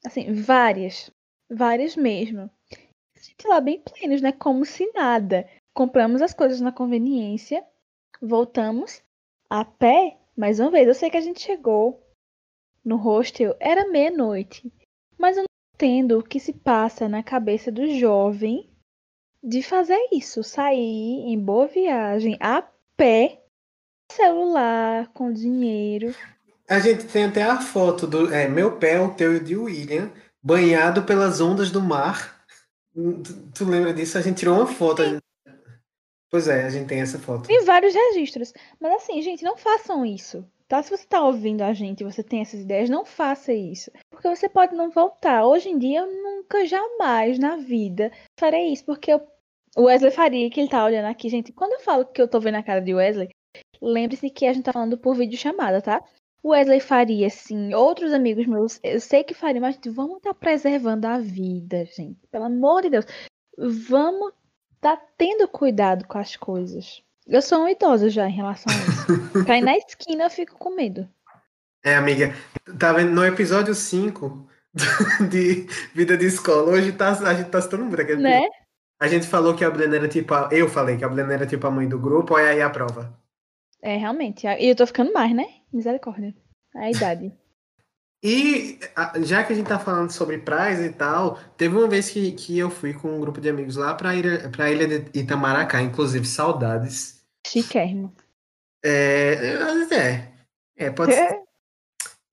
Assim, 0.05 0.33
várias. 0.33 1.09
Várias 1.49 1.95
mesmo. 1.95 2.49
Gente 3.21 3.47
lá 3.47 3.61
bem 3.61 3.79
plenos, 3.79 4.19
né? 4.19 4.31
Como 4.31 4.65
se 4.65 4.91
nada. 4.93 5.47
Compramos 5.73 6.23
as 6.23 6.33
coisas 6.33 6.59
na 6.59 6.71
conveniência, 6.71 7.63
voltamos 8.19 9.01
a 9.47 9.63
pé. 9.63 10.17
Mais 10.35 10.59
uma 10.59 10.71
vez, 10.71 10.87
eu 10.87 10.95
sei 10.95 11.09
que 11.09 11.17
a 11.17 11.21
gente 11.21 11.39
chegou 11.39 12.03
no 12.83 12.95
hostel, 12.95 13.55
era 13.59 13.87
meia-noite. 13.89 14.73
Mas 15.19 15.37
eu 15.37 15.43
não 15.43 15.47
entendo 15.75 16.17
o 16.17 16.23
que 16.23 16.39
se 16.39 16.51
passa 16.51 17.07
na 17.07 17.21
cabeça 17.21 17.71
do 17.71 17.87
jovem 17.95 18.67
de 19.43 19.61
fazer 19.61 19.99
isso, 20.11 20.43
sair 20.43 21.23
em 21.27 21.39
boa 21.39 21.67
viagem 21.67 22.37
a 22.39 22.63
pé, 22.97 23.43
celular, 24.11 25.09
com 25.13 25.31
dinheiro. 25.31 26.13
A 26.67 26.79
gente 26.79 27.05
tem 27.05 27.25
até 27.25 27.43
a 27.43 27.61
foto 27.61 28.07
do 28.07 28.33
é, 28.33 28.47
meu 28.47 28.77
pé, 28.77 28.99
o 28.99 29.13
teu 29.13 29.33
e 29.33 29.37
o 29.37 29.43
de 29.43 29.55
William, 29.55 30.11
banhado 30.41 31.03
pelas 31.03 31.39
ondas 31.39 31.69
do 31.69 31.81
mar. 31.81 32.40
Tu, 32.93 33.23
tu 33.55 33.65
lembra 33.65 33.93
disso? 33.93 34.17
A 34.17 34.21
gente 34.21 34.37
tirou 34.39 34.55
uma 34.55 34.67
foto. 34.67 35.01
Pois 36.29 36.47
é, 36.47 36.65
a 36.65 36.69
gente 36.69 36.87
tem 36.87 37.01
essa 37.01 37.19
foto. 37.19 37.47
Tem 37.47 37.63
vários 37.65 37.93
registros. 37.93 38.53
Mas 38.79 38.93
assim, 38.93 39.21
gente, 39.21 39.43
não 39.43 39.57
façam 39.57 40.05
isso. 40.05 40.45
Tá? 40.67 40.81
Se 40.81 40.89
você 40.89 41.05
tá 41.05 41.21
ouvindo 41.21 41.61
a 41.61 41.73
gente 41.73 41.99
e 41.99 42.03
você 42.05 42.23
tem 42.23 42.41
essas 42.41 42.61
ideias, 42.61 42.89
não 42.89 43.05
faça 43.05 43.51
isso. 43.51 43.91
Porque 44.09 44.29
você 44.29 44.47
pode 44.47 44.73
não 44.73 44.89
voltar. 44.89 45.45
Hoje 45.45 45.67
em 45.69 45.77
dia, 45.77 45.99
eu 45.99 46.07
nunca, 46.07 46.65
jamais 46.65 47.37
na 47.37 47.57
vida 47.57 48.09
farei 48.39 48.71
isso. 48.71 48.85
Porque 48.85 49.11
eu- 49.11 49.27
o 49.75 49.83
Wesley 49.83 50.11
faria, 50.11 50.49
que 50.49 50.61
ele 50.61 50.69
tá 50.69 50.85
olhando 50.85 51.05
aqui, 51.07 51.27
gente. 51.27 51.51
Quando 51.51 51.73
eu 51.73 51.81
falo 51.81 52.05
que 52.05 52.21
eu 52.21 52.27
tô 52.27 52.39
vendo 52.39 52.55
a 52.55 52.63
cara 52.63 52.79
de 52.79 52.93
Wesley, 52.93 53.27
lembre-se 53.81 54.29
que 54.29 54.45
a 54.45 54.53
gente 54.53 54.63
tá 54.63 54.71
falando 54.71 54.97
por 54.97 55.13
vídeo 55.15 55.37
chamada, 55.37 55.81
tá? 55.81 56.01
O 56.43 56.49
Wesley 56.49 56.79
faria, 56.79 57.29
sim. 57.29 57.73
Outros 57.73 58.13
amigos 58.13 58.47
meus, 58.47 58.79
eu 58.83 58.99
sei 58.99 59.23
que 59.23 59.33
faria, 59.33 59.61
mas 59.61 59.75
gente, 59.75 59.89
vamos 59.89 60.17
estar 60.17 60.33
preservando 60.33 61.05
a 61.05 61.19
vida, 61.19 61.85
gente. 61.85 62.19
Pelo 62.31 62.45
amor 62.45 62.81
de 62.81 62.89
Deus. 62.89 63.05
Vamos 63.57 64.33
tá 64.81 64.99
tendo 65.17 65.47
cuidado 65.47 66.05
com 66.07 66.17
as 66.17 66.35
coisas. 66.35 67.03
Eu 67.27 67.41
sou 67.41 67.63
um 67.63 67.69
idoso 67.69 68.09
já 68.09 68.27
em 68.27 68.33
relação 68.33 68.73
a 68.73 68.77
isso. 68.77 69.45
pra 69.45 69.59
ir 69.59 69.61
na 69.61 69.77
esquina 69.77 70.23
eu 70.23 70.29
fico 70.29 70.57
com 70.57 70.75
medo. 70.75 71.07
É, 71.83 71.95
amiga, 71.95 72.33
tá 72.77 72.91
vendo? 72.91 73.11
No 73.11 73.25
episódio 73.25 73.73
5 73.73 74.47
de 75.29 75.67
Vida 75.93 76.17
de 76.17 76.25
Escola, 76.25 76.71
hoje 76.71 76.91
tá, 76.91 77.11
a 77.11 77.33
gente 77.33 77.49
tá 77.49 77.61
citando 77.61 77.85
muito 77.85 78.01
aquele 78.01 78.21
Né? 78.21 78.41
A 78.99 79.07
gente 79.07 79.27
falou 79.27 79.55
que 79.55 79.63
a 79.63 79.69
Brena 79.69 79.95
era 79.95 80.07
tipo. 80.07 80.33
A, 80.33 80.49
eu 80.51 80.67
falei 80.67 80.95
que 80.95 81.03
a 81.03 81.09
Brena 81.09 81.33
era 81.33 81.47
tipo 81.47 81.65
a 81.65 81.71
mãe 81.71 81.87
do 81.87 81.97
grupo, 81.97 82.35
olha 82.35 82.49
aí 82.49 82.61
a 82.61 82.69
prova. 82.69 83.11
É, 83.81 83.97
realmente. 83.97 84.45
E 84.45 84.69
eu 84.69 84.75
tô 84.75 84.85
ficando 84.85 85.11
mais, 85.11 85.33
né? 85.35 85.45
Misericórdia. 85.73 86.35
A 86.75 86.89
idade. 86.89 87.33
E 88.23 88.79
já 89.23 89.43
que 89.43 89.51
a 89.51 89.55
gente 89.55 89.67
tá 89.67 89.79
falando 89.79 90.11
sobre 90.11 90.37
praias 90.37 90.79
e 90.79 90.91
tal, 90.91 91.39
teve 91.57 91.75
uma 91.75 91.87
vez 91.87 92.07
que, 92.11 92.33
que 92.33 92.55
eu 92.55 92.69
fui 92.69 92.93
com 92.93 93.15
um 93.15 93.19
grupo 93.19 93.41
de 93.41 93.49
amigos 93.49 93.75
lá 93.75 93.95
pra 93.95 94.13
ilha, 94.13 94.47
pra 94.49 94.69
ilha 94.69 94.99
de 94.99 95.19
Itamaracá, 95.19 95.81
inclusive 95.81 96.23
saudades. 96.27 97.25
Chiquérrimo. 97.47 98.13
É, 98.85 99.57
é, 99.91 100.85
é, 100.85 100.91
pode 100.91 101.13
ser. 101.13 101.41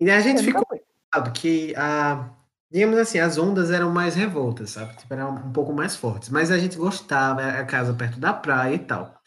E 0.01 0.11
a 0.11 0.20
gente 0.20 0.38
Eu 0.38 0.44
ficou 0.44 0.64
sabe, 1.12 1.32
que 1.32 1.74
a, 1.74 2.30
digamos 2.70 2.99
assim, 2.99 3.18
as 3.18 3.36
ondas 3.36 3.72
eram 3.72 3.90
mais 3.90 4.14
revoltas, 4.14 4.70
sabe? 4.70 4.96
Tipo, 4.96 5.12
eram 5.12 5.34
um 5.34 5.53
pouco 5.53 5.72
mais 5.72 5.96
fortes. 5.96 6.28
Mas 6.28 6.53
a 6.53 6.59
gente 6.59 6.76
gostava, 6.76 7.42
a 7.42 7.64
casa 7.64 7.92
perto 7.92 8.20
da 8.20 8.32
praia 8.32 8.74
e 8.74 8.78
tal. 8.78 9.17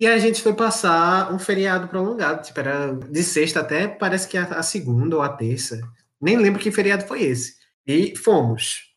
E 0.00 0.06
a 0.06 0.16
gente 0.18 0.42
foi 0.42 0.54
passar 0.54 1.32
um 1.32 1.38
feriado 1.38 1.88
prolongado, 1.88 2.42
tipo, 2.42 2.60
era 2.60 2.92
de 2.92 3.22
sexta 3.22 3.60
até 3.60 3.88
parece 3.88 4.28
que 4.28 4.38
a, 4.38 4.44
a 4.44 4.62
segunda 4.62 5.16
ou 5.16 5.22
a 5.22 5.28
terça. 5.28 5.80
Nem 6.20 6.36
lembro 6.36 6.60
que 6.60 6.70
feriado 6.70 7.04
foi 7.04 7.22
esse. 7.22 7.56
E 7.86 8.14
fomos. 8.16 8.94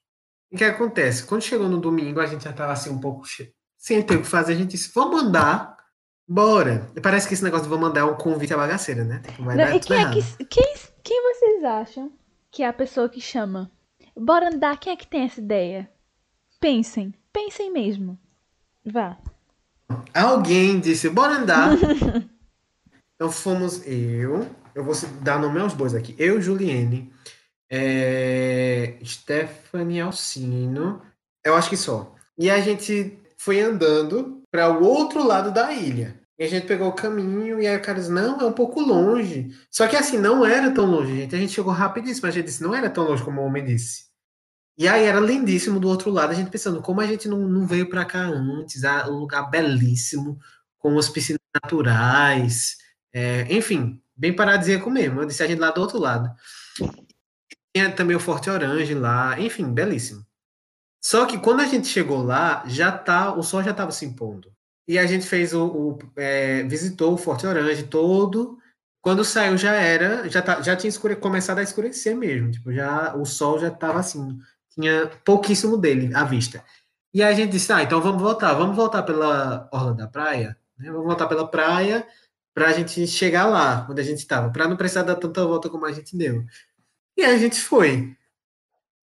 O 0.51 0.57
que 0.57 0.63
acontece? 0.63 1.23
Quando 1.23 1.43
chegou 1.43 1.67
no 1.67 1.79
domingo, 1.79 2.19
a 2.19 2.25
gente 2.25 2.43
já 2.43 2.53
tava 2.53 2.73
assim 2.73 2.89
um 2.89 2.99
pouco 2.99 3.25
sem 3.77 4.01
ter 4.03 4.17
o 4.17 4.21
que 4.21 4.27
fazer, 4.27 4.53
a 4.53 4.55
gente 4.55 4.71
disse, 4.71 4.91
vamos 4.93 5.23
andar, 5.23 5.75
bora. 6.27 6.91
E 6.95 7.01
parece 7.01 7.27
que 7.27 7.33
esse 7.33 7.43
negócio 7.43 7.63
de 7.63 7.69
vamos 7.69 7.89
andar 7.89 8.01
é 8.01 8.03
um 8.03 8.15
convite 8.15 8.53
à 8.53 8.57
bagaceira, 8.57 9.03
né? 9.03 9.21
Tipo, 9.25 9.43
vai 9.43 9.55
Não, 9.55 9.65
dar 9.65 9.75
e 9.75 9.79
quem 9.79 9.97
é 9.97 10.11
que. 10.11 10.45
Quem, 10.45 10.75
quem 11.03 11.33
vocês 11.33 11.63
acham 11.63 12.11
que 12.51 12.61
é 12.61 12.67
a 12.67 12.73
pessoa 12.73 13.09
que 13.09 13.19
chama? 13.19 13.71
Bora 14.15 14.49
andar, 14.49 14.77
quem 14.77 14.93
é 14.93 14.95
que 14.95 15.07
tem 15.07 15.23
essa 15.23 15.39
ideia? 15.39 15.89
Pensem, 16.59 17.11
pensem 17.33 17.71
mesmo. 17.71 18.19
Vá. 18.85 19.17
Alguém 20.13 20.79
disse, 20.79 21.09
bora 21.09 21.37
andar. 21.37 21.77
então 23.15 23.31
fomos 23.31 23.85
eu, 23.85 24.47
eu 24.73 24.83
vou 24.83 24.95
dar 25.21 25.39
nome 25.39 25.59
aos 25.59 25.73
bois 25.73 25.95
aqui. 25.95 26.15
Eu, 26.17 26.41
Juliene, 26.41 27.11
é, 27.71 28.97
Stephanie 29.03 30.01
Alcino, 30.01 31.01
eu 31.43 31.55
acho 31.55 31.69
que 31.69 31.77
só. 31.77 32.13
E 32.37 32.49
a 32.49 32.59
gente 32.59 33.17
foi 33.37 33.59
andando 33.61 34.41
para 34.51 34.69
o 34.69 34.83
outro 34.83 35.25
lado 35.25 35.51
da 35.51 35.71
ilha. 35.73 36.19
E 36.37 36.43
a 36.43 36.47
gente 36.47 36.65
pegou 36.65 36.87
o 36.87 36.93
caminho 36.93 37.61
e 37.61 37.67
aí 37.67 37.77
o 37.77 37.81
cara 37.81 37.99
disse, 37.99 38.11
não, 38.11 38.41
é 38.41 38.45
um 38.45 38.51
pouco 38.51 38.81
longe. 38.81 39.55
Só 39.69 39.87
que 39.87 39.95
assim, 39.95 40.17
não 40.17 40.45
era 40.45 40.71
tão 40.71 40.85
longe, 40.85 41.15
gente. 41.15 41.35
A 41.35 41.37
gente 41.37 41.53
chegou 41.53 41.71
rapidíssimo, 41.71 42.27
a 42.27 42.31
gente 42.31 42.45
disse, 42.45 42.63
não 42.63 42.73
era 42.73 42.89
tão 42.89 43.03
longe 43.03 43.23
como 43.23 43.41
o 43.41 43.45
homem 43.45 43.63
disse. 43.63 44.10
E 44.77 44.87
aí 44.87 45.03
era 45.03 45.19
lindíssimo 45.19 45.79
do 45.79 45.87
outro 45.87 46.09
lado, 46.09 46.31
a 46.31 46.33
gente 46.33 46.49
pensando, 46.49 46.81
como 46.81 47.01
a 47.01 47.07
gente 47.07 47.27
não, 47.27 47.39
não 47.39 47.67
veio 47.67 47.89
para 47.89 48.05
cá 48.05 48.19
antes, 48.19 48.83
ah, 48.83 49.07
um 49.09 49.19
lugar 49.19 49.49
belíssimo, 49.49 50.39
com 50.77 50.97
as 50.97 51.09
piscinas 51.09 51.41
naturais, 51.53 52.77
é, 53.13 53.45
enfim, 53.53 54.01
bem 54.15 54.35
paradisíaco 54.35 54.89
mesmo. 54.89 55.21
Eu 55.21 55.25
disse 55.25 55.43
a 55.43 55.47
gente 55.47 55.59
lá 55.59 55.71
do 55.71 55.81
outro 55.81 55.99
lado. 55.99 56.33
Tinha 57.75 57.91
também 57.91 58.15
o 58.15 58.19
Forte 58.19 58.49
Orange 58.49 58.93
lá, 58.93 59.39
enfim, 59.39 59.71
belíssimo. 59.71 60.25
Só 61.03 61.25
que 61.25 61.39
quando 61.39 61.61
a 61.61 61.65
gente 61.65 61.87
chegou 61.87 62.21
lá, 62.23 62.63
já 62.67 62.91
tá, 62.91 63.33
o 63.33 63.41
sol 63.41 63.63
já 63.63 63.71
estava 63.71 63.91
se 63.91 64.05
impondo. 64.05 64.51
E 64.87 64.99
a 64.99 65.05
gente 65.05 65.25
fez 65.25 65.53
o, 65.53 65.65
o, 65.65 65.99
é, 66.15 66.63
visitou 66.63 67.13
o 67.13 67.17
Forte 67.17 67.47
Orange 67.47 67.83
todo. 67.83 68.57
Quando 69.01 69.25
saiu 69.25 69.57
já 69.57 69.73
era, 69.73 70.29
já, 70.29 70.41
tá, 70.41 70.61
já 70.61 70.75
tinha 70.75 70.89
escure, 70.89 71.15
começado 71.15 71.59
a 71.59 71.63
escurecer 71.63 72.15
mesmo. 72.15 72.51
Tipo, 72.51 72.71
já 72.71 73.15
o 73.15 73.25
sol 73.25 73.59
já 73.59 73.69
estava 73.69 73.99
assim, 73.99 74.37
tinha 74.73 75.11
pouquíssimo 75.25 75.77
dele 75.77 76.13
à 76.15 76.23
vista. 76.23 76.63
E 77.13 77.21
aí 77.21 77.33
a 77.33 77.35
gente 77.35 77.51
disse, 77.51 77.71
ah, 77.73 77.83
então 77.83 78.01
vamos 78.01 78.21
voltar, 78.21 78.53
vamos 78.53 78.75
voltar 78.75 79.03
pela 79.03 79.69
orla 79.71 79.93
da 79.93 80.07
praia, 80.07 80.57
né? 80.77 80.89
Vamos 80.89 81.05
voltar 81.05 81.27
pela 81.27 81.47
praia 81.47 82.07
para 82.53 82.67
a 82.67 82.73
gente 82.73 83.05
chegar 83.07 83.45
lá 83.45 83.87
onde 83.89 84.01
a 84.01 84.03
gente 84.03 84.19
estava, 84.19 84.49
para 84.49 84.67
não 84.67 84.77
precisar 84.77 85.03
dar 85.03 85.15
tanta 85.15 85.45
volta 85.45 85.69
como 85.69 85.85
a 85.85 85.91
gente 85.91 86.17
deu. 86.17 86.45
E 87.17 87.23
aí 87.23 87.35
a 87.35 87.37
gente 87.37 87.59
foi. 87.59 88.15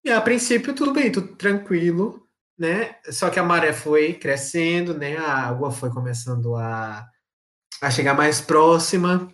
E 0.03 0.11
a 0.11 0.19
princípio 0.21 0.73
tudo 0.73 0.93
bem, 0.93 1.11
tudo 1.11 1.35
tranquilo, 1.35 2.27
né? 2.57 2.95
Só 3.11 3.29
que 3.29 3.39
a 3.39 3.43
maré 3.43 3.73
foi 3.73 4.13
crescendo, 4.13 4.93
né? 4.93 5.17
A 5.17 5.47
água 5.47 5.71
foi 5.71 5.89
começando 5.91 6.55
a, 6.55 7.07
a 7.81 7.91
chegar 7.91 8.13
mais 8.13 8.41
próxima, 8.41 9.31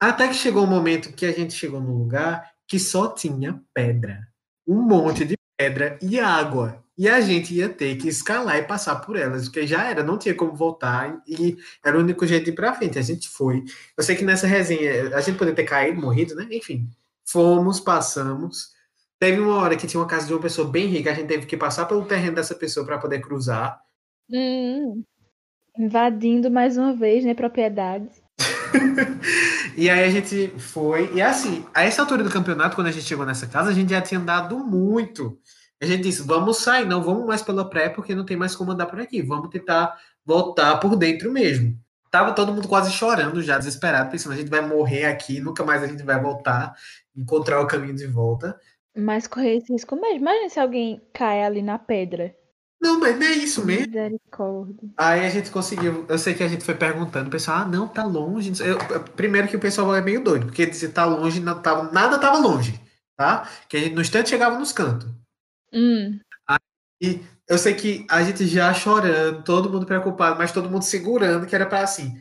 até 0.00 0.28
que 0.28 0.34
chegou 0.34 0.64
um 0.64 0.68
momento 0.68 1.12
que 1.12 1.26
a 1.26 1.32
gente 1.32 1.54
chegou 1.54 1.80
num 1.80 1.96
lugar 1.96 2.50
que 2.66 2.78
só 2.78 3.08
tinha 3.08 3.62
pedra, 3.72 4.26
um 4.66 4.82
monte 4.82 5.24
de 5.24 5.36
pedra 5.56 5.98
e 6.02 6.18
água. 6.18 6.84
E 6.98 7.08
a 7.08 7.20
gente 7.20 7.54
ia 7.54 7.68
ter 7.68 7.96
que 7.96 8.08
escalar 8.08 8.56
e 8.56 8.62
passar 8.62 8.96
por 8.96 9.16
elas, 9.16 9.44
porque 9.44 9.66
já 9.66 9.84
era, 9.84 10.02
não 10.02 10.16
tinha 10.16 10.34
como 10.34 10.54
voltar 10.54 11.22
e 11.26 11.58
era 11.84 11.96
o 11.96 12.00
único 12.00 12.26
jeito 12.26 12.44
de 12.44 12.50
ir 12.50 12.54
pra 12.54 12.72
frente. 12.72 12.98
A 12.98 13.02
gente 13.02 13.28
foi. 13.28 13.64
Eu 13.96 14.02
sei 14.02 14.16
que 14.16 14.24
nessa 14.24 14.46
resenha 14.46 15.14
a 15.14 15.20
gente 15.20 15.36
poderia 15.36 15.56
ter 15.56 15.64
caído, 15.64 16.00
morrido, 16.00 16.34
né? 16.34 16.46
Enfim, 16.50 16.88
fomos, 17.24 17.80
passamos. 17.80 18.74
Teve 19.18 19.40
uma 19.40 19.56
hora 19.56 19.76
que 19.76 19.86
tinha 19.86 20.00
uma 20.00 20.08
casa 20.08 20.26
de 20.26 20.32
uma 20.32 20.40
pessoa 20.40 20.70
bem 20.70 20.86
rica, 20.86 21.10
a 21.10 21.14
gente 21.14 21.28
teve 21.28 21.46
que 21.46 21.56
passar 21.56 21.86
pelo 21.86 22.04
terreno 22.04 22.36
dessa 22.36 22.54
pessoa 22.54 22.84
para 22.84 22.98
poder 22.98 23.20
cruzar. 23.20 23.78
Hum, 24.30 25.02
invadindo 25.78 26.50
mais 26.50 26.76
uma 26.78 26.94
vez, 26.94 27.24
né, 27.24 27.34
propriedades. 27.34 28.25
e 29.76 29.88
aí 29.90 30.04
a 30.04 30.10
gente 30.10 30.48
foi. 30.58 31.12
E 31.14 31.22
assim, 31.22 31.64
a 31.74 31.84
essa 31.84 32.02
altura 32.02 32.22
do 32.22 32.30
campeonato, 32.30 32.74
quando 32.74 32.88
a 32.88 32.92
gente 32.92 33.04
chegou 33.04 33.26
nessa 33.26 33.46
casa, 33.46 33.70
a 33.70 33.74
gente 33.74 33.90
já 33.90 34.00
tinha 34.00 34.20
andado 34.20 34.58
muito. 34.58 35.38
A 35.80 35.86
gente 35.86 36.02
disse: 36.02 36.22
vamos 36.22 36.58
sair, 36.58 36.86
não 36.86 37.02
vamos 37.02 37.26
mais 37.26 37.42
pela 37.42 37.68
praia, 37.68 37.90
porque 37.90 38.14
não 38.14 38.24
tem 38.24 38.36
mais 38.36 38.54
como 38.54 38.72
andar 38.72 38.86
por 38.86 39.00
aqui. 39.00 39.22
Vamos 39.22 39.50
tentar 39.50 39.96
voltar 40.24 40.76
por 40.76 40.96
dentro 40.96 41.30
mesmo. 41.30 41.78
Tava 42.10 42.32
todo 42.32 42.52
mundo 42.52 42.68
quase 42.68 42.90
chorando 42.92 43.42
já, 43.42 43.58
desesperado, 43.58 44.10
pensando: 44.10 44.32
a 44.32 44.36
gente 44.36 44.50
vai 44.50 44.60
morrer 44.60 45.04
aqui, 45.04 45.40
nunca 45.40 45.64
mais 45.64 45.82
a 45.82 45.86
gente 45.86 46.02
vai 46.02 46.20
voltar, 46.20 46.74
encontrar 47.14 47.60
o 47.60 47.66
caminho 47.66 47.94
de 47.94 48.06
volta. 48.06 48.58
Mas 48.96 49.26
correr 49.26 49.56
esse 49.56 49.72
risco 49.72 49.94
mesmo. 49.96 50.20
Imagina 50.20 50.48
se 50.48 50.58
alguém 50.58 51.02
cai 51.12 51.44
ali 51.44 51.60
na 51.60 51.78
pedra. 51.78 52.34
Não, 52.80 53.00
mas 53.00 53.18
não 53.18 53.26
é 53.26 53.32
isso 53.32 53.64
mesmo. 53.64 53.86
Misericórdia. 53.86 54.88
Aí 54.96 55.26
a 55.26 55.30
gente 55.30 55.50
conseguiu. 55.50 56.04
Eu 56.08 56.18
sei 56.18 56.34
que 56.34 56.42
a 56.42 56.48
gente 56.48 56.64
foi 56.64 56.74
perguntando, 56.74 57.28
o 57.28 57.30
pessoal, 57.30 57.58
ah, 57.58 57.64
não, 57.64 57.88
tá 57.88 58.04
longe. 58.04 58.52
Eu, 58.62 58.78
primeiro 59.14 59.48
que 59.48 59.56
o 59.56 59.60
pessoal 59.60 59.94
é 59.94 60.00
meio 60.00 60.22
doido, 60.22 60.46
porque 60.46 60.72
se 60.72 60.88
tá 60.88 61.04
longe, 61.04 61.40
não 61.40 61.60
tava, 61.60 61.90
nada 61.90 62.18
tava 62.18 62.38
longe, 62.38 62.78
tá? 63.16 63.48
Que 63.68 63.76
a 63.76 63.80
gente 63.80 63.94
no 63.94 64.02
instante 64.02 64.28
chegava 64.28 64.58
nos 64.58 64.72
cantos. 64.72 65.08
Hum. 65.72 66.20
E 67.00 67.20
eu 67.48 67.58
sei 67.58 67.74
que 67.74 68.06
a 68.10 68.22
gente 68.22 68.46
já 68.46 68.72
chorando, 68.72 69.42
todo 69.42 69.70
mundo 69.70 69.86
preocupado, 69.86 70.38
mas 70.38 70.52
todo 70.52 70.70
mundo 70.70 70.82
segurando, 70.82 71.46
que 71.46 71.54
era 71.54 71.66
para 71.66 71.80
assim. 71.80 72.20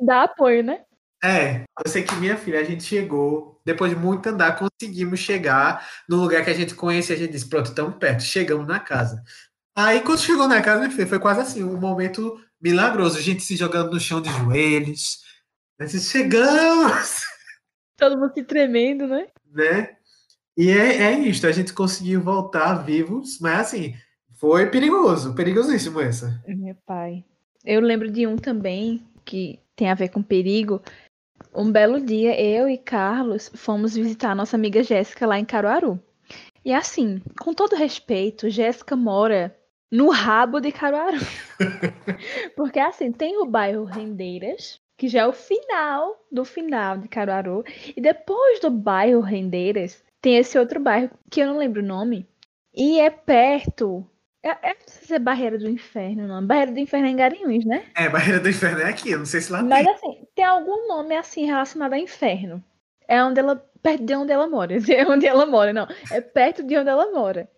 Dá 0.00 0.22
apoio, 0.22 0.62
né? 0.62 0.80
É, 1.22 1.64
eu 1.84 1.90
sei 1.90 2.02
que 2.02 2.14
minha 2.16 2.36
filha, 2.36 2.60
a 2.60 2.64
gente 2.64 2.84
chegou, 2.84 3.58
depois 3.64 3.90
de 3.90 3.96
muito 3.96 4.28
andar, 4.28 4.58
conseguimos 4.58 5.20
chegar 5.20 5.88
no 6.06 6.16
lugar 6.16 6.44
que 6.44 6.50
a 6.50 6.54
gente 6.54 6.74
conhecia. 6.74 7.16
A 7.16 7.18
gente 7.18 7.32
disse, 7.32 7.48
pronto, 7.48 7.66
estamos 7.66 7.96
perto, 7.96 8.22
chegamos 8.22 8.66
na 8.66 8.78
casa. 8.78 9.22
Aí, 9.76 10.00
quando 10.00 10.20
chegou 10.20 10.46
na 10.46 10.62
casa, 10.62 10.88
filha, 10.90 11.06
foi 11.06 11.18
quase 11.18 11.40
assim, 11.40 11.64
um 11.64 11.78
momento 11.78 12.40
milagroso. 12.60 13.20
Gente 13.20 13.42
se 13.42 13.56
jogando 13.56 13.92
no 13.92 14.00
chão 14.00 14.20
de 14.20 14.30
joelhos. 14.30 15.18
Gente, 15.80 15.98
chegamos! 16.00 17.22
Todo 17.98 18.16
mundo 18.16 18.32
se 18.34 18.44
tremendo, 18.44 19.06
né? 19.06 19.28
Né? 19.52 19.96
E 20.56 20.70
é, 20.70 21.02
é 21.02 21.18
isso, 21.18 21.46
a 21.46 21.52
gente 21.52 21.72
conseguiu 21.72 22.20
voltar 22.20 22.74
vivos, 22.84 23.40
mas 23.40 23.60
assim, 23.60 23.94
foi 24.34 24.70
perigoso, 24.70 25.34
perigosíssimo 25.34 26.00
essa. 26.00 26.40
Meu 26.46 26.76
pai. 26.86 27.24
Eu 27.64 27.80
lembro 27.80 28.10
de 28.10 28.26
um 28.26 28.36
também 28.36 29.04
que 29.24 29.58
tem 29.74 29.90
a 29.90 29.94
ver 29.94 30.10
com 30.10 30.22
perigo. 30.22 30.80
Um 31.52 31.72
belo 31.72 32.00
dia, 32.00 32.40
eu 32.40 32.68
e 32.68 32.78
Carlos 32.78 33.50
fomos 33.54 33.94
visitar 33.94 34.30
a 34.30 34.34
nossa 34.34 34.56
amiga 34.56 34.82
Jéssica 34.82 35.26
lá 35.26 35.38
em 35.38 35.44
Caruaru. 35.44 36.00
E 36.64 36.72
assim, 36.72 37.20
com 37.40 37.52
todo 37.52 37.74
respeito, 37.74 38.48
Jéssica 38.48 38.94
mora 38.94 39.56
no 39.94 40.10
rabo 40.10 40.60
de 40.60 40.72
Caruaru. 40.72 41.18
Porque 42.56 42.80
assim, 42.80 43.12
tem 43.12 43.38
o 43.38 43.46
bairro 43.46 43.84
Rendeiras, 43.84 44.80
que 44.96 45.06
já 45.06 45.20
é 45.20 45.26
o 45.26 45.32
final 45.32 46.20
do 46.32 46.44
final 46.44 46.98
de 46.98 47.06
Caruaru. 47.06 47.62
E 47.96 48.00
depois 48.00 48.58
do 48.58 48.70
bairro 48.70 49.20
Rendeiras, 49.20 50.02
tem 50.20 50.36
esse 50.36 50.58
outro 50.58 50.80
bairro, 50.80 51.10
que 51.30 51.40
eu 51.40 51.46
não 51.46 51.58
lembro 51.58 51.80
o 51.80 51.86
nome. 51.86 52.26
E 52.74 52.98
é 52.98 53.08
perto. 53.08 54.04
É, 54.42 54.48
é 54.48 54.74
não 54.74 54.88
sei 54.88 55.06
se 55.06 55.14
é 55.14 55.18
Barreira 55.20 55.56
do 55.56 55.70
Inferno, 55.70 56.26
não. 56.26 56.44
Barreira 56.44 56.72
do 56.72 56.80
Inferno 56.80 57.06
é 57.06 57.10
em 57.10 57.16
Garanhuns, 57.16 57.64
né? 57.64 57.84
É, 57.94 58.08
Barreira 58.08 58.40
do 58.40 58.50
Inferno 58.50 58.80
é 58.80 58.90
aqui, 58.90 59.12
eu 59.12 59.18
não 59.18 59.26
sei 59.26 59.42
se 59.42 59.52
lá 59.52 59.62
Mas 59.62 59.86
tem. 59.86 59.94
assim, 59.94 60.26
tem 60.34 60.44
algum 60.44 60.88
nome 60.88 61.16
assim 61.16 61.46
relacionado 61.46 61.92
a 61.92 61.98
inferno. 62.00 62.62
É 63.06 63.22
onde 63.22 63.38
ela. 63.38 63.64
Perto 63.80 64.04
de 64.04 64.14
onde 64.14 64.32
ela 64.32 64.48
mora. 64.48 64.74
É 64.90 65.06
onde 65.06 65.24
ela 65.24 65.46
mora, 65.46 65.72
não. 65.72 65.86
É 66.10 66.20
perto 66.20 66.64
de 66.64 66.76
onde 66.76 66.90
ela 66.90 67.12
mora. 67.12 67.48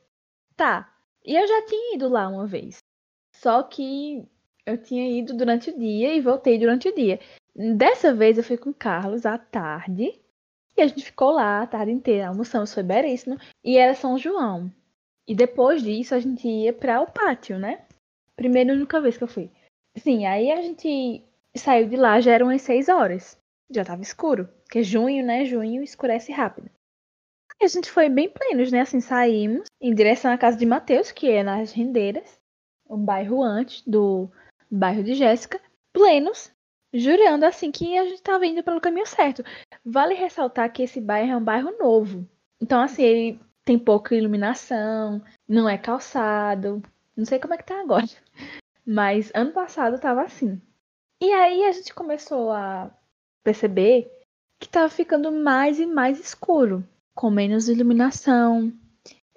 Tá. 0.55 0.93
E 1.27 1.35
eu 1.35 1.47
já 1.47 1.67
tinha 1.67 1.97
ido 1.97 2.09
lá 2.09 2.29
uma 2.29 2.47
vez. 2.47 2.79
Só 3.35 3.63
que 3.65 4.25
eu 4.65 4.81
tinha 4.81 5.19
ido 5.19 5.35
durante 5.35 5.71
o 5.71 5.79
dia 5.79 6.15
e 6.15 6.21
voltei 6.21 6.59
durante 6.59 6.89
o 6.89 6.95
dia. 6.95 7.19
Dessa 7.55 8.15
vez 8.15 8.39
eu 8.39 8.45
fui 8.45 8.57
com 8.57 8.71
o 8.71 8.75
Carlos 8.75 9.27
à 9.27 9.37
tarde. 9.37 10.21
E 10.77 10.83
a 10.83 10.87
gente 10.87 11.05
ficou 11.05 11.31
lá 11.31 11.63
a 11.63 11.67
tarde 11.67 11.91
inteira. 11.91 12.29
Almoçamos, 12.29 12.73
foi 12.73 12.83
belíssimo. 12.83 13.37
E 13.65 13.77
era 13.77 13.95
São 13.95 14.17
João. 14.17 14.71
E 15.27 15.35
depois 15.35 15.83
disso 15.83 16.15
a 16.15 16.21
gente 16.21 16.47
ia 16.47 16.73
para 16.73 17.01
o 17.01 17.11
pátio, 17.11 17.59
né? 17.59 17.85
Primeira 18.37 18.73
e 18.73 18.77
única 18.77 19.01
vez 19.01 19.17
que 19.17 19.25
eu 19.25 19.29
fui. 19.29 19.51
Sim, 19.97 20.27
aí 20.27 20.53
a 20.53 20.63
gente 20.63 21.25
saiu 21.57 21.89
de 21.89 21.97
lá, 21.97 22.21
já 22.21 22.33
eram 22.33 22.51
as 22.51 22.63
6 22.63 22.89
horas. 22.89 23.37
Já 23.71 23.85
tava 23.85 24.03
escuro. 24.03 24.49
Porque 24.63 24.83
junho, 24.83 25.25
né? 25.25 25.45
Junho 25.45 25.83
escurece 25.83 26.31
rápido. 26.31 26.71
E 27.61 27.65
a 27.65 27.69
gente 27.69 27.91
foi 27.91 28.09
bem 28.09 28.29
plenos, 28.29 28.71
né? 28.71 28.81
Assim, 28.81 29.01
saímos 29.01 29.67
em 29.81 29.95
direção 29.95 30.31
à 30.31 30.39
casa 30.39 30.57
de 30.57 30.67
Matheus, 30.67 31.11
que 31.11 31.31
é 31.31 31.43
nas 31.43 31.73
Rendeiras, 31.73 32.39
um 32.89 33.03
bairro 33.03 33.43
antes 33.43 33.83
do 33.87 34.31
bairro 34.71 35.03
de 35.03 35.15
Jéssica, 35.15 35.61
plenos, 35.93 36.53
jurando 36.93 37.45
assim 37.45 37.71
que 37.71 37.97
a 37.97 38.05
gente 38.05 38.17
estava 38.17 38.47
indo 38.47 38.63
pelo 38.63 38.81
caminho 38.81 39.07
certo. 39.07 39.43
Vale 39.85 40.15
ressaltar 40.15 40.73
que 40.73 40.83
esse 40.83 41.01
bairro 41.01 41.33
é 41.33 41.37
um 41.37 41.45
bairro 41.45 41.77
novo. 41.79 42.29
Então, 42.61 42.81
assim, 42.81 43.03
ele 43.03 43.41
tem 43.65 43.79
pouca 43.79 44.15
iluminação, 44.15 45.23
não 45.49 45.69
é 45.69 45.79
calçado. 45.79 46.83
Não 47.17 47.25
sei 47.25 47.39
como 47.39 47.55
é 47.55 47.57
que 47.57 47.65
tá 47.65 47.81
agora. 47.81 48.07
Mas 48.87 49.33
ano 49.35 49.53
passado 49.53 49.99
tava 49.99 50.23
assim. 50.23 50.61
E 51.21 51.33
aí 51.33 51.65
a 51.65 51.73
gente 51.73 51.95
começou 51.95 52.53
a 52.53 52.91
perceber 53.43 54.11
que 54.61 54.69
tava 54.69 54.89
ficando 54.89 55.33
mais 55.33 55.79
e 55.81 55.87
mais 55.87 56.21
escuro, 56.21 56.87
com 57.17 57.31
menos 57.31 57.67
iluminação, 57.67 58.71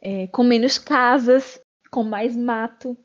é, 0.02 0.28
com 0.28 0.44
menos 0.44 0.78
casas, 0.78 1.60
com 1.90 2.04
mais 2.04 2.36
mato. 2.36 2.96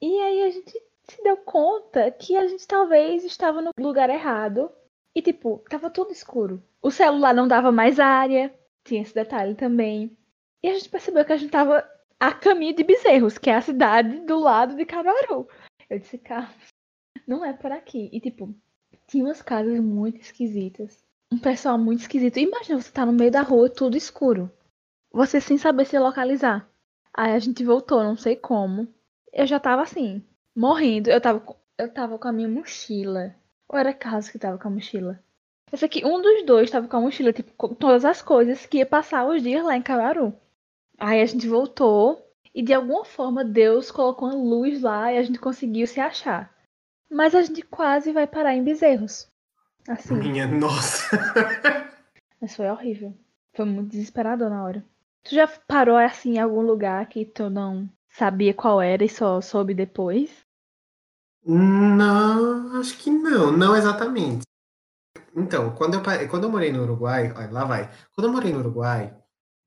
E 0.00 0.18
aí 0.20 0.42
a 0.42 0.50
gente 0.50 0.72
se 1.08 1.22
deu 1.22 1.36
conta 1.36 2.10
que 2.10 2.34
a 2.34 2.48
gente 2.48 2.66
talvez 2.66 3.24
estava 3.24 3.60
no 3.60 3.70
lugar 3.78 4.08
errado. 4.08 4.72
E, 5.14 5.20
tipo, 5.20 5.62
tava 5.68 5.90
tudo 5.90 6.12
escuro. 6.12 6.62
O 6.80 6.90
celular 6.90 7.34
não 7.34 7.46
dava 7.46 7.70
mais 7.70 8.00
área. 8.00 8.52
Tinha 8.82 9.02
esse 9.02 9.14
detalhe 9.14 9.54
também. 9.54 10.16
E 10.62 10.68
a 10.68 10.74
gente 10.74 10.88
percebeu 10.88 11.24
que 11.26 11.32
a 11.32 11.36
gente 11.36 11.50
tava 11.50 11.86
a 12.18 12.32
caminho 12.32 12.74
de 12.74 12.82
Bezerros, 12.82 13.36
que 13.36 13.50
é 13.50 13.54
a 13.54 13.60
cidade 13.60 14.20
do 14.20 14.38
lado 14.38 14.74
de 14.74 14.86
Caruaru. 14.86 15.46
Eu 15.90 15.98
disse, 15.98 16.16
Carlos, 16.16 16.68
não 17.28 17.44
é 17.44 17.52
por 17.52 17.70
aqui. 17.70 18.08
E, 18.10 18.18
tipo, 18.18 18.54
tinha 19.06 19.24
umas 19.24 19.42
casas 19.42 19.78
muito 19.78 20.22
esquisitas. 20.22 21.01
Um 21.32 21.38
pessoal 21.38 21.78
muito 21.78 22.00
esquisito. 22.00 22.38
Imagina 22.38 22.78
você 22.78 22.92
tá 22.92 23.06
no 23.06 23.12
meio 23.14 23.30
da 23.30 23.40
rua, 23.40 23.70
tudo 23.70 23.96
escuro. 23.96 24.52
Você 25.10 25.40
sem 25.40 25.56
saber 25.56 25.86
se 25.86 25.98
localizar. 25.98 26.68
Aí 27.16 27.32
a 27.32 27.38
gente 27.38 27.64
voltou, 27.64 28.04
não 28.04 28.18
sei 28.18 28.36
como. 28.36 28.86
Eu 29.32 29.46
já 29.46 29.58
tava 29.58 29.80
assim, 29.80 30.22
morrendo. 30.54 31.08
Eu 31.08 31.18
tava, 31.22 31.42
eu 31.78 31.90
tava 31.90 32.18
com 32.18 32.28
a 32.28 32.32
minha 32.32 32.50
mochila. 32.50 33.34
Ou 33.66 33.78
era 33.78 33.94
Carlos 33.94 34.28
que 34.28 34.38
tava 34.38 34.58
com 34.58 34.68
a 34.68 34.70
mochila? 34.72 35.24
Eu 35.72 35.78
sei 35.78 35.88
que 35.88 36.04
um 36.04 36.20
dos 36.20 36.44
dois 36.44 36.70
tava 36.70 36.86
com 36.86 36.98
a 36.98 37.00
mochila, 37.00 37.32
tipo, 37.32 37.50
com 37.56 37.74
todas 37.74 38.04
as 38.04 38.20
coisas 38.20 38.66
que 38.66 38.76
ia 38.76 38.86
passar 38.86 39.26
os 39.26 39.42
dias 39.42 39.64
lá 39.64 39.74
em 39.74 39.80
Caruaru. 39.80 40.34
Aí 40.98 41.22
a 41.22 41.24
gente 41.24 41.48
voltou 41.48 42.30
e 42.54 42.62
de 42.62 42.74
alguma 42.74 43.06
forma 43.06 43.42
Deus 43.42 43.90
colocou 43.90 44.28
uma 44.28 44.36
luz 44.36 44.82
lá 44.82 45.10
e 45.10 45.16
a 45.16 45.22
gente 45.22 45.38
conseguiu 45.38 45.86
se 45.86 45.98
achar. 45.98 46.54
Mas 47.10 47.34
a 47.34 47.40
gente 47.40 47.62
quase 47.62 48.12
vai 48.12 48.26
parar 48.26 48.54
em 48.54 48.62
Bezerros. 48.62 49.31
Assim. 49.88 50.14
Minha 50.14 50.46
nossa. 50.46 51.16
Mas 52.40 52.56
foi 52.56 52.68
horrível. 52.68 53.14
Foi 53.54 53.64
muito 53.64 53.90
desesperador 53.90 54.50
na 54.50 54.64
hora. 54.64 54.84
Tu 55.24 55.34
já 55.34 55.46
parou 55.46 55.96
assim 55.96 56.34
em 56.34 56.38
algum 56.38 56.62
lugar 56.62 57.06
que 57.06 57.24
tu 57.24 57.48
não 57.48 57.88
sabia 58.10 58.52
qual 58.52 58.80
era 58.80 59.04
e 59.04 59.08
só 59.08 59.40
soube 59.40 59.74
depois? 59.74 60.30
Não, 61.44 62.78
acho 62.78 62.96
que 62.98 63.10
não, 63.10 63.52
não 63.52 63.76
exatamente. 63.76 64.42
Então, 65.34 65.74
quando 65.74 65.94
eu, 65.94 66.28
quando 66.28 66.44
eu 66.44 66.50
morei 66.50 66.72
no 66.72 66.82
Uruguai, 66.82 67.32
olha, 67.34 67.50
lá 67.50 67.64
vai. 67.64 67.90
Quando 68.14 68.26
eu 68.26 68.32
morei 68.32 68.52
no 68.52 68.60
Uruguai, 68.60 69.16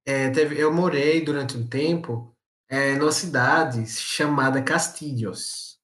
é, 0.06 0.30
teve, 0.30 0.60
eu 0.60 0.72
morei 0.72 1.24
durante 1.24 1.58
um 1.58 1.68
tempo 1.68 2.36
é, 2.70 2.96
numa 2.96 3.12
cidade 3.12 3.86
chamada 3.88 4.62
Castilhos. 4.62 5.75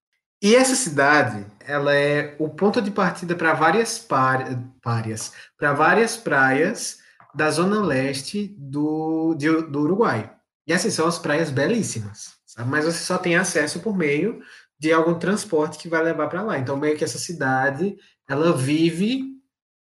E 0.41 0.55
essa 0.55 0.75
cidade, 0.75 1.45
ela 1.59 1.93
é 1.93 2.35
o 2.39 2.49
ponto 2.49 2.81
de 2.81 2.89
partida 2.89 3.35
para 3.35 3.53
várias 3.53 3.99
párias, 3.99 5.33
para 5.55 5.73
várias 5.73 6.17
praias 6.17 6.97
da 7.35 7.51
zona 7.51 7.79
leste 7.81 8.55
do, 8.57 9.35
de, 9.35 9.49
do 9.67 9.81
Uruguai. 9.81 10.33
E 10.65 10.73
essas 10.73 10.93
são 10.95 11.07
as 11.07 11.19
praias 11.19 11.51
belíssimas, 11.51 12.33
sabe? 12.45 12.69
mas 12.69 12.85
você 12.85 13.03
só 13.03 13.19
tem 13.19 13.35
acesso 13.35 13.79
por 13.81 13.95
meio 13.95 14.41
de 14.79 14.91
algum 14.91 15.13
transporte 15.13 15.77
que 15.77 15.87
vai 15.87 16.03
levar 16.03 16.27
para 16.27 16.41
lá. 16.41 16.57
Então, 16.57 16.75
meio 16.75 16.97
que 16.97 17.03
essa 17.03 17.19
cidade, 17.19 17.95
ela 18.27 18.55
vive, 18.57 19.25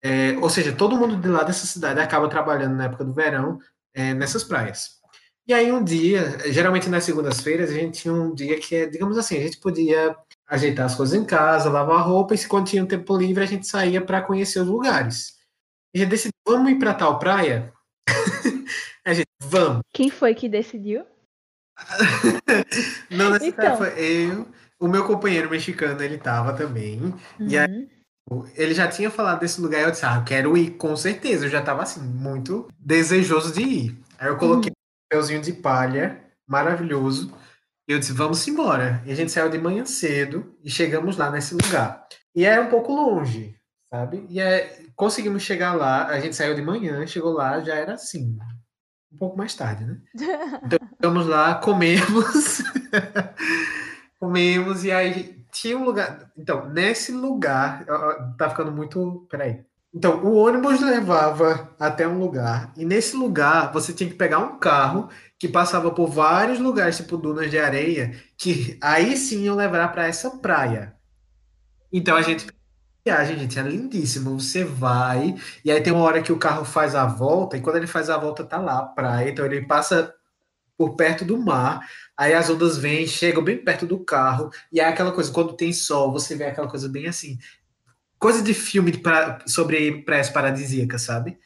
é, 0.05 0.36
ou 0.40 0.48
seja, 0.48 0.72
todo 0.72 0.96
mundo 0.96 1.16
de 1.16 1.28
lá 1.28 1.42
dessa 1.42 1.66
cidade 1.66 1.98
acaba 1.98 2.28
trabalhando 2.28 2.76
na 2.76 2.84
época 2.84 3.05
do 3.05 3.12
verão 3.12 3.59
é, 3.92 4.14
nessas 4.14 4.44
praias. 4.44 5.02
E 5.46 5.52
aí 5.52 5.70
um 5.72 5.82
dia, 5.82 6.38
geralmente 6.52 6.88
nas 6.88 7.05
segundas-feiras, 7.05 7.70
a 7.70 7.74
gente 7.74 8.02
tinha 8.02 8.14
um 8.14 8.32
dia 8.32 8.59
que, 8.59 8.86
digamos 8.86 9.18
assim, 9.18 9.36
a 9.36 9.40
gente 9.42 9.59
podia 9.59 10.16
ajeitar 10.55 10.86
as 10.86 10.94
coisas 10.94 11.14
em 11.14 11.24
casa, 11.24 11.70
lavar 11.70 12.07
roupa, 12.07 12.34
e 12.34 12.38
se 12.38 12.48
quando 12.48 12.66
tinha 12.66 12.82
um 12.82 12.86
tempo 12.86 13.16
livre, 13.16 13.42
a 13.42 13.46
gente 13.46 13.66
saía 13.66 14.00
para 14.00 14.22
conhecer 14.22 14.61
os 14.61 14.68
lugares. 14.68 15.36
E 15.94 15.98
a 15.98 16.02
gente 16.02 16.11
decidiu, 16.11 16.32
vamos 16.46 16.70
ir 16.70 16.78
para 16.78 16.94
tal 16.94 17.18
praia? 17.18 17.72
a 19.05 19.14
gente, 19.14 19.26
vamos. 19.42 19.82
Quem 19.92 20.11
foi 20.11 20.34
que 20.34 20.48
decidiu? 20.48 21.05
Não, 23.11 23.30
nessa 23.30 23.46
então. 23.46 23.76
foi 23.76 23.98
eu, 23.98 24.48
o 24.80 24.88
meu 24.88 25.05
companheiro 25.05 25.50
mexicano, 25.50 26.02
ele 26.02 26.18
tava 26.18 26.52
também. 26.52 27.00
Uhum. 27.00 27.16
E 27.40 27.59
aí, 27.59 27.88
ele 28.57 28.74
já 28.74 28.88
tinha 28.88 29.11
falado 29.11 29.40
desse 29.40 29.61
lugar 29.61 29.80
e 29.80 29.84
eu 29.84 29.90
disse, 29.90 30.07
ah, 30.07 30.16
eu 30.16 30.24
quero 30.24 30.57
ir, 30.57 30.72
com 30.72 30.96
certeza. 30.96 31.46
Eu 31.46 31.50
já 31.50 31.62
tava, 31.62 31.82
assim, 31.82 32.00
muito 32.00 32.68
desejoso 32.78 33.52
de 33.52 33.62
ir. 33.62 33.98
Aí 34.18 34.28
eu 34.28 34.36
coloquei 34.36 34.70
uhum 34.70 34.84
chapeuzinho 35.14 35.40
de 35.40 35.52
palha, 35.52 36.20
maravilhoso. 36.46 37.32
E 37.87 37.93
eu 37.93 37.99
disse, 37.99 38.12
vamos 38.12 38.47
embora. 38.49 39.03
E 39.05 39.12
a 39.12 39.14
gente 39.14 39.30
saiu 39.30 39.51
de 39.51 39.59
manhã 39.59 39.85
cedo 39.85 40.57
e 40.62 40.70
chegamos 40.70 41.16
lá 41.16 41.30
nesse 41.30 41.55
lugar. 41.55 42.07
E 42.35 42.45
é 42.45 42.59
um 42.59 42.68
pouco 42.68 42.93
longe, 42.93 43.55
sabe? 43.91 44.26
E 44.28 44.41
é, 44.41 44.78
conseguimos 44.97 45.43
chegar 45.43 45.74
lá, 45.74 46.07
a 46.07 46.18
gente 46.18 46.35
saiu 46.35 46.55
de 46.55 46.62
manhã, 46.62 47.07
chegou 47.07 47.32
lá, 47.32 47.61
já 47.61 47.74
era 47.74 47.95
assim, 47.95 48.39
um 49.12 49.18
pouco 49.18 49.37
mais 49.37 49.55
tarde, 49.55 49.85
né? 49.85 49.99
Então, 50.64 50.78
chegamos 50.89 51.26
lá, 51.26 51.55
comemos. 51.57 52.62
comemos 54.18 54.85
e 54.85 54.91
aí 54.91 55.45
tinha 55.53 55.76
um 55.78 55.85
lugar. 55.85 56.32
Então, 56.37 56.68
nesse 56.70 57.12
lugar, 57.12 57.85
tá 58.39 58.49
ficando 58.49 58.72
muito. 58.72 59.26
Peraí. 59.30 59.62
Então, 59.95 60.24
o 60.24 60.35
ônibus 60.35 60.80
levava 60.80 61.72
até 61.78 62.09
um 62.09 62.18
lugar, 62.18 62.72
e 62.76 62.85
nesse 62.85 63.14
lugar 63.14 63.72
você 63.72 63.93
tinha 63.93 64.11
que 64.11 64.16
pegar 64.16 64.41
um 64.41 64.59
carro 64.59 65.09
que 65.45 65.49
passava 65.53 65.90
por 65.90 66.09
vários 66.09 66.59
lugares, 66.59 66.97
tipo 66.97 67.18
dunas 67.18 67.51
de 67.51 67.59
areia, 67.59 68.18
que 68.34 68.78
aí 68.80 69.14
sim 69.14 69.45
iam 69.45 69.55
levar 69.55 69.88
para 69.88 70.07
essa 70.07 70.38
praia. 70.38 70.95
Então 71.92 72.16
a 72.16 72.22
gente 72.22 72.47
viagem, 73.05 73.38
gente, 73.40 73.59
é 73.59 73.62
lindíssimo. 73.62 74.40
Você 74.40 74.64
vai, 74.64 75.34
e 75.62 75.70
aí 75.70 75.82
tem 75.82 75.92
uma 75.92 76.03
hora 76.03 76.22
que 76.22 76.32
o 76.32 76.38
carro 76.38 76.64
faz 76.64 76.95
a 76.95 77.05
volta, 77.05 77.59
e 77.59 77.61
quando 77.61 77.76
ele 77.76 77.86
faz 77.86 78.09
a 78.09 78.16
volta, 78.16 78.42
tá 78.42 78.57
lá 78.57 78.78
a 78.78 78.86
praia, 78.86 79.28
então 79.28 79.45
ele 79.45 79.66
passa 79.66 80.14
por 80.78 80.97
perto 80.97 81.26
do 81.26 81.36
mar, 81.36 81.86
aí 82.16 82.32
as 82.32 82.49
ondas 82.49 82.78
vêm, 82.78 83.07
chegam 83.07 83.45
bem 83.45 83.62
perto 83.62 83.84
do 83.84 84.03
carro, 84.03 84.49
e 84.72 84.80
é 84.80 84.88
aquela 84.88 85.12
coisa, 85.12 85.30
quando 85.30 85.53
tem 85.53 85.74
sol, 85.74 86.11
você 86.11 86.34
vê 86.34 86.45
aquela 86.45 86.70
coisa 86.70 86.88
bem 86.88 87.07
assim, 87.07 87.36
coisa 88.18 88.40
de 88.40 88.55
filme 88.55 88.97
pra, 88.97 89.40
sobre 89.47 90.01
praias 90.05 90.30
paradisíacas, 90.30 91.03
sabe? 91.03 91.38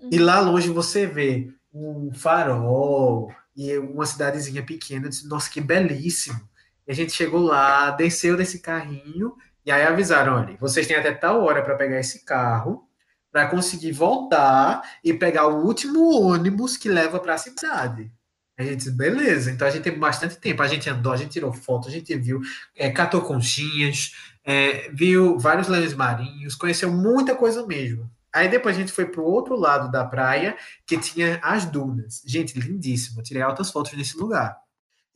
Uhum. 0.00 0.10
E 0.12 0.18
lá 0.18 0.38
longe 0.38 0.70
você 0.70 1.04
vê 1.04 1.52
um 1.74 2.12
farol 2.14 3.32
e 3.56 3.76
uma 3.78 4.06
cidadezinha 4.06 4.62
pequena. 4.62 5.08
Disse, 5.08 5.26
Nossa, 5.28 5.50
que 5.50 5.60
belíssimo! 5.60 6.40
E 6.86 6.92
a 6.92 6.94
gente 6.94 7.12
chegou 7.12 7.42
lá, 7.42 7.90
desceu 7.90 8.36
desse 8.36 8.58
carrinho 8.60 9.34
e 9.64 9.70
aí 9.70 9.82
avisaram: 9.82 10.34
olha, 10.34 10.56
vocês 10.58 10.86
têm 10.86 10.96
até 10.96 11.12
tal 11.12 11.42
hora 11.42 11.62
para 11.62 11.76
pegar 11.76 12.00
esse 12.00 12.24
carro 12.24 12.88
para 13.30 13.46
conseguir 13.46 13.92
voltar 13.92 14.82
e 15.04 15.14
pegar 15.14 15.46
o 15.46 15.64
último 15.64 16.20
ônibus 16.20 16.76
que 16.76 16.88
leva 16.88 17.20
para 17.20 17.34
a 17.34 17.38
cidade. 17.38 18.10
A 18.58 18.62
gente 18.62 18.76
disse, 18.76 18.90
beleza, 18.90 19.50
então 19.50 19.66
a 19.66 19.70
gente 19.70 19.84
teve 19.84 19.96
bastante 19.96 20.36
tempo. 20.36 20.62
A 20.62 20.68
gente 20.68 20.90
andou, 20.90 21.12
a 21.12 21.16
gente 21.16 21.30
tirou 21.30 21.52
foto, 21.52 21.88
a 21.88 21.90
gente 21.90 22.14
viu, 22.16 22.40
é, 22.76 22.90
catou 22.90 23.22
conchinhas, 23.22 24.14
é, 24.44 24.90
viu 24.92 25.38
vários 25.38 25.68
leões 25.68 25.94
marinhos, 25.94 26.54
conheceu 26.54 26.90
muita 26.92 27.34
coisa 27.34 27.66
mesmo. 27.66 28.10
Aí 28.32 28.48
depois 28.48 28.76
a 28.76 28.78
gente 28.78 28.92
foi 28.92 29.06
para 29.06 29.20
o 29.20 29.24
outro 29.24 29.56
lado 29.56 29.90
da 29.90 30.04
praia, 30.04 30.56
que 30.86 30.98
tinha 30.98 31.40
as 31.42 31.64
dunas. 31.64 32.22
Gente, 32.24 32.58
lindíssimo. 32.58 33.22
Tirei 33.22 33.42
altas 33.42 33.70
fotos 33.70 33.92
nesse 33.94 34.16
lugar. 34.16 34.56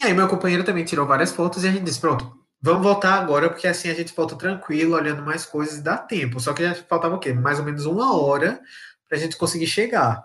E 0.00 0.06
aí 0.06 0.14
meu 0.14 0.28
companheiro 0.28 0.64
também 0.64 0.84
tirou 0.84 1.06
várias 1.06 1.32
fotos 1.32 1.64
e 1.64 1.68
a 1.68 1.70
gente 1.70 1.84
disse, 1.84 2.00
pronto, 2.00 2.36
vamos 2.60 2.82
voltar 2.82 3.14
agora, 3.14 3.48
porque 3.48 3.68
assim 3.68 3.88
a 3.88 3.94
gente 3.94 4.14
volta 4.14 4.34
tranquilo, 4.36 4.96
olhando 4.96 5.22
mais 5.22 5.46
coisas 5.46 5.78
e 5.78 5.82
dá 5.82 5.96
tempo. 5.96 6.40
Só 6.40 6.52
que 6.52 6.62
já 6.62 6.74
faltava 6.74 7.14
o 7.14 7.20
quê? 7.20 7.32
Mais 7.32 7.58
ou 7.58 7.64
menos 7.64 7.86
uma 7.86 8.16
hora 8.16 8.60
para 9.08 9.16
a 9.16 9.20
gente 9.20 9.36
conseguir 9.36 9.66
chegar. 9.66 10.24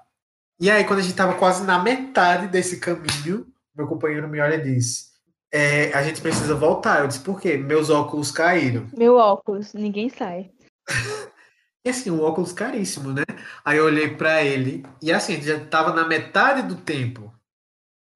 E 0.59 0.69
aí, 0.69 0.83
quando 0.83 0.99
a 0.99 1.01
gente 1.01 1.11
estava 1.11 1.35
quase 1.35 1.63
na 1.63 1.79
metade 1.79 2.47
desse 2.47 2.79
caminho, 2.79 3.47
meu 3.73 3.87
companheiro 3.87 4.27
me 4.27 4.41
olha 4.41 4.55
e 4.55 4.61
diz: 4.61 5.09
é, 5.51 5.93
a 5.93 6.03
gente 6.03 6.21
precisa 6.21 6.53
voltar. 6.53 6.99
Eu 6.99 7.07
disse, 7.07 7.21
por 7.21 7.39
quê? 7.39 7.55
Meus 7.57 7.89
óculos 7.89 8.31
caíram. 8.31 8.87
Meu 8.95 9.15
óculos, 9.15 9.73
ninguém 9.73 10.09
sai. 10.09 10.51
e 11.85 11.89
assim, 11.89 12.11
um 12.11 12.21
óculos 12.21 12.51
caríssimo, 12.51 13.11
né? 13.13 13.23
Aí 13.63 13.77
eu 13.77 13.85
olhei 13.85 14.15
para 14.15 14.43
ele, 14.43 14.85
e 15.01 15.11
assim, 15.11 15.33
a 15.33 15.35
gente 15.37 15.47
já 15.47 15.65
tava 15.65 15.93
na 15.93 16.07
metade 16.07 16.61
do 16.67 16.75
tempo 16.75 17.33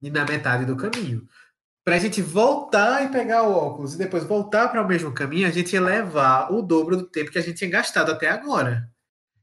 e 0.02 0.10
na 0.10 0.26
metade 0.26 0.66
do 0.66 0.76
caminho. 0.76 1.28
Pra 1.86 1.98
gente 2.00 2.22
voltar 2.22 3.04
e 3.04 3.10
pegar 3.10 3.44
o 3.44 3.54
óculos 3.54 3.96
e 3.96 3.98
depois 3.98 4.24
voltar 4.24 4.70
para 4.70 4.82
o 4.82 4.88
mesmo 4.88 5.12
caminho, 5.14 5.48
a 5.48 5.52
gente 5.52 5.74
ia 5.74 5.82
levar 5.82 6.52
o 6.52 6.62
dobro 6.62 6.96
do 6.98 7.08
tempo 7.08 7.32
que 7.32 7.38
a 7.38 7.42
gente 7.42 7.58
tinha 7.58 7.70
gastado 7.70 8.12
até 8.12 8.30
agora. 8.30 8.90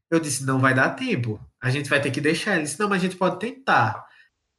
Eu 0.09 0.19
disse, 0.19 0.43
não 0.43 0.59
vai 0.59 0.73
dar 0.73 0.91
tempo. 0.95 1.39
A 1.61 1.69
gente 1.69 1.89
vai 1.89 2.01
ter 2.01 2.11
que 2.11 2.19
deixar. 2.19 2.55
Ele 2.55 2.63
disse, 2.63 2.79
não, 2.79 2.89
mas 2.89 2.99
a 3.01 3.05
gente 3.05 3.15
pode 3.15 3.39
tentar. 3.39 4.05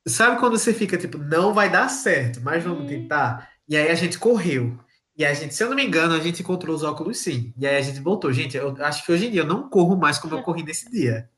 Sabe 0.07 0.39
quando 0.41 0.59
você 0.59 0.73
fica 0.73 0.97
tipo, 0.97 1.19
não 1.19 1.53
vai 1.53 1.71
dar 1.71 1.89
certo, 1.89 2.41
mas 2.41 2.63
vamos 2.65 2.85
Hum. 2.85 2.87
tentar? 2.89 3.51
E 3.69 3.77
aí 3.77 3.91
a 3.91 3.95
gente 3.95 4.19
correu. 4.19 4.79
E 5.17 5.25
a 5.25 5.35
gente, 5.35 5.55
se 5.55 5.63
eu 5.63 5.69
não 5.69 5.77
me 5.77 5.85
engano, 5.85 6.15
a 6.15 6.21
gente 6.21 6.43
encontrou 6.43 6.75
os 6.75 6.83
óculos 6.83 7.19
sim. 7.19 7.53
E 7.57 7.67
aí 7.67 7.77
a 7.77 7.83
gente 7.83 8.01
voltou. 8.01 8.33
Gente, 8.33 8.57
eu 8.57 8.75
acho 8.81 9.05
que 9.05 9.13
hoje 9.13 9.27
em 9.27 9.31
dia 9.31 9.43
eu 9.43 9.47
não 9.47 9.69
corro 9.69 9.97
mais 9.97 10.19
como 10.19 10.35
eu 10.35 10.43
corri 10.43 10.63
nesse 10.63 10.91
dia. 10.91 11.29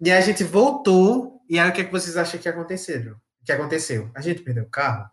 E 0.00 0.10
aí 0.10 0.18
a 0.18 0.20
gente 0.20 0.44
voltou. 0.44 1.42
E 1.48 1.58
aí 1.58 1.68
o 1.68 1.72
que, 1.72 1.80
é 1.80 1.84
que 1.84 1.92
vocês 1.92 2.16
acham 2.16 2.40
que 2.40 2.48
aconteceu? 2.48 3.16
Que 3.44 3.52
aconteceu? 3.52 4.10
A 4.14 4.20
gente 4.20 4.42
perdeu 4.42 4.64
o 4.64 4.70
carro? 4.70 5.10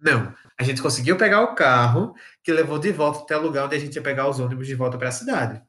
Não. 0.00 0.32
A 0.56 0.62
gente 0.62 0.80
conseguiu 0.80 1.16
pegar 1.16 1.42
o 1.42 1.54
carro 1.54 2.14
que 2.42 2.52
levou 2.52 2.78
de 2.78 2.92
volta 2.92 3.20
até 3.20 3.36
o 3.36 3.42
lugar 3.42 3.66
onde 3.66 3.76
a 3.76 3.78
gente 3.78 3.96
ia 3.96 4.02
pegar 4.02 4.28
os 4.28 4.38
ônibus 4.38 4.66
de 4.66 4.74
volta 4.74 4.96
para 4.96 5.08
a 5.08 5.12
cidade. 5.12 5.60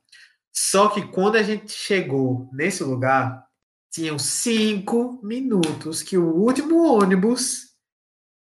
Só 0.53 0.89
que 0.89 1.07
quando 1.07 1.35
a 1.35 1.43
gente 1.43 1.71
chegou 1.71 2.49
nesse 2.53 2.83
lugar, 2.83 3.43
tinham 3.91 4.19
cinco 4.19 5.19
minutos 5.23 6.03
que 6.03 6.17
o 6.17 6.35
último 6.35 6.85
ônibus 6.85 7.69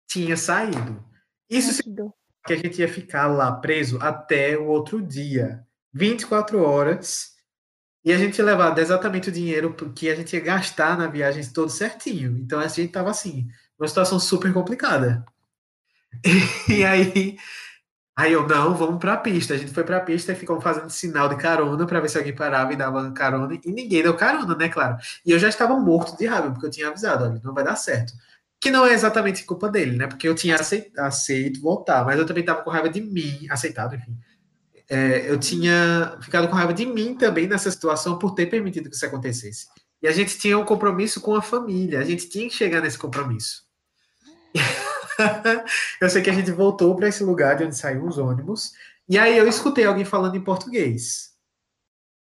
tinha 0.09 0.37
saído. 0.37 1.05
Isso 1.49 1.71
Ai, 1.71 2.11
que 2.47 2.53
a 2.53 2.57
gente 2.57 2.81
ia 2.81 2.89
ficar 2.89 3.27
lá 3.27 3.53
preso 3.53 3.99
até 4.01 4.57
o 4.57 4.67
outro 4.67 5.03
dia, 5.03 5.65
24 5.93 6.63
horas, 6.63 7.37
e 8.05 8.13
a 8.13 8.19
gente 8.19 8.39
ia 8.39 8.45
levar 8.45 8.79
exatamente 8.79 9.29
o 9.31 9.33
dinheiro 9.33 9.75
que 9.75 10.09
a 10.09 10.15
gente 10.15 10.35
ia 10.35 10.41
gastar 10.41 10.97
na 10.97 11.09
viagem 11.09 11.45
todo 11.53 11.69
certinho. 11.69 12.39
Então 12.39 12.61
a 12.61 12.69
gente 12.69 12.93
tava 12.93 13.11
assim, 13.11 13.49
uma 13.79 13.89
situação 13.89 14.21
super 14.21 14.53
complicada. 14.53 15.25
E 16.69 16.85
aí, 16.85 17.37
aí 18.17 18.33
eu, 18.33 18.47
não, 18.47 18.75
vamos 18.75 18.99
pra 19.01 19.17
pista. 19.17 19.55
A 19.55 19.57
gente 19.59 19.73
foi 19.73 19.85
pra 19.85 20.01
pista 20.01 20.33
e 20.33 20.37
ficou 20.37 20.61
fazendo 20.61 20.91
sinal 20.91 21.29
de 21.29 21.37
carona 21.37 21.87
para 21.87 22.01
ver 22.01 22.09
se 22.09 22.19
alguém 22.19 22.35
parava 22.35 22.73
e 22.73 22.77
dava 22.77 23.13
carona, 23.13 23.55
e 23.55 23.73
ninguém 23.73 24.03
deu 24.03 24.17
carona, 24.17 24.55
né, 24.57 24.69
claro. 24.69 24.97
E 25.25 25.31
eu 25.33 25.39
já 25.39 25.49
estava 25.49 25.77
morto 25.77 26.17
de 26.17 26.27
raiva, 26.27 26.51
porque 26.53 26.67
eu 26.67 26.71
tinha 26.71 26.89
avisado, 26.89 27.25
olha, 27.25 27.41
não 27.45 27.55
vai 27.55 27.65
dar 27.65 27.77
certo. 27.77 28.13
Que 28.61 28.71
não 28.71 28.87
é 28.87 28.93
exatamente 28.93 29.45
culpa 29.45 29.69
dele, 29.69 29.97
né? 29.97 30.07
Porque 30.07 30.27
eu 30.27 30.35
tinha 30.35 30.57
aceito, 30.57 30.99
aceito 30.99 31.61
voltar, 31.61 32.05
mas 32.05 32.19
eu 32.19 32.27
também 32.27 32.43
estava 32.43 32.63
com 32.63 32.71
raiva 32.71 32.89
de 32.89 33.01
mim, 33.01 33.47
aceitado, 33.51 33.95
enfim. 33.95 34.17
É, 34.89 35.31
eu 35.31 35.39
tinha 35.39 36.17
ficado 36.23 36.49
com 36.49 36.55
raiva 36.55 36.73
de 36.73 36.87
mim 36.87 37.15
também 37.15 37.47
nessa 37.47 37.71
situação 37.71 38.19
por 38.19 38.35
ter 38.35 38.47
permitido 38.47 38.89
que 38.89 38.97
isso 38.97 39.07
acontecesse. 39.07 39.67
E 40.03 40.09
a 40.09 40.13
gente 40.13 40.39
tinha 40.39 40.59
um 40.59 40.65
compromisso 40.65 41.21
com 41.21 41.35
a 41.35 41.43
família, 41.43 42.01
a 42.01 42.05
gente 42.05 42.29
tinha 42.29 42.49
que 42.49 42.55
chegar 42.55 42.81
nesse 42.81 42.99
compromisso. 42.99 43.65
eu 46.01 46.09
sei 46.09 46.23
que 46.23 46.31
a 46.31 46.35
gente 46.35 46.51
voltou 46.51 46.95
para 46.95 47.09
esse 47.09 47.25
lugar 47.25 47.57
de 47.57 47.65
onde 47.65 47.77
saíram 47.77 48.07
os 48.07 48.19
ônibus, 48.19 48.73
e 49.09 49.19
aí 49.19 49.37
eu 49.37 49.49
escutei 49.49 49.85
alguém 49.85 50.05
falando 50.05 50.37
em 50.37 50.45
português. 50.45 51.35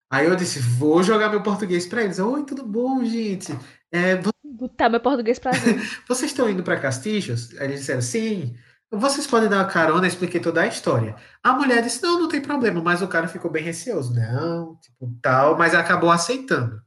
Aí 0.09 0.25
eu 0.25 0.35
disse, 0.35 0.59
vou 0.59 1.03
jogar 1.03 1.29
meu 1.29 1.43
português 1.43 1.85
para 1.85 2.03
eles. 2.03 2.19
Oi, 2.19 2.45
tudo 2.45 2.65
bom, 2.65 3.03
gente? 3.03 3.57
É, 3.91 4.15
Botar 4.57 4.89
meu 4.89 4.99
português 4.99 5.37
pra 5.37 5.51
vocês 6.07 6.31
estão 6.31 6.49
indo 6.49 6.63
para 6.63 6.79
Castilhos? 6.79 7.55
Aí 7.59 7.67
eles 7.67 7.81
disseram, 7.81 8.01
sim. 8.01 8.55
Vocês 8.89 9.27
podem 9.27 9.49
dar 9.49 9.57
uma 9.57 9.65
carona, 9.65 10.07
expliquei 10.07 10.39
toda 10.39 10.61
a 10.61 10.67
história. 10.67 11.15
A 11.43 11.53
mulher 11.53 11.83
disse, 11.83 12.01
não, 12.01 12.21
não 12.21 12.27
tem 12.27 12.41
problema, 12.41 12.81
mas 12.81 13.01
o 13.01 13.07
cara 13.07 13.27
ficou 13.27 13.51
bem 13.51 13.63
receoso. 13.63 14.15
Não, 14.15 14.75
tipo, 14.77 15.13
tal, 15.21 15.57
mas 15.57 15.75
acabou 15.75 16.09
aceitando. 16.09 16.81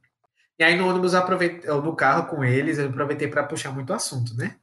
E 0.59 0.65
aí 0.65 0.77
no 0.77 0.89
ônibus, 0.89 1.15
aproveitei, 1.15 1.71
no 1.71 1.95
carro 1.95 2.27
com 2.27 2.43
eles, 2.43 2.79
eu 2.79 2.89
aproveitei 2.89 3.29
para 3.29 3.45
puxar 3.45 3.71
muito 3.71 3.93
assunto, 3.93 4.35
né? 4.35 4.57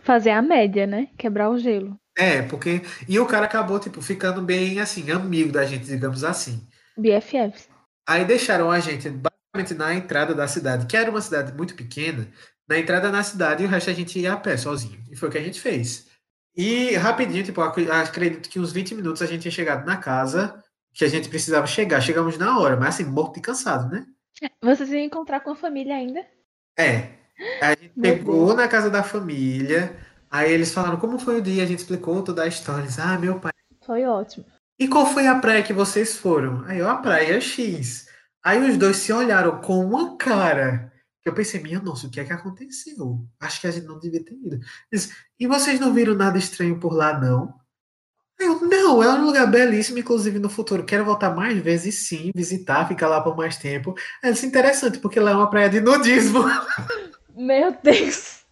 Fazer 0.00 0.30
a 0.30 0.42
média, 0.42 0.86
né? 0.86 1.08
Quebrar 1.16 1.48
o 1.48 1.58
gelo. 1.58 1.96
É, 2.16 2.42
porque. 2.42 2.82
E 3.08 3.18
o 3.18 3.26
cara 3.26 3.46
acabou, 3.46 3.78
tipo, 3.78 4.02
ficando 4.02 4.42
bem, 4.42 4.80
assim, 4.80 5.10
amigo 5.10 5.52
da 5.52 5.64
gente, 5.64 5.86
digamos 5.86 6.24
assim. 6.24 6.66
BFFs. 6.96 7.68
Aí 8.06 8.24
deixaram 8.24 8.70
a 8.70 8.80
gente 8.80 9.08
na 9.76 9.94
entrada 9.94 10.34
da 10.34 10.48
cidade, 10.48 10.86
que 10.86 10.96
era 10.96 11.10
uma 11.10 11.20
cidade 11.20 11.52
muito 11.52 11.74
pequena, 11.74 12.26
na 12.66 12.78
entrada 12.78 13.10
na 13.10 13.22
cidade 13.22 13.62
e 13.62 13.66
o 13.66 13.68
resto 13.68 13.90
a 13.90 13.92
gente 13.92 14.18
ia 14.18 14.32
a 14.32 14.36
pé 14.36 14.56
sozinho. 14.56 15.02
E 15.10 15.16
foi 15.16 15.28
o 15.28 15.32
que 15.32 15.38
a 15.38 15.42
gente 15.42 15.60
fez. 15.60 16.06
E 16.56 16.94
rapidinho, 16.96 17.44
tipo, 17.44 17.60
ac- 17.60 17.90
acredito 17.90 18.48
que 18.48 18.58
uns 18.58 18.72
20 18.72 18.94
minutos 18.94 19.20
a 19.20 19.26
gente 19.26 19.42
tinha 19.42 19.52
chegado 19.52 19.84
na 19.86 19.96
casa 19.96 20.62
que 20.94 21.04
a 21.04 21.08
gente 21.08 21.28
precisava 21.28 21.66
chegar. 21.66 22.00
Chegamos 22.00 22.38
na 22.38 22.58
hora, 22.58 22.76
mas 22.76 22.94
assim, 22.94 23.04
morto 23.04 23.38
e 23.38 23.42
cansado, 23.42 23.90
né? 23.90 24.06
Vocês 24.62 24.90
iam 24.90 25.00
encontrar 25.00 25.40
com 25.40 25.50
a 25.50 25.56
família 25.56 25.94
ainda? 25.94 26.24
É. 26.78 27.10
A 27.60 27.70
gente 27.70 27.90
pegou 28.00 28.54
na 28.54 28.68
casa 28.68 28.88
da 28.88 29.02
família, 29.02 29.96
aí 30.30 30.50
eles 30.52 30.72
falaram 30.72 30.98
como 30.98 31.18
foi 31.18 31.38
o 31.38 31.42
dia, 31.42 31.62
a 31.62 31.66
gente 31.66 31.80
explicou 31.80 32.22
toda 32.22 32.42
a 32.42 32.46
história. 32.46 32.82
Eles, 32.82 32.98
ah, 32.98 33.18
meu 33.18 33.38
pai. 33.38 33.52
Foi 33.84 34.04
ótimo. 34.04 34.46
E 34.78 34.88
qual 34.88 35.06
foi 35.06 35.26
a 35.26 35.38
praia 35.38 35.62
que 35.62 35.72
vocês 35.72 36.16
foram? 36.16 36.64
Aí 36.66 36.78
eu, 36.78 36.88
a 36.88 36.96
praia 36.96 37.40
X. 37.40 38.08
Aí 38.44 38.58
os 38.68 38.76
dois 38.76 38.96
se 38.96 39.12
olharam 39.12 39.60
com 39.60 39.84
uma 39.84 40.16
cara. 40.16 40.92
Que 41.22 41.28
eu 41.28 41.34
pensei, 41.34 41.62
minha 41.62 41.80
nossa, 41.80 42.06
o 42.06 42.10
que 42.10 42.18
é 42.18 42.24
que 42.24 42.32
aconteceu? 42.32 43.24
Acho 43.38 43.60
que 43.60 43.66
a 43.68 43.70
gente 43.70 43.86
não 43.86 43.98
devia 43.98 44.24
ter 44.24 44.34
ido. 44.34 44.58
Eles, 44.90 45.14
e 45.38 45.46
vocês 45.46 45.78
não 45.78 45.94
viram 45.94 46.14
nada 46.14 46.36
estranho 46.36 46.80
por 46.80 46.92
lá, 46.92 47.18
não? 47.18 47.54
Eu, 48.40 48.60
não, 48.60 49.00
é 49.00 49.08
um 49.08 49.24
lugar 49.26 49.46
belíssimo, 49.46 49.98
inclusive 49.98 50.40
no 50.40 50.50
futuro. 50.50 50.84
Quero 50.84 51.04
voltar 51.04 51.30
mais 51.30 51.56
vezes, 51.58 52.08
sim, 52.08 52.32
visitar, 52.34 52.88
ficar 52.88 53.08
lá 53.08 53.20
por 53.20 53.36
mais 53.36 53.56
tempo. 53.56 53.94
É 54.20 54.30
interessante, 54.30 54.98
porque 54.98 55.20
lá 55.20 55.30
é 55.30 55.34
uma 55.34 55.48
praia 55.48 55.70
de 55.70 55.80
nudismo. 55.80 56.42
Meu 57.36 57.76
Deus. 57.82 58.42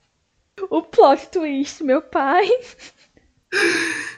O 0.70 0.82
plot 0.82 1.28
twist, 1.28 1.82
meu 1.82 2.02
pai. 2.02 2.46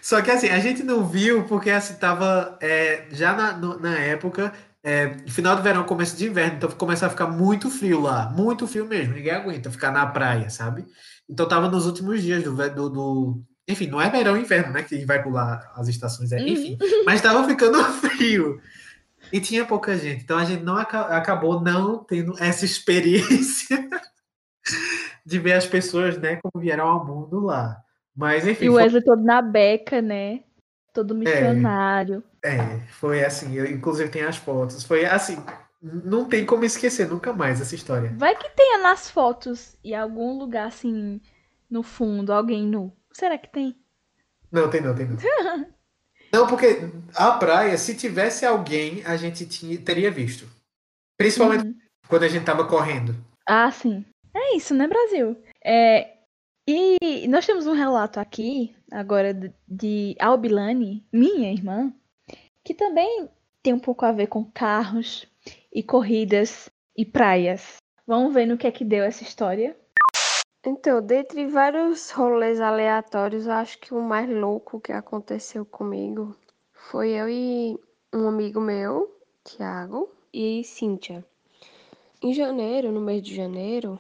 Só 0.02 0.20
que 0.20 0.30
assim, 0.30 0.48
a 0.48 0.58
gente 0.58 0.82
não 0.82 1.06
viu 1.06 1.44
porque 1.44 1.70
assim, 1.70 1.94
tava 1.94 2.58
é, 2.60 3.06
já 3.10 3.32
na, 3.32 3.52
na 3.78 3.98
época, 3.98 4.52
é, 4.84 5.16
final 5.28 5.54
do 5.56 5.62
verão, 5.62 5.84
começo 5.84 6.16
de 6.16 6.26
inverno, 6.28 6.56
então 6.56 6.70
começou 6.72 7.06
a 7.06 7.10
ficar 7.10 7.26
muito 7.28 7.70
frio 7.70 8.00
lá, 8.00 8.28
muito 8.30 8.66
frio 8.66 8.86
mesmo, 8.86 9.14
ninguém 9.14 9.32
aguenta 9.32 9.70
ficar 9.70 9.90
na 9.92 10.04
praia, 10.06 10.50
sabe? 10.50 10.84
Então 11.28 11.46
tava 11.46 11.68
nos 11.68 11.86
últimos 11.86 12.22
dias 12.22 12.42
do, 12.42 12.54
do, 12.70 12.90
do- 12.90 13.42
enfim, 13.68 13.86
não 13.86 14.00
é 14.00 14.10
verão 14.10 14.36
e 14.36 14.40
inverno, 14.40 14.72
né, 14.72 14.82
que 14.82 15.04
vai 15.06 15.22
pular 15.22 15.72
as 15.76 15.86
estações, 15.88 16.32
é, 16.32 16.40
enfim, 16.40 16.76
mas 17.06 17.20
tava 17.20 17.46
ficando 17.46 17.78
frio. 18.00 18.60
E 19.32 19.40
tinha 19.40 19.64
pouca 19.64 19.96
gente, 19.96 20.24
então 20.24 20.36
a 20.36 20.44
gente 20.44 20.62
não 20.64 20.76
aca- 20.76 21.16
acabou 21.16 21.60
não 21.60 22.02
tendo 22.04 22.34
essa 22.42 22.64
experiência 22.64 23.88
de 25.24 25.38
ver 25.38 25.52
as 25.54 25.66
pessoas, 25.66 26.18
né, 26.18 26.36
como 26.42 26.62
vieram 26.62 26.86
ao 26.86 27.06
mundo 27.06 27.40
lá. 27.40 27.78
Mas 28.14 28.46
enfim, 28.46 28.66
E 28.66 28.68
o 28.68 28.72
foi- 28.72 28.82
Wesley 28.82 29.02
todo 29.04 29.22
na 29.22 29.40
beca, 29.40 30.02
né? 30.02 30.40
Todo 30.92 31.14
missionário. 31.14 32.22
É, 32.44 32.80
foi 32.90 33.24
assim, 33.24 33.54
eu 33.54 33.66
inclusive 33.66 34.10
tenho 34.10 34.28
as 34.28 34.36
fotos. 34.36 34.84
Foi 34.84 35.04
assim, 35.04 35.36
não 35.80 36.26
tem 36.28 36.44
como 36.44 36.64
esquecer 36.64 37.08
nunca 37.08 37.32
mais 37.32 37.60
essa 37.60 37.74
história. 37.74 38.12
Vai 38.16 38.36
que 38.36 38.50
tenha 38.50 38.78
nas 38.78 39.10
fotos 39.10 39.76
em 39.82 39.94
algum 39.94 40.38
lugar 40.38 40.66
assim, 40.68 41.20
no 41.70 41.82
fundo, 41.82 42.32
alguém 42.32 42.66
nu. 42.66 42.92
Será 43.12 43.38
que 43.38 43.48
tem? 43.50 43.74
Não, 44.50 44.68
tem 44.68 44.80
não, 44.82 44.94
tem 44.94 45.06
não. 45.06 45.16
Não, 46.34 46.46
porque 46.46 46.88
a 47.14 47.32
praia, 47.32 47.76
se 47.76 47.94
tivesse 47.94 48.46
alguém, 48.46 49.02
a 49.04 49.18
gente 49.18 49.44
tinha, 49.44 49.78
teria 49.78 50.10
visto. 50.10 50.48
Principalmente 51.18 51.66
Uhum. 51.66 51.74
quando 52.08 52.22
a 52.22 52.28
gente 52.28 52.46
tava 52.46 52.66
correndo. 52.66 53.14
Ah, 53.46 53.70
sim. 53.70 54.02
É 54.34 54.56
isso, 54.56 54.74
né, 54.74 54.88
Brasil? 54.88 55.36
É, 55.62 56.16
e 56.66 57.26
nós 57.28 57.44
temos 57.46 57.66
um 57.66 57.72
relato 57.72 58.20
aqui, 58.20 58.74
agora, 58.90 59.34
de- 59.66 60.16
Albilane, 60.20 61.04
minha 61.12 61.52
irmã, 61.52 61.92
que 62.64 62.72
também 62.72 63.28
tem 63.62 63.72
um 63.72 63.78
pouco 63.78 64.04
a 64.04 64.12
ver 64.12 64.28
com 64.28 64.44
carros 64.44 65.26
e 65.72 65.82
corridas 65.82 66.70
e 66.96 67.04
praias. 67.04 67.76
Vamos 68.06 68.32
ver 68.34 68.46
no 68.46 68.56
que 68.56 68.66
é 68.66 68.72
que 68.72 68.84
deu 68.84 69.04
essa 69.04 69.22
história. 69.22 69.76
Então, 70.64 71.02
dentre 71.02 71.46
vários 71.46 72.10
rolês 72.10 72.60
aleatórios, 72.60 73.48
acho 73.48 73.78
que 73.80 73.92
o 73.92 74.00
mais 74.00 74.28
louco 74.30 74.80
que 74.80 74.92
aconteceu 74.92 75.64
comigo 75.64 76.36
foi 76.72 77.10
eu 77.10 77.28
e 77.28 77.76
um 78.14 78.28
amigo 78.28 78.60
meu, 78.60 79.12
Thiago, 79.42 80.08
e 80.32 80.62
Cíntia. 80.62 81.24
Em 82.22 82.32
janeiro, 82.32 82.92
no 82.92 83.00
mês 83.00 83.22
de 83.22 83.34
janeiro, 83.34 83.98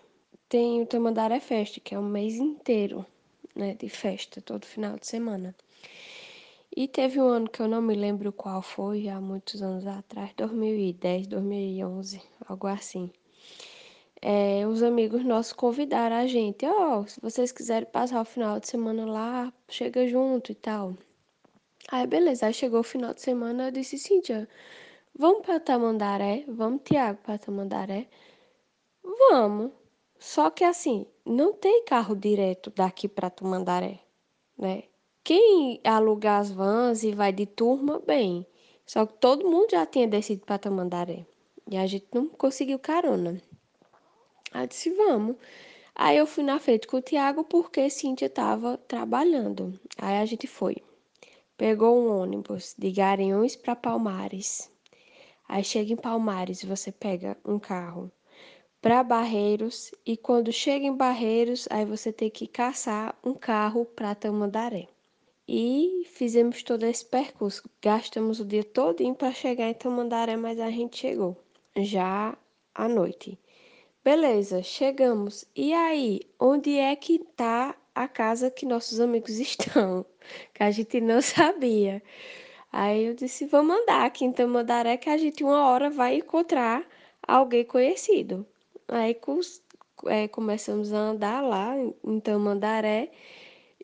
tem 0.52 0.82
o 0.82 0.86
Tamandaré 0.86 1.40
Fest, 1.40 1.80
que 1.80 1.94
é 1.94 1.98
um 1.98 2.02
mês 2.06 2.34
inteiro, 2.34 3.06
né, 3.56 3.72
de 3.72 3.88
festa, 3.88 4.38
todo 4.42 4.66
final 4.66 4.98
de 4.98 5.06
semana. 5.06 5.56
E 6.76 6.86
teve 6.86 7.18
um 7.18 7.26
ano 7.26 7.48
que 7.48 7.62
eu 7.62 7.68
não 7.68 7.80
me 7.80 7.94
lembro 7.94 8.30
qual 8.34 8.60
foi, 8.60 9.08
há 9.08 9.18
muitos 9.18 9.62
anos 9.62 9.86
atrás, 9.86 10.34
2010, 10.36 11.26
2011, 11.26 12.20
algo 12.46 12.66
assim 12.66 13.10
é, 14.20 14.66
os 14.68 14.82
amigos 14.82 15.24
nossos 15.24 15.54
convidaram 15.54 16.16
a 16.16 16.26
gente, 16.26 16.66
ó, 16.66 17.04
se 17.06 17.18
vocês 17.20 17.50
quiserem 17.50 17.88
passar 17.90 18.20
o 18.20 18.24
final 18.24 18.60
de 18.60 18.68
semana 18.68 19.06
lá, 19.06 19.52
chega 19.68 20.06
junto 20.06 20.52
e 20.52 20.54
tal. 20.54 20.96
Aí 21.90 22.06
beleza, 22.06 22.46
aí 22.46 22.52
chegou 22.54 22.80
o 22.80 22.84
final 22.84 23.14
de 23.14 23.22
semana, 23.22 23.68
eu 23.68 23.72
disse, 23.72 23.98
Cíntia, 23.98 24.46
vamos 25.18 25.46
pra 25.46 25.58
Tamandaré? 25.58 26.44
Vamos, 26.46 26.82
Tiago, 26.84 27.20
pra 27.22 27.38
Tamandaré? 27.38 28.06
Vamos. 29.02 29.81
Só 30.22 30.50
que 30.50 30.62
assim, 30.62 31.04
não 31.26 31.52
tem 31.52 31.84
carro 31.84 32.14
direto 32.14 32.70
daqui 32.70 33.08
pra 33.08 33.28
Tamandaré, 33.28 33.98
né? 34.56 34.84
Quem 35.24 35.80
alugar 35.82 36.40
as 36.40 36.48
vans 36.48 37.02
e 37.02 37.12
vai 37.12 37.32
de 37.32 37.44
turma, 37.44 37.98
bem. 37.98 38.46
Só 38.86 39.04
que 39.04 39.14
todo 39.14 39.50
mundo 39.50 39.72
já 39.72 39.84
tinha 39.84 40.06
descido 40.06 40.46
pra 40.46 40.58
Tamandaré. 40.58 41.26
E 41.68 41.76
a 41.76 41.88
gente 41.88 42.06
não 42.14 42.28
conseguiu 42.28 42.78
carona. 42.78 43.42
Aí 44.52 44.62
eu 44.62 44.66
disse, 44.68 44.90
vamos. 44.90 45.34
Aí 45.92 46.16
eu 46.16 46.26
fui 46.26 46.44
na 46.44 46.60
frente 46.60 46.86
com 46.86 46.98
o 46.98 47.02
Tiago 47.02 47.42
porque 47.42 47.90
Cíntia 47.90 48.26
estava 48.26 48.78
trabalhando. 48.78 49.76
Aí 49.98 50.18
a 50.18 50.24
gente 50.24 50.46
foi. 50.46 50.76
Pegou 51.56 51.98
um 51.98 52.22
ônibus 52.22 52.76
de 52.78 52.92
Garanhuns 52.92 53.56
para 53.56 53.74
Palmares. 53.74 54.70
Aí 55.48 55.64
chega 55.64 55.92
em 55.92 55.96
Palmares, 55.96 56.62
você 56.62 56.92
pega 56.92 57.36
um 57.44 57.58
carro 57.58 58.08
para 58.82 59.04
Barreiros 59.04 59.92
e 60.04 60.16
quando 60.16 60.50
chega 60.52 60.84
em 60.84 60.96
Barreiros, 60.96 61.68
aí 61.70 61.84
você 61.84 62.12
tem 62.12 62.28
que 62.28 62.48
caçar 62.48 63.16
um 63.22 63.32
carro 63.32 63.84
para 63.84 64.12
Tamandaré. 64.12 64.88
E 65.46 66.02
fizemos 66.10 66.64
todo 66.64 66.84
esse 66.84 67.04
percurso. 67.04 67.62
Gastamos 67.80 68.40
o 68.40 68.44
dia 68.44 68.64
todinho 68.64 69.14
para 69.14 69.32
chegar 69.32 69.68
em 69.68 69.74
Tamandaré, 69.74 70.36
mas 70.36 70.58
a 70.58 70.68
gente 70.68 70.98
chegou 70.98 71.36
já 71.76 72.36
à 72.74 72.88
noite. 72.88 73.38
Beleza, 74.02 74.64
chegamos. 74.64 75.44
E 75.54 75.72
aí, 75.72 76.22
onde 76.40 76.76
é 76.76 76.96
que 76.96 77.20
tá 77.36 77.76
a 77.94 78.08
casa 78.08 78.50
que 78.50 78.66
nossos 78.66 78.98
amigos 78.98 79.38
estão? 79.38 80.04
Que 80.52 80.64
a 80.64 80.72
gente 80.72 81.00
não 81.00 81.22
sabia. 81.22 82.02
Aí 82.72 83.04
eu 83.06 83.14
disse, 83.14 83.46
vamos 83.46 83.76
andar 83.76 84.04
aqui 84.06 84.24
em 84.24 84.32
Tamandaré 84.32 84.96
que 84.96 85.08
a 85.08 85.16
gente 85.16 85.44
uma 85.44 85.68
hora 85.68 85.88
vai 85.88 86.16
encontrar 86.16 86.84
alguém 87.28 87.64
conhecido. 87.64 88.44
Aí 88.88 89.16
é, 90.06 90.28
começamos 90.28 90.92
a 90.92 90.98
andar 90.98 91.40
lá 91.42 91.74
em 92.04 92.20
Tamandaré 92.20 93.10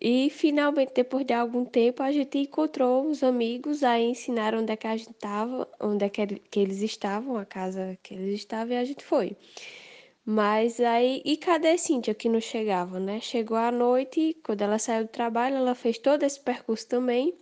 e 0.01 0.31
finalmente, 0.31 0.93
depois 0.95 1.27
de 1.27 1.35
algum 1.35 1.65
tempo, 1.65 2.03
a 2.03 2.13
gente 2.13 2.39
encontrou 2.39 3.09
os 3.09 3.23
amigos, 3.25 3.83
aí 3.83 4.05
ensinaram 4.05 4.61
onde 4.61 4.73
é 4.73 4.77
que 4.77 4.87
a 4.87 4.97
gente 4.97 5.11
estava, 5.11 5.69
onde 5.81 6.05
é 6.05 6.09
que, 6.09 6.27
que 6.27 6.61
eles 6.61 6.83
estavam, 6.83 7.37
a 7.37 7.45
casa 7.45 7.99
que 8.03 8.15
eles 8.15 8.35
estavam, 8.35 8.75
e 8.75 8.77
a 8.77 8.85
gente 8.85 9.05
foi. 9.05 9.37
Mas 10.25 10.79
aí, 10.79 11.21
e 11.25 11.37
cadê 11.37 11.77
Cíntia 11.79 12.15
que 12.15 12.29
não 12.29 12.41
chegava, 12.41 13.01
né? 13.01 13.19
Chegou 13.21 13.57
à 13.57 13.73
noite, 13.73 14.37
quando 14.45 14.63
ela 14.63 14.79
saiu 14.79 15.05
do 15.05 15.09
trabalho, 15.09 15.57
ela 15.57 15.75
fez 15.75 15.99
todo 15.99 16.23
esse 16.23 16.39
percurso 16.41 16.87
também. 16.87 17.35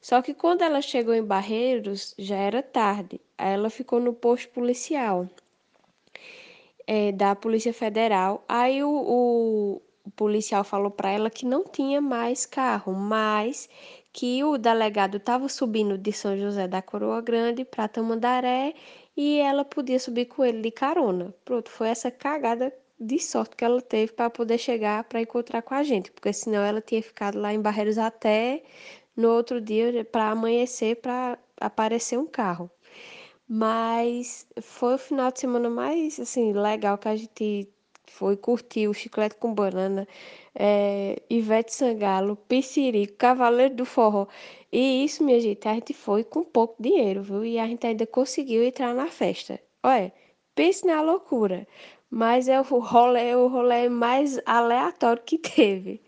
Só 0.00 0.20
que 0.22 0.34
quando 0.34 0.62
ela 0.62 0.82
chegou 0.82 1.14
em 1.14 1.22
Barreiros, 1.24 2.14
já 2.18 2.36
era 2.36 2.62
tarde. 2.62 3.20
Aí 3.38 3.52
ela 3.54 3.70
ficou 3.70 4.00
no 4.00 4.12
posto 4.12 4.48
policial 4.50 5.28
é, 6.86 7.12
da 7.12 7.34
Polícia 7.34 7.72
Federal. 7.72 8.44
Aí 8.48 8.82
o, 8.82 8.88
o, 8.88 9.82
o 10.04 10.10
policial 10.10 10.64
falou 10.64 10.90
para 10.90 11.10
ela 11.10 11.30
que 11.30 11.46
não 11.46 11.64
tinha 11.64 12.00
mais 12.00 12.46
carro, 12.46 12.92
mas 12.92 13.68
que 14.12 14.44
o 14.44 14.56
delegado 14.56 15.16
estava 15.16 15.48
subindo 15.48 15.98
de 15.98 16.12
São 16.12 16.36
José 16.36 16.68
da 16.68 16.80
Coroa 16.80 17.20
Grande 17.20 17.64
para 17.64 17.88
Tamandaré 17.88 18.74
e 19.16 19.38
ela 19.40 19.64
podia 19.64 19.98
subir 19.98 20.26
com 20.26 20.44
ele 20.44 20.60
de 20.62 20.70
carona. 20.70 21.34
Pronto, 21.44 21.70
foi 21.70 21.88
essa 21.88 22.10
cagada 22.10 22.72
de 22.98 23.18
sorte 23.18 23.56
que 23.56 23.64
ela 23.64 23.80
teve 23.82 24.12
para 24.12 24.30
poder 24.30 24.58
chegar 24.58 25.04
para 25.04 25.20
encontrar 25.20 25.62
com 25.62 25.74
a 25.74 25.82
gente, 25.82 26.12
porque 26.12 26.32
senão 26.32 26.62
ela 26.62 26.80
tinha 26.80 27.02
ficado 27.02 27.40
lá 27.40 27.52
em 27.52 27.60
Barreiros 27.60 27.98
até 27.98 28.62
no 29.16 29.30
outro 29.30 29.60
dia 29.60 30.04
para 30.04 30.30
amanhecer 30.30 30.96
para 30.96 31.38
aparecer 31.60 32.18
um 32.18 32.26
carro. 32.26 32.70
Mas 33.48 34.46
foi 34.60 34.94
o 34.94 34.98
final 34.98 35.30
de 35.30 35.40
semana 35.40 35.68
mais 35.68 36.18
assim 36.18 36.52
legal 36.52 36.96
que 36.96 37.08
a 37.08 37.16
gente 37.16 37.68
foi 38.06 38.36
curtir 38.36 38.88
o 38.88 38.94
Chiclete 38.94 39.36
com 39.36 39.52
Banana, 39.52 40.06
é, 40.54 41.20
Ivete 41.28 41.74
Sangalo, 41.74 42.36
Piscirico, 42.36 43.14
Cavaleiro 43.16 43.74
do 43.74 43.84
Forró. 43.84 44.26
E 44.72 45.04
isso, 45.04 45.24
minha 45.24 45.40
gente, 45.40 45.66
a 45.68 45.74
gente 45.74 45.92
foi 45.92 46.24
com 46.24 46.44
pouco 46.44 46.82
dinheiro, 46.82 47.22
viu? 47.22 47.44
E 47.44 47.58
a 47.58 47.66
gente 47.66 47.86
ainda 47.86 48.06
conseguiu 48.06 48.62
entrar 48.62 48.94
na 48.94 49.08
festa. 49.08 49.60
Olha, 49.82 50.12
pense 50.54 50.86
na 50.86 51.00
loucura. 51.02 51.66
Mas 52.10 52.48
é 52.48 52.60
o 52.60 52.62
rolê, 52.62 53.34
o 53.34 53.48
rolê 53.48 53.88
mais 53.88 54.38
aleatório 54.46 55.22
que 55.22 55.36
teve. 55.38 56.00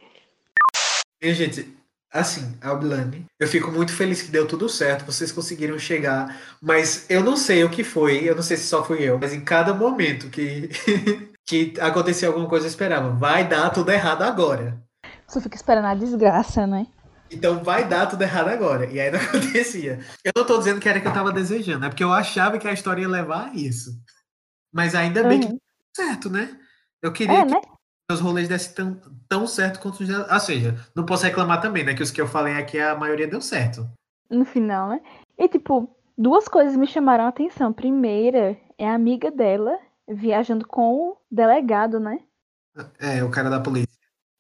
Minha 1.21 1.35
gente, 1.35 1.77
Assim, 2.17 2.57
Albilane, 2.63 3.27
eu 3.39 3.47
fico 3.47 3.71
muito 3.71 3.93
feliz 3.93 4.23
que 4.23 4.31
deu 4.31 4.49
tudo 4.49 4.69
certo, 4.71 5.05
vocês 5.05 5.31
conseguiram 5.31 5.79
chegar, 5.79 6.41
mas 6.63 7.05
eu 7.11 7.23
não 7.23 7.37
sei 7.37 7.63
o 7.63 7.69
que 7.69 7.85
foi, 7.85 8.29
eu 8.29 8.35
não 8.35 8.43
sei 8.43 8.57
se 8.57 8.67
só 8.67 8.83
fui 8.83 9.03
eu, 9.03 9.19
mas 9.19 9.35
em 9.35 9.41
cada 9.41 9.75
momento 9.75 10.31
que, 10.31 10.71
que 11.47 11.75
acontecia 11.79 12.29
alguma 12.29 12.49
coisa 12.49 12.65
eu 12.65 12.71
esperava, 12.71 13.11
vai 13.11 13.47
dar 13.47 13.69
tudo 13.69 13.93
errado 13.93 14.23
agora. 14.23 14.83
Você 15.29 15.43
fica 15.43 15.57
esperando 15.57 15.87
a 15.87 15.95
desgraça, 15.95 16.67
né? 16.67 16.87
Então 17.31 17.63
vai 17.63 17.87
dar 17.87 18.07
tudo 18.07 18.23
errado 18.23 18.49
agora. 18.49 18.87
E 18.87 18.99
aí 18.99 19.11
não 19.11 19.19
acontecia. 19.21 20.01
Eu 20.25 20.33
não 20.37 20.47
tô 20.47 20.57
dizendo 20.59 20.81
que 20.81 20.89
era 20.89 21.01
que 21.01 21.09
eu 21.09 21.13
tava 21.13 21.33
desejando, 21.33 21.85
é 21.85 21.89
porque 21.89 22.05
eu 22.05 22.13
achava 22.13 22.59
que 22.59 22.67
a 22.67 22.73
história 22.73 23.03
ia 23.03 23.09
levar 23.09 23.51
a 23.51 23.55
isso. 23.55 23.91
Mas 24.73 24.95
ainda 24.95 25.23
bem 25.23 25.41
uhum. 25.41 25.41
que 25.41 25.49
deu 25.49 25.61
certo, 25.95 26.31
né? 26.31 26.59
Eu 27.03 27.13
queria 27.13 27.41
é, 27.41 27.45
que 27.45 27.53
né? 27.53 27.61
os 28.11 28.21
rolês 28.21 28.49
dessem 28.49 28.73
tão, 28.75 29.01
tão 29.29 29.47
certo 29.47 29.81
quanto 29.81 30.01
os 30.01 30.09
Ou 30.09 30.41
seja, 30.41 30.75
não 30.95 31.05
posso 31.07 31.25
reclamar 31.25 31.61
também, 31.61 31.85
né? 31.85 31.95
Que 31.95 32.03
os 32.03 32.11
que 32.11 32.21
eu 32.21 32.27
falei 32.27 32.55
aqui, 32.55 32.79
a 32.79 32.95
maioria 32.95 33.27
deu 33.27 33.41
certo. 33.41 33.89
No 34.31 34.45
final, 34.45 34.89
né? 34.89 35.01
E, 35.39 35.49
tipo, 35.49 35.89
duas 36.17 36.49
coisas 36.49 36.77
me 36.77 36.87
chamaram 36.87 37.25
a 37.25 37.29
atenção. 37.29 37.73
Primeira 37.73 38.57
é 38.79 38.89
a 38.89 38.95
amiga 38.95 39.31
dela 39.31 39.79
viajando 40.09 40.67
com 40.67 41.11
o 41.11 41.17
delegado, 41.31 41.99
né? 41.99 42.21
É, 42.99 43.23
o 43.25 43.31
cara 43.31 43.51
da 43.51 43.61
polícia. 43.61 43.89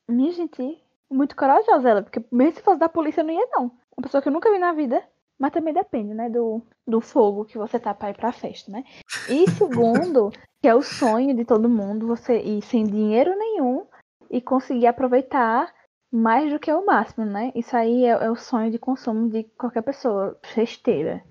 Minha 0.08 0.32
gente, 0.32 0.78
muito 1.10 1.34
corajosa 1.34 1.88
ela, 1.88 2.02
porque 2.02 2.24
mesmo 2.30 2.56
se 2.56 2.62
fosse 2.62 2.78
da 2.78 2.88
polícia, 2.88 3.20
eu 3.20 3.24
não 3.24 3.34
ia, 3.34 3.48
não. 3.50 3.64
Uma 3.96 4.02
pessoa 4.02 4.22
que 4.22 4.28
eu 4.28 4.32
nunca 4.32 4.50
vi 4.50 4.58
na 4.58 4.72
vida. 4.72 5.02
Mas 5.38 5.52
também 5.52 5.74
depende, 5.74 6.14
né, 6.14 6.30
do, 6.30 6.62
do 6.86 6.98
fogo 6.98 7.44
que 7.44 7.58
você 7.58 7.78
tá 7.78 7.92
pra 7.92 8.08
ir 8.08 8.16
pra 8.16 8.32
festa, 8.32 8.72
né? 8.72 8.84
E 9.28 9.50
segundo, 9.50 10.30
que 10.62 10.68
é 10.68 10.74
o 10.74 10.80
sonho 10.80 11.36
de 11.36 11.44
todo 11.44 11.68
mundo, 11.68 12.06
você 12.06 12.40
ir 12.40 12.62
sem 12.62 12.84
dinheiro 12.84 13.36
nenhum 13.36 13.86
e 14.30 14.40
conseguir 14.40 14.86
aproveitar 14.86 15.72
mais 16.10 16.50
do 16.50 16.58
que 16.58 16.72
o 16.72 16.84
máximo, 16.84 17.24
né? 17.24 17.52
Isso 17.54 17.76
aí 17.76 18.04
é, 18.04 18.10
é 18.10 18.30
o 18.30 18.36
sonho 18.36 18.70
de 18.70 18.78
consumo 18.78 19.28
de 19.28 19.44
qualquer 19.44 19.82
pessoa 19.82 20.38
festeira, 20.42 21.22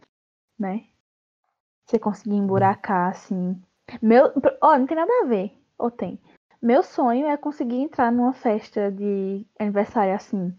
né? 0.59 0.83
Você 1.85 1.99
conseguir 1.99 2.35
emburacar, 2.35 3.11
assim. 3.11 3.61
Meu. 4.01 4.25
Ó, 4.61 4.73
oh, 4.73 4.77
não 4.77 4.87
tem 4.87 4.97
nada 4.97 5.11
a 5.23 5.27
ver. 5.27 5.51
Ou 5.77 5.91
tem? 5.91 6.19
Meu 6.61 6.81
sonho 6.81 7.27
é 7.27 7.37
conseguir 7.37 7.77
entrar 7.77 8.11
numa 8.11 8.33
festa 8.33 8.91
de 8.91 9.45
aniversário 9.59 10.15
assim, 10.15 10.51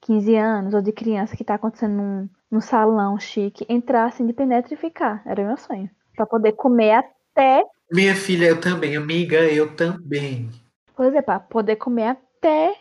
15 0.00 0.34
anos, 0.36 0.74
ou 0.74 0.80
de 0.80 0.92
criança 0.92 1.36
que 1.36 1.44
tá 1.44 1.54
acontecendo 1.54 1.94
num, 1.94 2.28
num 2.50 2.60
salão 2.60 3.18
chique, 3.18 3.66
entrar 3.68 4.06
assim 4.06 4.26
de 4.26 4.32
penetra 4.32 4.72
e 4.72 4.76
ficar. 4.76 5.22
Era 5.26 5.46
meu 5.46 5.56
sonho. 5.58 5.90
Pra 6.16 6.26
poder 6.26 6.52
comer 6.52 6.92
até 6.92 7.64
minha 7.92 8.16
filha, 8.16 8.46
eu 8.46 8.58
também. 8.58 8.96
Amiga, 8.96 9.36
eu 9.44 9.76
também. 9.76 10.48
Pois 10.94 11.14
é, 11.14 11.22
pra 11.22 11.40
poder 11.40 11.76
comer 11.76 12.08
até 12.08 12.76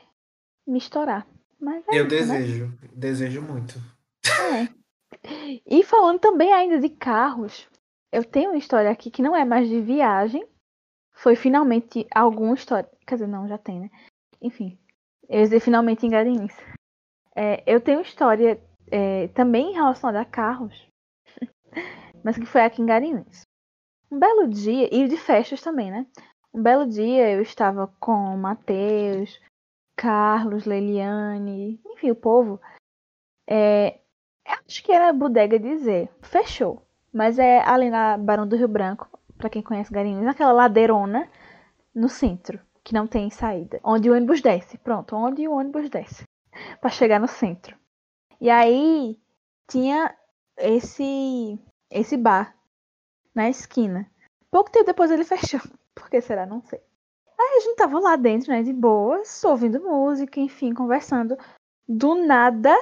me 0.67 0.77
estourar. 0.77 1.25
Mas 1.59 1.87
é 1.87 1.99
eu 1.99 2.07
isso, 2.07 2.27
né? 2.27 2.39
desejo. 2.39 2.65
Né? 2.67 2.89
Desejo 2.93 3.41
muito. 3.41 3.79
É. 4.25 4.81
E 5.65 5.83
falando 5.83 6.19
também 6.19 6.51
ainda 6.51 6.79
de 6.79 6.89
carros, 6.89 7.69
eu 8.11 8.23
tenho 8.23 8.49
uma 8.51 8.57
história 8.57 8.89
aqui 8.89 9.11
que 9.11 9.21
não 9.21 9.35
é 9.35 9.45
mais 9.45 9.69
de 9.69 9.79
viagem. 9.79 10.45
Foi 11.13 11.35
finalmente 11.35 12.07
alguma 12.13 12.55
história. 12.55 12.89
Quer 13.05 13.15
dizer, 13.15 13.27
não, 13.27 13.47
já 13.47 13.57
tem, 13.57 13.79
né? 13.79 13.89
Enfim. 14.41 14.77
Eu 15.29 15.39
ia 15.39 15.43
dizer 15.43 15.59
finalmente 15.59 16.05
em 16.05 16.09
Garanhuns. 16.09 16.53
É, 17.35 17.63
eu 17.65 17.79
tenho 17.79 17.99
uma 17.99 18.03
história 18.03 18.61
é, 18.89 19.27
também 19.29 19.73
relacionada 19.73 20.19
a 20.19 20.25
carros. 20.25 20.87
mas 22.23 22.37
que 22.37 22.45
foi 22.45 22.61
aqui 22.61 22.81
em 22.81 22.85
Garanhuns. 22.85 23.43
Um 24.11 24.19
belo 24.19 24.47
dia, 24.47 24.89
e 24.93 25.07
de 25.07 25.15
festas 25.15 25.61
também, 25.61 25.89
né? 25.89 26.05
Um 26.53 26.61
belo 26.61 26.85
dia 26.85 27.29
eu 27.31 27.41
estava 27.41 27.87
com 27.99 28.35
Matheus, 28.35 29.39
Carlos, 29.95 30.65
Leiliane, 30.65 31.79
enfim, 31.85 32.11
o 32.11 32.15
povo. 32.15 32.59
É, 33.47 33.99
acho 34.67 34.83
que 34.83 34.91
era 34.91 35.13
bodega 35.13 35.57
dizer. 35.57 36.09
Fechou. 36.21 36.85
Mas 37.13 37.39
é 37.39 37.59
ali 37.59 37.89
na 37.89 38.17
Barão 38.17 38.47
do 38.47 38.55
Rio 38.55 38.67
Branco, 38.67 39.07
para 39.37 39.49
quem 39.49 39.61
conhece 39.61 39.91
Garinhos, 39.91 40.23
naquela 40.23 40.51
ladeirona 40.51 41.29
no 41.93 42.07
centro, 42.07 42.59
que 42.83 42.93
não 42.93 43.05
tem 43.05 43.29
saída. 43.29 43.79
Onde 43.83 44.09
o 44.09 44.13
ônibus 44.13 44.41
desce. 44.41 44.77
Pronto, 44.77 45.15
onde 45.15 45.47
o 45.47 45.53
ônibus 45.53 45.89
desce. 45.89 46.23
para 46.79 46.89
chegar 46.89 47.19
no 47.19 47.27
centro. 47.27 47.77
E 48.39 48.49
aí 48.49 49.19
tinha 49.69 50.15
esse 50.57 51.59
esse 51.89 52.17
bar 52.17 52.55
na 53.35 53.49
esquina. 53.49 54.09
Pouco 54.49 54.71
tempo 54.71 54.85
depois 54.85 55.11
ele 55.11 55.23
fechou. 55.23 55.61
Por 56.01 56.09
que 56.09 56.19
será? 56.19 56.47
Não 56.47 56.63
sei. 56.63 56.81
Aí 57.39 57.57
a 57.57 57.59
gente 57.59 57.75
tava 57.75 57.99
lá 57.99 58.15
dentro, 58.15 58.51
né, 58.51 58.63
de 58.63 58.73
boas, 58.73 59.43
ouvindo 59.43 59.79
música, 59.79 60.39
enfim, 60.39 60.73
conversando. 60.73 61.37
Do 61.87 62.15
nada, 62.15 62.75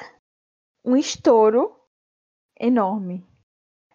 um 0.86 0.96
estouro 0.96 1.76
enorme. 2.58 3.28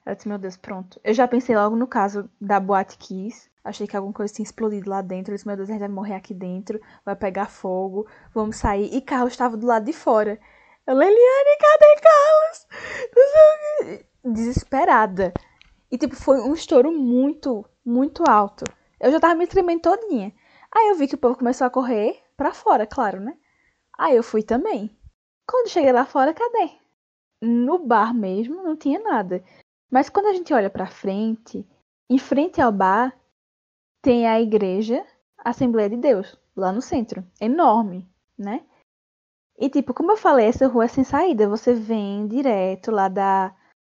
Eu 0.05 0.15
disse, 0.15 0.29
meu 0.29 0.37
Deus, 0.37 0.59
pronto. 0.59 1.01
Eu 1.03 1.15
já 1.15 1.27
pensei 1.27 1.57
logo 1.57 1.75
no 1.75 1.87
caso 1.87 2.31
da 2.39 2.61
Boate 2.61 2.99
Kiss. 2.99 3.51
Achei 3.65 3.87
que 3.87 3.97
alguma 3.97 4.13
coisa 4.13 4.35
tinha 4.35 4.45
explodido 4.45 4.91
lá 4.91 5.01
dentro. 5.01 5.33
Eu 5.33 5.37
disse, 5.37 5.47
meu 5.47 5.57
Deus, 5.57 5.71
a 5.71 5.73
gente 5.73 5.81
vai 5.81 5.89
morrer 5.89 6.15
aqui 6.15 6.35
dentro. 6.35 6.79
Vai 7.03 7.17
pegar 7.17 7.47
fogo. 7.47 8.07
Vamos 8.35 8.57
sair. 8.57 8.95
E 8.95 9.01
Carlos 9.01 9.33
estava 9.33 9.57
do 9.57 9.67
lado 9.67 9.87
de 9.87 9.95
fora. 9.95 10.39
Eu, 10.87 10.95
Leliane, 10.95 11.59
cadê 11.59 11.97
Carlos? 12.03 12.67
Desesperada. 14.23 15.33
E, 15.91 15.97
tipo, 15.97 16.15
foi 16.15 16.43
um 16.43 16.53
estouro 16.53 16.93
muito, 16.93 17.65
muito 17.83 18.23
alto. 18.29 18.65
Eu 19.01 19.11
já 19.11 19.21
tava 19.21 19.35
me 19.35 19.47
tremendo 19.47 19.83
todinha. 19.83 20.33
Aí 20.73 20.89
eu 20.89 20.97
vi 20.97 21.07
que 21.07 21.15
o 21.15 21.19
povo 21.19 21.39
começou 21.39 21.67
a 21.67 21.71
correr 21.71 22.23
pra 22.37 22.53
fora, 22.53 22.87
claro, 22.87 23.21
né? 23.21 23.37
Aí 23.97 24.17
eu 24.17 24.23
fui 24.23 24.43
também. 24.43 24.97
Quando 25.47 25.69
cheguei 25.69 25.93
lá 25.93 26.05
fora, 26.05 26.35
cadê? 26.35 26.71
No 27.41 27.79
bar 27.79 28.15
mesmo 28.15 28.63
não 28.63 28.77
tinha 28.77 28.99
nada. 28.99 29.45
Mas 29.91 30.09
quando 30.09 30.27
a 30.27 30.33
gente 30.33 30.53
olha 30.53 30.71
pra 30.71 30.87
frente, 30.87 31.67
em 32.11 32.19
frente 32.19 32.61
ao 32.61 32.73
bar, 32.73 33.15
tem 34.03 34.27
a 34.27 34.41
igreja 34.41 35.05
Assembleia 35.39 35.91
de 35.91 35.97
Deus, 35.97 36.39
lá 36.57 36.73
no 36.73 36.81
centro. 36.81 37.23
Enorme, 37.41 38.09
né? 38.37 38.65
E 39.59 39.69
tipo, 39.69 39.93
como 39.93 40.13
eu 40.13 40.17
falei, 40.17 40.47
essa 40.47 40.67
rua 40.67 40.87
é 40.87 40.89
sem 40.89 41.05
saída. 41.05 41.49
Você 41.49 41.75
vem 41.75 42.27
direto 42.27 42.91
lá 42.91 43.09
da 43.09 43.55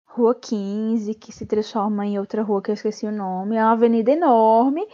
Rua 0.10 0.34
15, 0.34 1.14
que 1.14 1.32
se 1.32 1.46
transforma 1.46 2.06
em 2.06 2.18
outra 2.18 2.42
rua 2.42 2.62
que 2.62 2.72
eu 2.72 2.74
esqueci 2.74 3.06
o 3.06 3.12
nome. 3.12 3.56
É 3.56 3.64
uma 3.64 3.74
avenida 3.74 4.12
enorme 4.12 4.88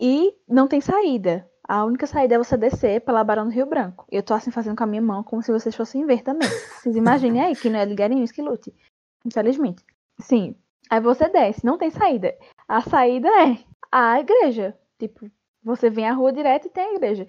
e 0.00 0.34
não 0.48 0.66
tem 0.66 0.80
saída. 0.80 1.48
A 1.68 1.84
única 1.84 2.06
saída 2.06 2.34
é 2.34 2.38
você 2.38 2.56
descer 2.56 3.02
pela 3.02 3.22
Barão 3.22 3.44
do 3.44 3.50
Rio 3.50 3.66
Branco. 3.66 4.06
Eu 4.10 4.22
tô 4.22 4.32
assim 4.32 4.50
fazendo 4.50 4.76
com 4.76 4.84
a 4.84 4.86
minha 4.86 5.02
mão 5.02 5.22
como 5.22 5.42
se 5.42 5.52
vocês 5.52 5.76
fossem 5.76 6.06
ver 6.06 6.22
também. 6.22 6.48
Vocês 6.48 6.96
imaginem 6.96 7.42
aí 7.42 7.54
que 7.54 7.68
não 7.68 7.78
é 7.78 7.84
de 7.84 7.94
Garinhos 7.94 8.32
que 8.32 8.40
lute. 8.40 8.74
Infelizmente. 9.24 9.84
Sim. 10.18 10.56
Aí 10.88 11.00
você 11.00 11.28
desce, 11.28 11.66
não 11.66 11.76
tem 11.76 11.90
saída. 11.90 12.34
A 12.66 12.80
saída 12.80 13.28
é 13.28 13.58
a 13.92 14.18
igreja. 14.18 14.74
Tipo, 14.98 15.30
você 15.62 15.90
vem 15.90 16.08
à 16.08 16.14
rua 16.14 16.32
direto 16.32 16.66
e 16.66 16.70
tem 16.70 16.84
a 16.84 16.94
igreja. 16.94 17.26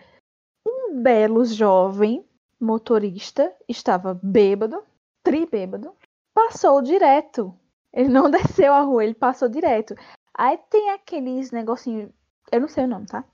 Um 0.66 1.02
belo 1.02 1.44
jovem 1.44 2.26
motorista 2.58 3.54
estava 3.68 4.18
bêbado, 4.24 4.82
tribêbado, 5.22 5.94
passou 6.40 6.82
direto. 6.82 7.54
Ele 7.92 8.10
não 8.10 8.30
desceu 8.32 8.74
a 8.74 8.82
rua, 8.82 9.04
ele 9.04 9.14
passou 9.14 9.50
direto. 9.50 9.96
Aí 10.34 10.58
tem 10.70 10.92
aqueles 10.92 11.52
negocinhos, 11.52 12.10
eu 12.52 12.62
não 12.62 12.68
sei 12.68 12.86
o 12.86 12.88
nome, 12.88 13.06
tá? 13.06 13.26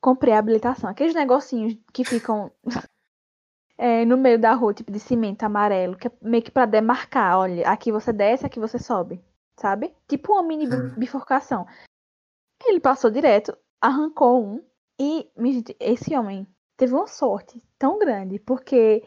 Comprei 0.00 0.32
a 0.32 0.38
habilitação. 0.38 0.88
Aqueles 0.88 1.14
negocinhos 1.14 1.76
que 1.92 2.04
ficam 2.04 2.50
é, 3.76 4.04
no 4.04 4.16
meio 4.16 4.38
da 4.38 4.54
rua, 4.54 4.72
tipo 4.72 4.90
de 4.90 4.98
cimento 4.98 5.42
amarelo, 5.42 5.96
que 5.96 6.08
é 6.08 6.12
meio 6.22 6.42
que 6.42 6.50
pra 6.50 6.64
demarcar, 6.64 7.38
olha, 7.38 7.68
aqui 7.68 7.92
você 7.92 8.12
desce, 8.12 8.46
aqui 8.46 8.58
você 8.58 8.78
sobe, 8.78 9.22
sabe? 9.58 9.94
Tipo 10.08 10.32
uma 10.32 10.42
mini 10.42 10.66
bifurcação. 10.96 11.66
Ele 12.64 12.80
passou 12.80 13.10
direto, 13.10 13.56
arrancou 13.80 14.42
um 14.42 14.64
e, 14.98 15.28
gente, 15.36 15.76
esse 15.78 16.16
homem 16.16 16.46
teve 16.76 16.94
uma 16.94 17.06
sorte 17.06 17.62
tão 17.78 17.98
grande, 17.98 18.38
porque 18.38 19.04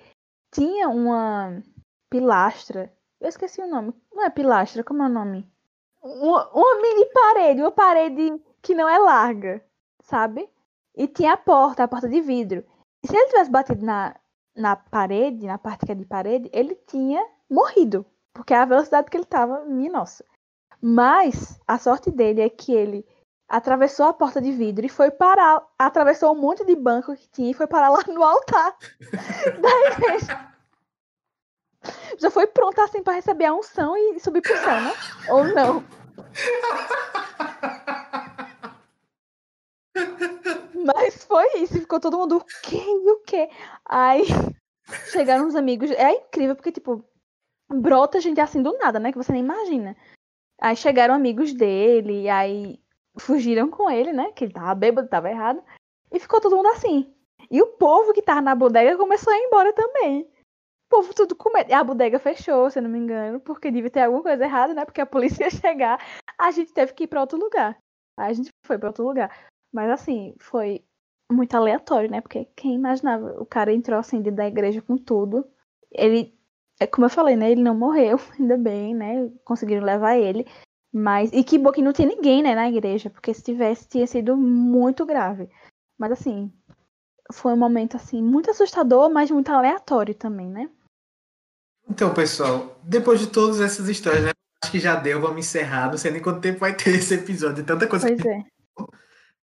tinha 0.54 0.90
uma 0.90 1.62
pilastra, 2.10 2.92
eu 3.20 3.30
esqueci 3.30 3.62
o 3.62 3.68
nome, 3.68 3.94
não 4.14 4.24
é 4.24 4.30
pilastra, 4.30 4.84
como 4.84 5.04
é 5.04 5.08
o 5.08 5.10
nome? 5.10 5.50
Uma, 6.02 6.50
uma 6.52 6.82
mini 6.82 7.06
parede, 7.08 7.62
uma 7.62 7.72
parede 7.72 8.42
que 8.62 8.76
não 8.76 8.88
é 8.88 8.98
larga, 8.98 9.64
sabe? 10.02 10.50
E 10.96 11.08
tinha 11.08 11.34
a 11.34 11.38
porta, 11.38 11.84
a 11.84 11.88
porta 11.88 12.08
de 12.08 12.22
vidro. 12.22 12.64
E 13.04 13.08
se 13.08 13.16
ele 13.16 13.28
tivesse 13.28 13.52
batido 13.52 13.86
na, 13.86 14.16
na 14.56 14.76
parede, 14.76 15.46
na 15.46 15.58
parte 15.58 15.86
que 15.86 15.92
é 15.92 15.96
de 15.96 16.06
parede, 16.06 16.50
ele 16.54 16.76
tinha 16.88 17.24
morrido. 17.50 18.06
Porque 18.34 18.54
a 18.54 18.66
velocidade 18.66 19.10
que 19.10 19.18
ele 19.18 19.26
tava, 19.26 19.66
minha 19.66 19.92
nossa. 19.92 20.24
Mas 20.82 21.60
a 21.68 21.78
sorte 21.80 22.12
dele 22.12 22.42
é 22.42 22.50
que 22.50 22.72
ele 22.72 23.06
atravessou 23.50 24.08
a 24.08 24.14
porta 24.14 24.42
de 24.42 24.52
vidro 24.52 24.86
e 24.86 24.90
foi 24.90 25.10
parar, 25.10 25.66
atravessou 25.80 26.34
um 26.34 26.40
monte 26.40 26.66
de 26.66 26.76
banco 26.76 27.16
que 27.16 27.28
tinha 27.30 27.50
e 27.50 27.54
foi 27.54 27.66
parar 27.66 27.90
lá 27.90 28.04
no 28.08 28.24
altar 28.24 28.78
da 29.62 29.70
igreja. 29.92 30.47
Já 32.18 32.30
foi 32.30 32.48
pronto 32.48 32.80
assim 32.82 33.04
para 33.04 33.14
receber 33.14 33.46
a 33.46 33.54
unção 33.54 33.96
e 33.98 34.20
subir 34.20 34.42
pro 34.42 34.58
céu, 34.58 34.82
né? 34.82 34.94
Ou 35.30 35.44
não? 35.46 35.84
Mas 40.86 41.24
foi 41.26 41.46
isso, 41.58 41.80
ficou 41.80 42.00
todo 42.00 42.18
mundo, 42.18 42.38
o 42.38 42.46
quê? 42.64 42.78
E 42.78 43.12
o 43.12 43.20
quê? 43.20 43.50
Aí 43.86 44.24
chegaram 45.12 45.48
os 45.48 45.56
amigos, 45.56 45.92
é 45.92 46.12
incrível 46.14 46.56
porque, 46.56 46.72
tipo, 46.72 47.04
brota 47.70 48.22
gente 48.22 48.40
assim 48.40 48.62
do 48.62 48.78
nada, 48.78 49.00
né? 49.00 49.12
Que 49.12 49.18
você 49.18 49.32
nem 49.32 49.42
imagina. 49.42 49.96
Aí 50.60 50.76
chegaram 50.76 51.14
amigos 51.14 51.54
dele, 51.54 52.24
e 52.24 52.30
aí 52.30 52.80
fugiram 53.20 53.70
com 53.70 53.90
ele, 53.90 54.14
né? 54.14 54.32
Que 54.32 54.46
ele 54.46 54.54
tava 54.54 54.74
bêbado, 54.76 55.08
tava 55.08 55.30
errado. 55.30 55.62
E 56.12 56.20
ficou 56.20 56.40
todo 56.40 56.56
mundo 56.56 56.70
assim. 56.70 57.14
E 57.52 57.62
o 57.62 57.68
povo 57.68 58.14
que 58.14 58.22
tava 58.22 58.42
na 58.42 58.56
bodega 58.56 58.98
começou 58.98 59.32
a 59.32 59.38
ir 59.38 59.44
embora 59.44 59.74
também. 59.74 60.30
Povo 60.90 61.14
tudo 61.14 61.36
com 61.36 61.52
medo. 61.52 61.72
A 61.74 61.84
bodega 61.84 62.20
fechou, 62.20 62.70
se 62.70 62.80
eu 62.80 62.84
não 62.84 62.90
me 62.90 63.00
engano, 63.00 63.40
porque 63.40 63.70
devia 63.70 63.90
ter 63.90 64.02
alguma 64.02 64.24
coisa 64.24 64.44
errada, 64.44 64.74
né? 64.74 64.86
Porque 64.86 65.02
a 65.02 65.06
polícia 65.06 65.44
ia 65.46 65.50
chegar. 65.50 66.00
A 66.38 66.52
gente 66.52 66.74
teve 66.74 66.94
que 66.94 67.04
ir 67.04 67.08
pra 67.08 67.22
outro 67.22 67.38
lugar. 67.38 67.78
Aí 68.18 68.32
a 68.32 68.34
gente 68.34 68.50
foi 68.66 68.78
pra 68.78 68.90
outro 68.90 69.06
lugar. 69.06 69.32
Mas 69.72 69.90
assim, 69.90 70.34
foi 70.40 70.84
muito 71.32 71.54
aleatório, 71.56 72.10
né? 72.10 72.22
Porque 72.22 72.46
quem 72.56 72.76
imaginava? 72.76 73.42
O 73.42 73.46
cara 73.46 73.74
entrou 73.74 74.00
assim 74.00 74.22
dentro 74.22 74.38
da 74.38 74.48
igreja 74.48 74.82
com 74.82 74.98
tudo. 74.98 75.46
Ele, 75.92 76.34
é 76.80 76.88
como 76.88 77.06
eu 77.06 77.10
falei, 77.10 77.36
né? 77.36 77.52
Ele 77.52 77.62
não 77.62 77.76
morreu, 77.76 78.18
ainda 78.40 78.58
bem, 78.58 78.96
né? 78.96 79.30
Conseguiram 79.44 79.84
levar 79.84 80.18
ele. 80.18 80.46
Mas, 80.92 81.32
e 81.34 81.44
que 81.44 81.58
bom 81.58 81.72
que 81.72 81.82
não 81.82 81.94
tinha 81.94 82.08
ninguém, 82.08 82.42
né, 82.42 82.56
na 82.56 82.70
igreja, 82.70 83.10
porque 83.10 83.34
se 83.34 83.44
tivesse, 83.44 83.88
tinha 83.88 84.08
sido 84.08 84.36
muito 84.38 85.06
grave. 85.06 85.50
Mas 85.98 86.14
assim, 86.14 86.52
foi 87.32 87.54
um 87.54 87.58
momento 87.58 87.98
assim, 87.98 88.22
muito 88.22 88.50
assustador, 88.50 89.10
mas 89.10 89.30
muito 89.30 89.50
aleatório 89.52 90.16
também, 90.16 90.50
né? 90.50 90.70
Então, 91.90 92.14
pessoal, 92.14 92.80
depois 92.84 93.20
de 93.20 93.28
todas 93.28 93.62
essas 93.62 93.88
histórias, 93.88 94.26
né? 94.26 94.32
Acho 94.64 94.72
que 94.72 94.80
já 94.80 94.96
deu, 94.96 95.22
vamos 95.22 95.40
encerrar. 95.40 95.90
Não 95.90 95.98
sei 95.98 96.12
nem 96.12 96.22
quanto 96.22 96.42
tempo 96.42 96.60
vai 96.60 96.76
ter 96.76 96.92
esse 96.96 97.14
episódio. 97.14 97.64
Tanta 97.64 97.88
coisa 97.88 98.08
pois 98.08 98.22
que 98.22 98.28
é. 98.28 98.44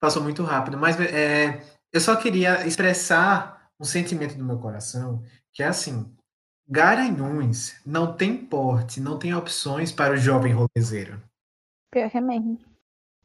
passou 0.00 0.22
muito 0.22 0.42
rápido. 0.42 0.76
Mas 0.76 1.00
é, 1.00 1.62
eu 1.92 2.00
só 2.00 2.16
queria 2.16 2.66
expressar 2.66 3.70
um 3.78 3.84
sentimento 3.84 4.36
do 4.36 4.44
meu 4.44 4.58
coração, 4.58 5.22
que 5.52 5.62
é 5.62 5.66
assim: 5.66 6.12
Garanhuns 6.68 7.80
não 7.86 8.14
tem 8.14 8.36
porte, 8.36 9.00
não 9.00 9.18
tem 9.18 9.34
opções 9.34 9.92
para 9.92 10.14
o 10.14 10.16
jovem 10.16 10.52
rolezeiro. 10.52 11.20
Pior 11.90 12.10
que 12.10 12.18
é 12.18 12.20
mesmo. 12.20 12.58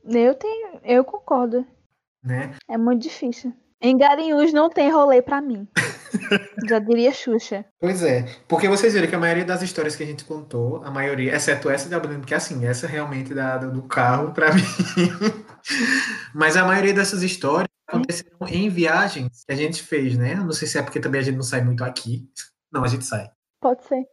Eu 0.05 0.35
tenho, 0.35 0.79
eu 0.83 1.03
concordo. 1.03 1.65
Né? 2.23 2.55
É 2.67 2.77
muito 2.77 3.03
difícil. 3.03 3.53
Em 3.81 3.97
Garanhuns 3.97 4.53
não 4.53 4.69
tem 4.69 4.91
rolê 4.91 5.21
pra 5.21 5.41
mim. 5.41 5.67
Já 6.67 6.79
diria 6.79 7.11
Xuxa. 7.11 7.65
Pois 7.79 8.03
é, 8.03 8.25
porque 8.47 8.67
vocês 8.67 8.93
viram 8.93 9.07
que 9.07 9.15
a 9.15 9.19
maioria 9.19 9.45
das 9.45 9.61
histórias 9.61 9.95
que 9.95 10.03
a 10.03 10.05
gente 10.05 10.25
contou, 10.25 10.83
a 10.83 10.91
maioria, 10.91 11.35
exceto 11.35 11.69
essa 11.69 11.89
da 11.89 11.99
Bruno, 11.99 12.25
que 12.25 12.33
assim, 12.33 12.65
essa 12.65 12.87
realmente 12.87 13.33
da, 13.33 13.57
do 13.57 13.83
carro 13.83 14.33
pra 14.33 14.53
mim. 14.53 14.61
Mas 16.33 16.55
a 16.55 16.65
maioria 16.65 16.93
dessas 16.93 17.23
histórias 17.23 17.69
aconteceram 17.87 18.47
em 18.47 18.69
viagens 18.69 19.43
que 19.45 19.51
a 19.51 19.55
gente 19.55 19.83
fez, 19.83 20.17
né? 20.17 20.35
Não 20.35 20.51
sei 20.51 20.67
se 20.67 20.77
é 20.77 20.81
porque 20.81 20.99
também 20.99 21.21
a 21.21 21.23
gente 21.23 21.35
não 21.35 21.43
sai 21.43 21.61
muito 21.61 21.83
aqui. 21.83 22.29
Não, 22.71 22.83
a 22.83 22.87
gente 22.87 23.05
sai. 23.05 23.29
Pode 23.59 23.83
ser. 23.85 24.05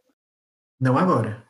Não 0.79 0.97
agora. 0.97 1.45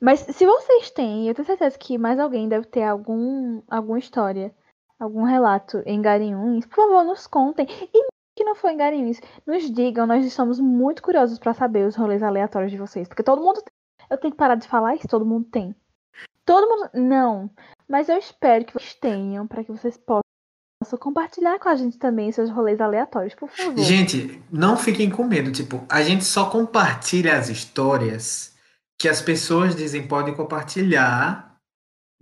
Mas 0.00 0.20
se 0.20 0.44
vocês 0.44 0.90
têm, 0.90 1.28
eu 1.28 1.34
tenho 1.34 1.46
certeza 1.46 1.78
que 1.78 1.96
mais 1.96 2.18
alguém 2.18 2.48
deve 2.48 2.66
ter 2.66 2.82
algum, 2.82 3.62
alguma 3.68 3.98
história, 3.98 4.52
algum 4.98 5.22
relato 5.22 5.82
em 5.86 6.02
Garanhuns, 6.02 6.66
por 6.66 6.74
favor, 6.74 7.04
nos 7.04 7.26
contem. 7.26 7.66
E 7.94 8.06
que 8.34 8.44
não 8.44 8.54
foi 8.54 8.72
em 8.72 8.76
Garanhuns, 8.76 9.20
nos 9.46 9.70
digam, 9.70 10.06
nós 10.06 10.24
estamos 10.24 10.58
muito 10.58 11.02
curiosos 11.02 11.38
para 11.38 11.54
saber 11.54 11.86
os 11.86 11.96
rolês 11.96 12.22
aleatórios 12.22 12.70
de 12.70 12.78
vocês. 12.78 13.08
Porque 13.08 13.22
todo 13.22 13.42
mundo. 13.42 13.62
Eu 14.10 14.18
tenho 14.18 14.32
que 14.32 14.38
parar 14.38 14.56
de 14.56 14.68
falar 14.68 14.94
isso, 14.94 15.08
todo 15.08 15.24
mundo 15.24 15.46
tem. 15.50 15.74
Todo 16.44 16.68
mundo. 16.68 16.90
Não. 16.94 17.50
Mas 17.88 18.08
eu 18.08 18.18
espero 18.18 18.64
que 18.64 18.74
vocês 18.74 18.94
tenham, 18.94 19.46
para 19.46 19.64
que 19.64 19.72
vocês 19.72 19.96
possam 19.96 20.22
compartilhar 20.98 21.58
com 21.58 21.68
a 21.68 21.76
gente 21.76 21.98
também 21.98 22.32
seus 22.32 22.50
rolês 22.50 22.80
aleatórios, 22.80 23.34
por 23.34 23.48
favor. 23.48 23.78
Gente, 23.78 24.42
não 24.50 24.76
fiquem 24.76 25.10
com 25.10 25.24
medo. 25.24 25.52
Tipo, 25.52 25.84
a 25.88 26.02
gente 26.02 26.24
só 26.24 26.50
compartilha 26.50 27.38
as 27.38 27.48
histórias 27.48 28.54
que 28.98 29.08
as 29.08 29.20
pessoas 29.20 29.74
dizem 29.74 30.06
podem 30.06 30.34
compartilhar 30.34 31.51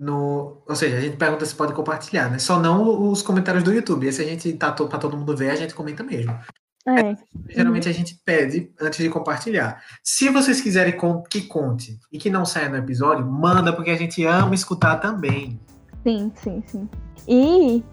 no, 0.00 0.62
ou 0.66 0.74
seja, 0.74 0.96
a 0.96 1.00
gente 1.00 1.18
pergunta 1.18 1.44
se 1.44 1.54
pode 1.54 1.74
compartilhar, 1.74 2.30
né? 2.30 2.38
Só 2.38 2.58
não 2.58 3.10
os 3.10 3.20
comentários 3.20 3.62
do 3.62 3.70
YouTube. 3.70 4.06
Esse 4.06 4.22
a 4.22 4.24
gente 4.24 4.50
tá 4.54 4.72
para 4.72 4.98
todo 4.98 5.14
mundo 5.14 5.36
ver, 5.36 5.50
a 5.50 5.56
gente 5.56 5.74
comenta 5.74 6.02
mesmo. 6.02 6.34
É. 6.88 7.14
Geralmente 7.50 7.86
a 7.86 7.92
gente 7.92 8.18
pede 8.24 8.72
antes 8.80 8.98
de 8.98 9.10
compartilhar. 9.10 9.82
Se 10.02 10.30
vocês 10.30 10.62
quiserem 10.62 10.98
que 11.28 11.42
conte 11.42 11.98
e 12.10 12.18
que 12.18 12.30
não 12.30 12.46
saia 12.46 12.70
no 12.70 12.78
episódio, 12.78 13.26
manda 13.26 13.74
porque 13.74 13.90
a 13.90 13.96
gente 13.96 14.24
ama 14.24 14.54
escutar 14.54 14.96
também. 14.96 15.60
Sim, 16.02 16.32
sim, 16.34 16.62
sim. 16.66 16.88
E 17.28 17.84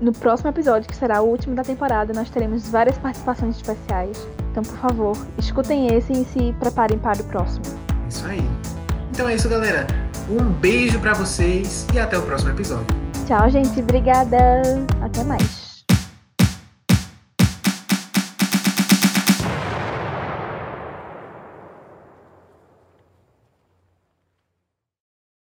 no 0.00 0.10
próximo 0.10 0.50
episódio, 0.50 0.88
que 0.88 0.96
será 0.96 1.22
o 1.22 1.28
último 1.28 1.54
da 1.54 1.62
temporada, 1.62 2.12
nós 2.12 2.28
teremos 2.28 2.68
várias 2.68 2.98
participações 2.98 3.54
especiais. 3.54 4.26
Então, 4.50 4.64
por 4.64 4.78
favor, 4.78 5.16
escutem 5.38 5.94
esse 5.94 6.12
e 6.12 6.24
se 6.24 6.52
preparem 6.58 6.98
para 6.98 7.22
o 7.22 7.24
próximo. 7.26 7.64
Isso 8.08 8.26
aí. 8.26 8.42
Então 9.12 9.28
é 9.28 9.36
isso, 9.36 9.48
galera. 9.48 10.05
Um 10.28 10.52
beijo 10.52 10.98
para 10.98 11.14
vocês 11.14 11.86
e 11.94 11.98
até 11.98 12.18
o 12.18 12.22
próximo 12.22 12.50
episódio. 12.50 12.86
Tchau, 13.26 13.48
gente. 13.48 13.80
Obrigada. 13.80 14.38
Até 15.00 15.22
mais. 15.22 15.65